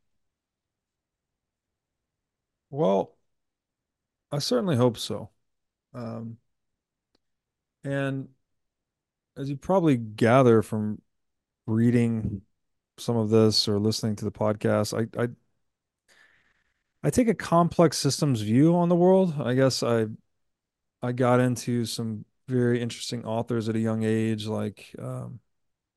[2.69, 3.15] Well,
[4.31, 5.29] I certainly hope so.
[5.93, 6.37] Um,
[7.83, 8.27] and
[9.37, 11.01] as you probably gather from
[11.67, 12.41] reading
[12.97, 15.27] some of this or listening to the podcast, I, I
[17.03, 19.35] I take a complex systems view on the world.
[19.39, 20.07] I guess I
[21.05, 25.39] I got into some very interesting authors at a young age, like um,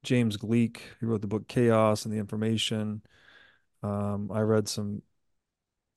[0.03, 3.03] James Gleick, who wrote the book Chaos and the Information.
[3.83, 5.01] Um, I read some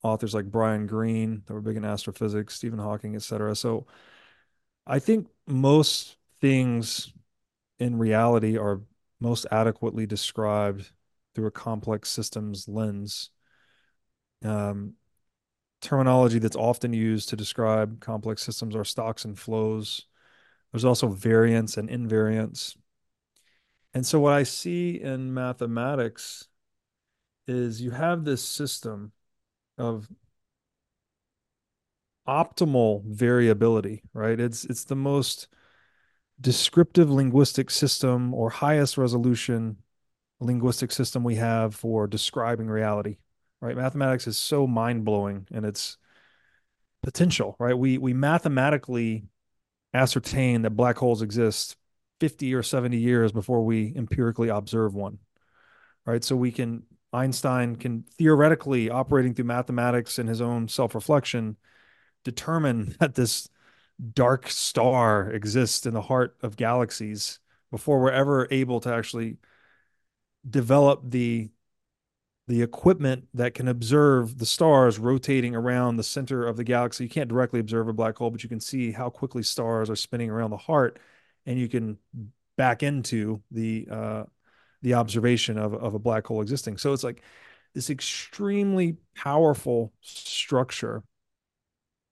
[0.02, 3.54] authors like Brian Greene that were big in astrophysics, Stephen Hawking, etc.
[3.54, 3.86] So
[4.86, 7.12] I think most things
[7.78, 8.80] in reality are
[9.20, 10.90] most adequately described
[11.34, 13.28] through a complex systems lens.
[14.42, 14.94] Um,
[15.82, 20.06] terminology that's often used to describe complex systems are stocks and flows.
[20.72, 22.76] There's also variance and invariance.
[23.92, 26.48] And so, what I see in mathematics
[27.46, 29.12] is you have this system
[29.76, 30.08] of
[32.26, 34.38] optimal variability, right?
[34.38, 35.48] It's it's the most
[36.40, 39.76] descriptive linguistic system or highest resolution
[40.40, 43.16] linguistic system we have for describing reality
[43.62, 43.76] right?
[43.76, 45.96] Mathematics is so mind blowing in its
[47.02, 47.78] potential, right?
[47.78, 49.24] We we mathematically
[49.94, 51.76] ascertain that black holes exist
[52.20, 55.18] 50 or 70 years before we empirically observe one.
[56.04, 56.24] Right.
[56.24, 56.82] So we can,
[57.12, 61.56] Einstein can theoretically, operating through mathematics and his own self reflection,
[62.24, 63.48] determine that this
[64.12, 67.38] dark star exists in the heart of galaxies
[67.70, 69.36] before we're ever able to actually
[70.48, 71.50] develop the
[72.52, 77.04] the equipment that can observe the stars rotating around the center of the galaxy.
[77.04, 79.96] You can't directly observe a black hole, but you can see how quickly stars are
[79.96, 80.98] spinning around the heart,
[81.46, 81.96] and you can
[82.58, 84.24] back into the uh,
[84.82, 86.76] the observation of, of a black hole existing.
[86.76, 87.22] So it's like
[87.72, 91.02] this extremely powerful structure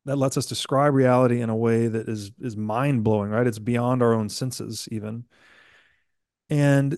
[0.07, 3.47] that lets us describe reality in a way that is is mind blowing, right?
[3.47, 5.27] It's beyond our own senses even.
[6.49, 6.97] And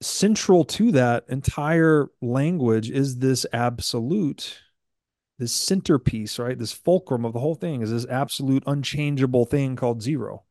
[0.00, 4.60] central to that entire language is this absolute
[5.38, 6.58] this centerpiece right?
[6.58, 10.44] This fulcrum of the whole thing is this absolute unchangeable thing called zero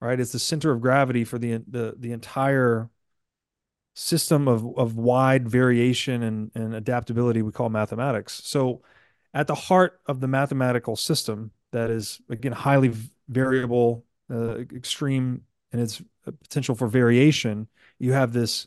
[0.00, 0.18] right?
[0.18, 2.90] It's the center of gravity for the the, the entire
[3.94, 8.40] system of of wide variation and, and adaptability we call mathematics.
[8.44, 8.82] So
[9.34, 12.92] at the heart of the mathematical system that is again highly
[13.28, 15.42] variable uh, extreme
[15.72, 17.68] and its potential for variation
[18.02, 18.66] you have this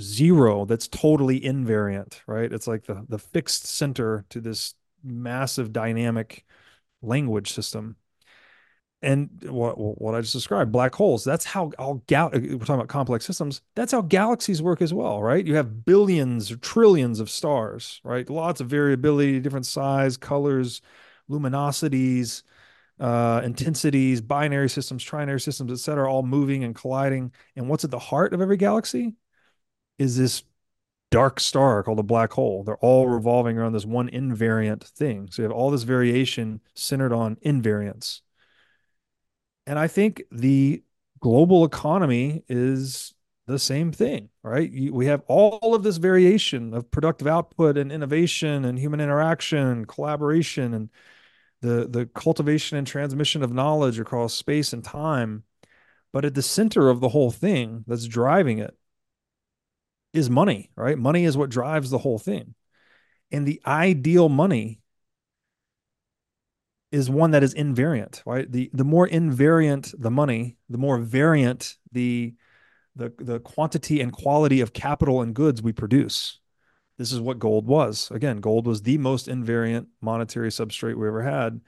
[0.00, 2.50] zero that's totally invariant, right?
[2.50, 4.74] It's like the the fixed center to this
[5.04, 6.46] massive dynamic
[7.02, 7.96] language system.
[9.02, 11.24] And what what I just described, black holes.
[11.24, 12.28] That's how all gal.
[12.28, 13.60] Uh, we're talking about complex systems.
[13.74, 15.46] That's how galaxies work as well, right?
[15.46, 18.28] You have billions or trillions of stars, right?
[18.30, 20.80] Lots of variability, different size, colors,
[21.30, 22.42] luminosities,
[23.00, 27.32] uh, intensities, binary systems, trinary systems, et cetera, all moving and colliding.
[27.56, 29.14] And what's at the heart of every galaxy
[29.98, 30.42] is this
[31.10, 32.62] dark star called a black hole.
[32.62, 35.28] They're all revolving around this one invariant thing.
[35.30, 38.20] So you have all this variation centered on invariance.
[39.66, 40.82] And I think the
[41.20, 43.14] global economy is
[43.46, 44.70] the same thing, right?
[44.92, 49.88] we have all of this variation of productive output and innovation and human interaction and
[49.88, 50.88] collaboration and
[51.62, 55.44] the the cultivation and transmission of knowledge across space and time
[56.12, 58.76] but at the center of the whole thing that's driving it
[60.12, 60.98] is money right?
[60.98, 62.54] Money is what drives the whole thing.
[63.32, 64.80] And the ideal money
[66.90, 68.50] is one that is invariant right?
[68.50, 72.34] The the more invariant the money the more variant the
[72.96, 76.39] the the quantity and quality of capital and goods we produce
[77.00, 78.10] this is what gold was.
[78.10, 81.62] Again, gold was the most invariant monetary substrate we ever had.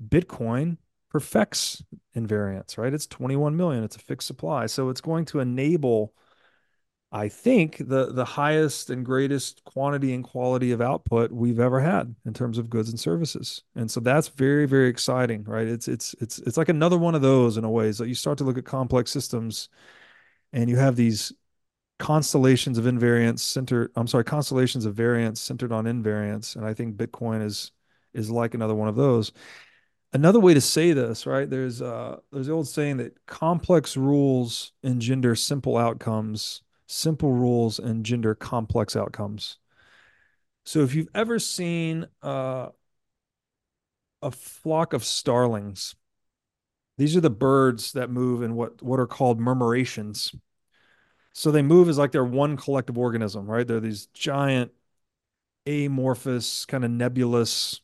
[0.00, 0.76] Bitcoin
[1.10, 1.82] perfects
[2.14, 2.94] invariance, right?
[2.94, 3.82] It's 21 million.
[3.82, 4.66] It's a fixed supply.
[4.66, 6.14] So it's going to enable,
[7.10, 12.14] I think, the the highest and greatest quantity and quality of output we've ever had
[12.24, 13.64] in terms of goods and services.
[13.74, 15.66] And so that's very, very exciting, right?
[15.66, 17.90] It's it's it's it's like another one of those in a way.
[17.90, 19.68] So you start to look at complex systems
[20.52, 21.32] and you have these
[21.98, 26.94] constellations of invariance centered i'm sorry constellations of variance centered on invariance and i think
[26.94, 27.72] bitcoin is
[28.16, 29.30] is like another one of those.
[30.12, 34.72] Another way to say this right there's uh there's the old saying that complex rules
[34.82, 39.58] engender simple outcomes simple rules engender complex outcomes.
[40.64, 42.68] So if you've ever seen uh
[44.22, 45.94] a flock of starlings
[46.96, 50.34] these are the birds that move in what what are called murmurations
[51.36, 53.66] so they move as like they're one collective organism, right?
[53.66, 54.72] They're these giant,
[55.66, 57.82] amorphous, kind of nebulous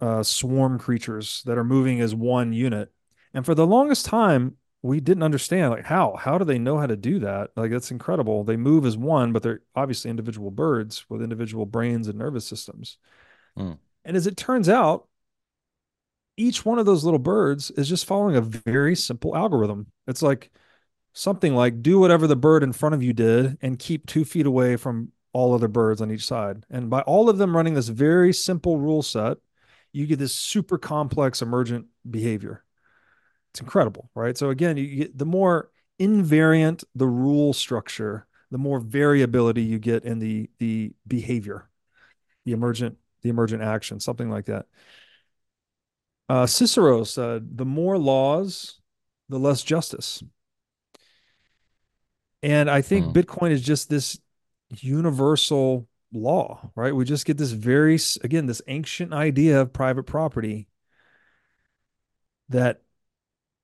[0.00, 2.90] uh, swarm creatures that are moving as one unit.
[3.34, 6.86] And for the longest time, we didn't understand like how how do they know how
[6.86, 7.50] to do that?
[7.56, 8.42] Like that's incredible.
[8.42, 12.96] They move as one, but they're obviously individual birds with individual brains and nervous systems.
[13.58, 13.76] Mm.
[14.06, 15.06] And as it turns out,
[16.38, 19.88] each one of those little birds is just following a very simple algorithm.
[20.06, 20.50] It's like
[21.12, 24.46] something like do whatever the bird in front of you did and keep two feet
[24.46, 26.64] away from all other birds on each side.
[26.70, 29.38] And by all of them running this very simple rule set,
[29.92, 32.64] you get this super complex emergent behavior.
[33.52, 34.36] It's incredible, right?
[34.36, 40.04] So again, you get the more invariant the rule structure, the more variability you get
[40.04, 41.68] in the the behavior,
[42.44, 44.66] the emergent the emergent action, something like that.
[46.28, 48.80] Uh, Cicero said, "The more laws,
[49.28, 50.22] the less justice."
[52.42, 53.12] And I think mm.
[53.12, 54.18] Bitcoin is just this
[54.70, 56.94] universal law, right?
[56.94, 60.68] We just get this very, again, this ancient idea of private property
[62.48, 62.82] that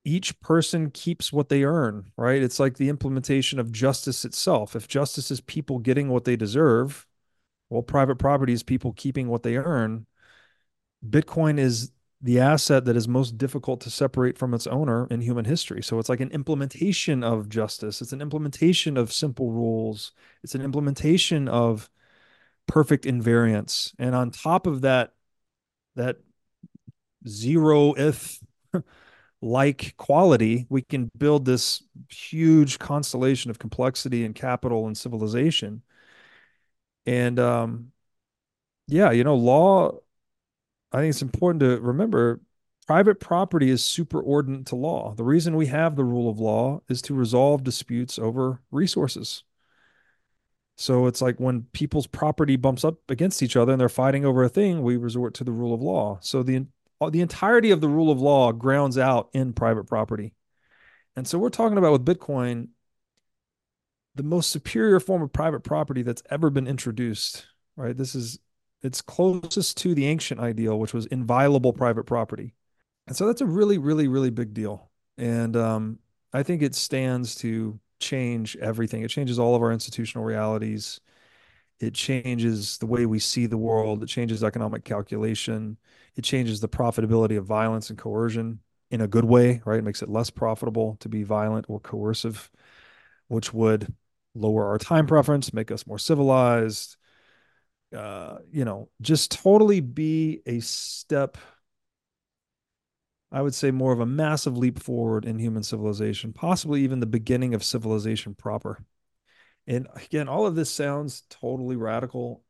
[0.04, 2.40] each person keeps what they earn, right?
[2.42, 4.76] It's like the implementation of justice itself.
[4.76, 7.06] If justice is people getting what they deserve,
[7.68, 10.06] well, private property is people keeping what they earn.
[11.04, 11.90] Bitcoin is
[12.22, 15.82] the asset that is most difficult to separate from its owner in human history.
[15.82, 18.00] So it's like an implementation of justice.
[18.00, 20.12] It's an implementation of simple rules.
[20.42, 21.90] It's an implementation of
[22.66, 23.92] perfect invariance.
[23.98, 25.12] And on top of that,
[25.94, 26.18] that
[27.28, 28.40] zero if
[29.42, 35.82] like quality, we can build this huge constellation of complexity and capital and civilization.
[37.04, 37.92] And um,
[38.88, 39.98] yeah, you know, law,
[40.92, 42.40] I think it's important to remember
[42.86, 45.14] private property is superordinate to law.
[45.14, 49.42] The reason we have the rule of law is to resolve disputes over resources.
[50.76, 54.44] So it's like when people's property bumps up against each other and they're fighting over
[54.44, 56.18] a thing, we resort to the rule of law.
[56.20, 56.66] So the
[57.10, 60.32] the entirety of the rule of law grounds out in private property.
[61.14, 62.68] And so we're talking about with Bitcoin
[64.14, 67.46] the most superior form of private property that's ever been introduced,
[67.76, 67.96] right?
[67.96, 68.38] This is
[68.82, 72.54] it's closest to the ancient ideal, which was inviolable private property.
[73.06, 74.90] And so that's a really, really, really big deal.
[75.18, 75.98] And um,
[76.32, 79.02] I think it stands to change everything.
[79.02, 81.00] It changes all of our institutional realities.
[81.80, 84.02] It changes the way we see the world.
[84.02, 85.76] It changes economic calculation.
[86.16, 89.78] It changes the profitability of violence and coercion in a good way, right?
[89.78, 92.50] It makes it less profitable to be violent or coercive,
[93.28, 93.92] which would
[94.34, 96.96] lower our time preference, make us more civilized,
[97.96, 101.38] uh, you know, just totally be a step,
[103.32, 107.06] I would say more of a massive leap forward in human civilization, possibly even the
[107.06, 108.84] beginning of civilization proper.
[109.66, 112.44] And again, all of this sounds totally radical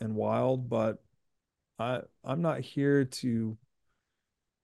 [0.00, 1.02] and wild, but
[1.78, 3.58] I I'm not here to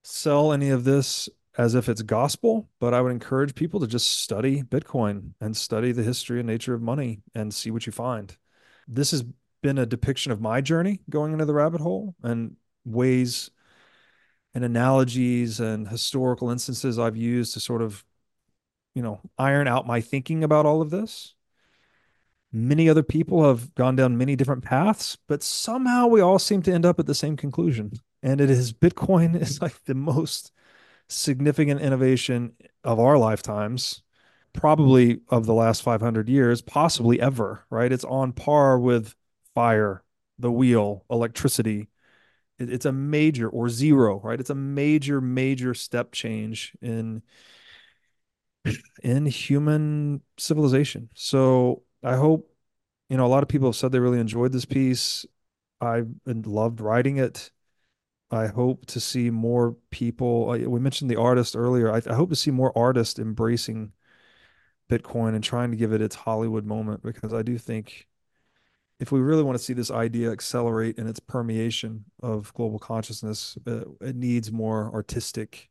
[0.05, 1.28] sell any of this
[1.59, 5.93] as if it's gospel, but I would encourage people to just study Bitcoin and study
[5.93, 8.35] the history and nature of money and see what you find.
[8.86, 9.24] This has
[9.62, 13.51] been a depiction of my journey going into the rabbit hole and ways
[14.55, 18.05] and analogies and historical instances I've used to sort of,
[18.94, 21.35] you know, iron out my thinking about all of this.
[22.51, 26.72] Many other people have gone down many different paths, but somehow we all seem to
[26.72, 27.93] end up at the same conclusion.
[28.22, 30.51] And it is Bitcoin is like the most
[31.09, 32.55] significant innovation
[32.85, 34.02] of our lifetimes,
[34.52, 37.93] probably of the last 500 years, possibly ever, right?
[37.93, 39.14] It's on par with
[39.59, 40.05] fire,
[40.39, 41.89] the wheel, electricity.
[42.60, 44.39] It, it's a major or zero, right?
[44.39, 47.22] It's a major, major step change in
[49.02, 51.10] in human civilization.
[51.14, 52.48] So I hope,
[53.09, 55.26] you know, a lot of people have said they really enjoyed this piece.
[55.80, 57.51] I loved writing it.
[58.30, 60.51] I hope to see more people.
[60.51, 61.90] Uh, we mentioned the artist earlier.
[61.93, 63.90] I, I hope to see more artists embracing
[64.89, 68.06] Bitcoin and trying to give it its Hollywood moment because I do think
[69.01, 73.57] if we really want to see this idea accelerate in its permeation of global consciousness,
[73.66, 75.70] uh, it needs more artistic.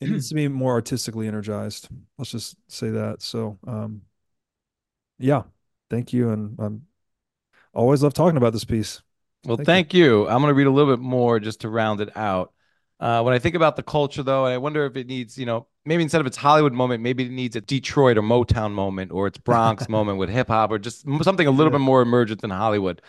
[0.00, 1.88] It needs to be more artistically energized.
[2.18, 3.22] Let's just say that.
[3.22, 4.02] So, um,
[5.18, 5.42] yeah,
[5.90, 6.82] thank you, and I'm
[7.72, 9.02] always love talking about this piece.
[9.44, 10.22] Well, thank, thank you.
[10.22, 10.28] you.
[10.28, 12.52] I'm going to read a little bit more just to round it out.
[13.00, 15.68] Uh, when I think about the culture, though, I wonder if it needs, you know,
[15.88, 19.26] maybe instead of its Hollywood moment, maybe it needs a Detroit or Motown moment or
[19.26, 21.78] its Bronx moment with hip hop or just something a little yeah.
[21.78, 23.02] bit more emergent than Hollywood.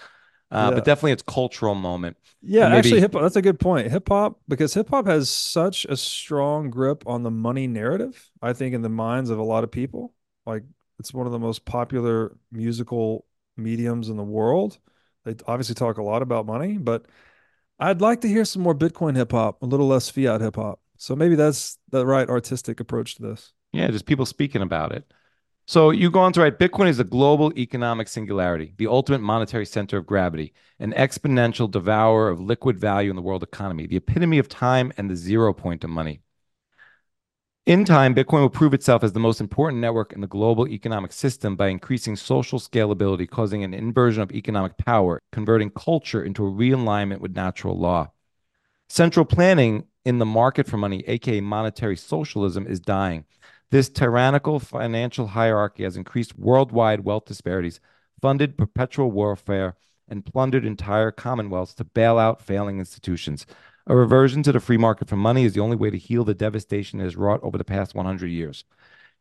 [0.51, 0.75] Uh, yeah.
[0.75, 2.17] But definitely its cultural moment.
[2.41, 2.77] Yeah, maybe...
[2.77, 3.21] actually, hip hop.
[3.21, 3.91] That's a good point.
[3.91, 8.31] Hip hop, because hip hop has such a strong grip on the money narrative.
[8.41, 10.13] I think in the minds of a lot of people,
[10.47, 10.63] like
[10.97, 13.25] it's one of the most popular musical
[13.57, 14.79] mediums in the world.
[15.25, 17.05] They obviously talk a lot about money, but
[17.77, 20.79] I'd like to hear some more Bitcoin hip hop, a little less fiat hip hop.
[20.99, 23.53] So maybe that's the right artistic approach to this.
[23.71, 25.11] Yeah, just people speaking about it.
[25.65, 29.65] So you go on to write Bitcoin is a global economic singularity, the ultimate monetary
[29.65, 34.39] center of gravity, an exponential devourer of liquid value in the world economy, the epitome
[34.39, 36.19] of time and the zero point of money.
[37.65, 41.13] In time, Bitcoin will prove itself as the most important network in the global economic
[41.13, 46.51] system by increasing social scalability, causing an inversion of economic power, converting culture into a
[46.51, 48.11] realignment with natural law.
[48.89, 53.25] Central planning in the market for money, aka monetary socialism, is dying.
[53.71, 57.79] This tyrannical financial hierarchy has increased worldwide wealth disparities,
[58.21, 59.75] funded perpetual warfare,
[60.07, 63.45] and plundered entire commonwealths to bail out failing institutions.
[63.85, 66.33] A reversion to the free market for money is the only way to heal the
[66.33, 68.63] devastation it has wrought over the past 100 years.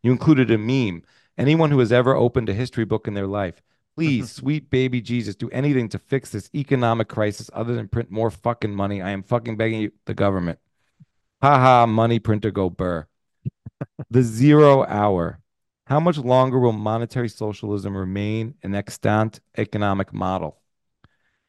[0.03, 1.03] You included a meme.
[1.37, 3.63] Anyone who has ever opened a history book in their life,
[3.97, 8.31] please, sweet baby Jesus, do anything to fix this economic crisis other than print more
[8.31, 9.03] fucking money.
[9.03, 10.59] I am fucking begging you, the government.
[11.41, 13.07] Ha ha, money printer go burr.
[14.11, 15.39] the zero hour.
[15.87, 20.61] How much longer will monetary socialism remain an extant economic model?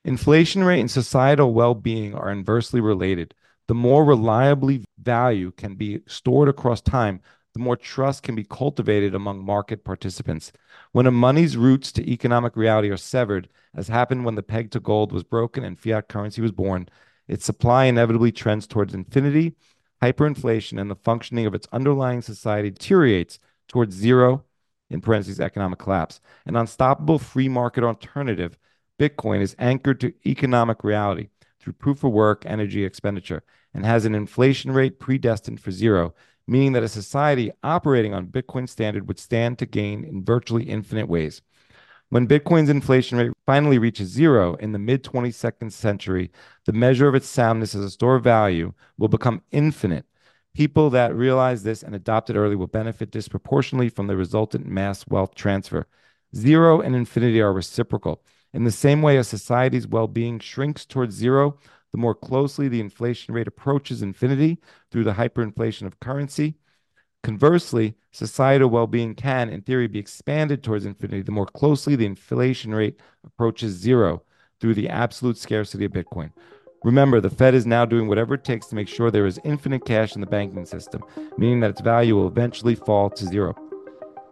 [0.06, 3.34] Inflation rate and societal well being are inversely related.
[3.68, 7.22] The more reliably value can be stored across time,
[7.54, 10.52] the more trust can be cultivated among market participants.
[10.92, 14.80] When a money's roots to economic reality are severed, as happened when the peg to
[14.80, 16.90] gold was broken and fiat currency was born,
[17.28, 19.56] its supply inevitably trends towards infinity,
[20.02, 24.44] hyperinflation, and the functioning of its underlying society deteriorates towards zero,
[24.90, 26.20] in parentheses, economic collapse.
[26.46, 28.58] An unstoppable free market alternative,
[28.98, 33.44] Bitcoin, is anchored to economic reality through proof of work energy expenditure
[33.74, 36.14] and has an inflation rate predestined for zero,
[36.48, 41.08] meaning that a society operating on Bitcoin standard would stand to gain in virtually infinite
[41.08, 41.42] ways.
[42.12, 46.32] When Bitcoin's inflation rate finally reaches zero in the mid 22nd century,
[46.66, 50.06] the measure of its soundness as a store of value will become infinite.
[50.56, 55.06] People that realize this and adopt it early will benefit disproportionately from the resultant mass
[55.08, 55.86] wealth transfer.
[56.36, 58.24] Zero and infinity are reciprocal.
[58.54, 61.60] In the same way a society's well being shrinks towards zero,
[61.92, 64.58] the more closely the inflation rate approaches infinity
[64.90, 66.56] through the hyperinflation of currency.
[67.24, 72.06] Conversely, societal well being can, in theory, be expanded towards infinity the more closely the
[72.06, 74.24] inflation rate approaches zero
[74.60, 76.32] through the absolute scarcity of Bitcoin.
[76.84, 79.84] Remember, the Fed is now doing whatever it takes to make sure there is infinite
[79.86, 81.04] cash in the banking system,
[81.38, 83.54] meaning that its value will eventually fall to zero.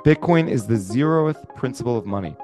[0.06, 2.38] Bitcoin is the zeroth principle of money.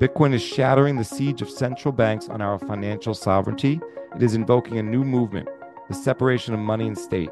[0.00, 3.80] Bitcoin is shattering the siege of central banks on our financial sovereignty.
[4.16, 5.48] It is invoking a new movement,
[5.88, 7.30] the separation of money and state,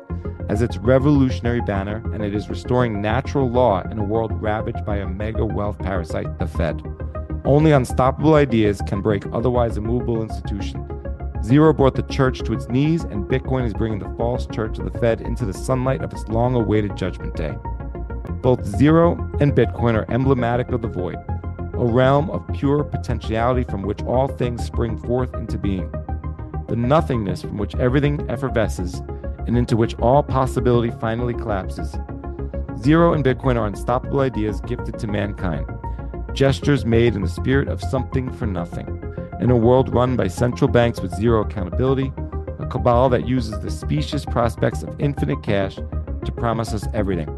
[0.48, 4.96] as its revolutionary banner, and it is restoring natural law in a world ravaged by
[4.96, 6.82] a mega wealth parasite, the Fed.
[7.44, 10.88] Only unstoppable ideas can break otherwise immovable institutions.
[11.44, 14.92] Zero brought the church to its knees, and Bitcoin is bringing the false church of
[14.92, 17.56] the Fed into the sunlight of its long awaited judgment day.
[18.42, 21.16] Both Zero and Bitcoin are emblematic of the void,
[21.74, 25.90] a realm of pure potentiality from which all things spring forth into being,
[26.72, 29.02] the nothingness from which everything effervesces,
[29.46, 31.98] and into which all possibility finally collapses.
[32.78, 35.66] Zero and Bitcoin are unstoppable ideas gifted to mankind,
[36.32, 38.88] gestures made in the spirit of something for nothing.
[39.38, 42.10] In a world run by central banks with zero accountability,
[42.58, 47.28] a cabal that uses the specious prospects of infinite cash to promise us everything.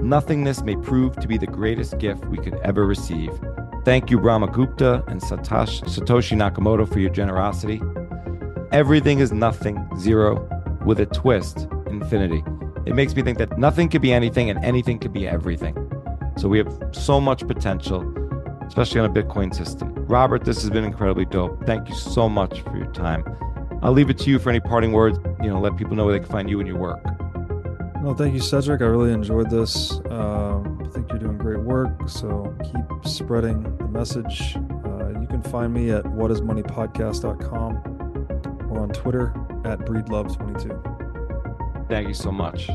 [0.00, 3.38] Nothingness may prove to be the greatest gift we could ever receive.
[3.84, 7.82] Thank you, Brahmagupta and Satoshi Nakamoto, for your generosity.
[8.70, 10.48] Everything is nothing, zero,
[10.86, 12.44] with a twist, infinity.
[12.86, 15.76] It makes me think that nothing could be anything and anything could be everything.
[16.36, 18.02] So we have so much potential,
[18.66, 19.92] especially on a Bitcoin system.
[20.06, 21.66] Robert, this has been incredibly dope.
[21.66, 23.24] Thank you so much for your time.
[23.82, 25.18] I'll leave it to you for any parting words.
[25.42, 27.04] You know, let people know where they can find you and your work.
[28.02, 28.82] No, thank you, Cedric.
[28.82, 29.92] I really enjoyed this.
[30.10, 32.08] Um, I think you're doing great work.
[32.08, 34.56] So keep spreading the message.
[34.84, 39.28] Uh, you can find me at whatismoneypodcast.com or on Twitter
[39.64, 41.88] at breedlove22.
[41.88, 42.68] Thank you so much.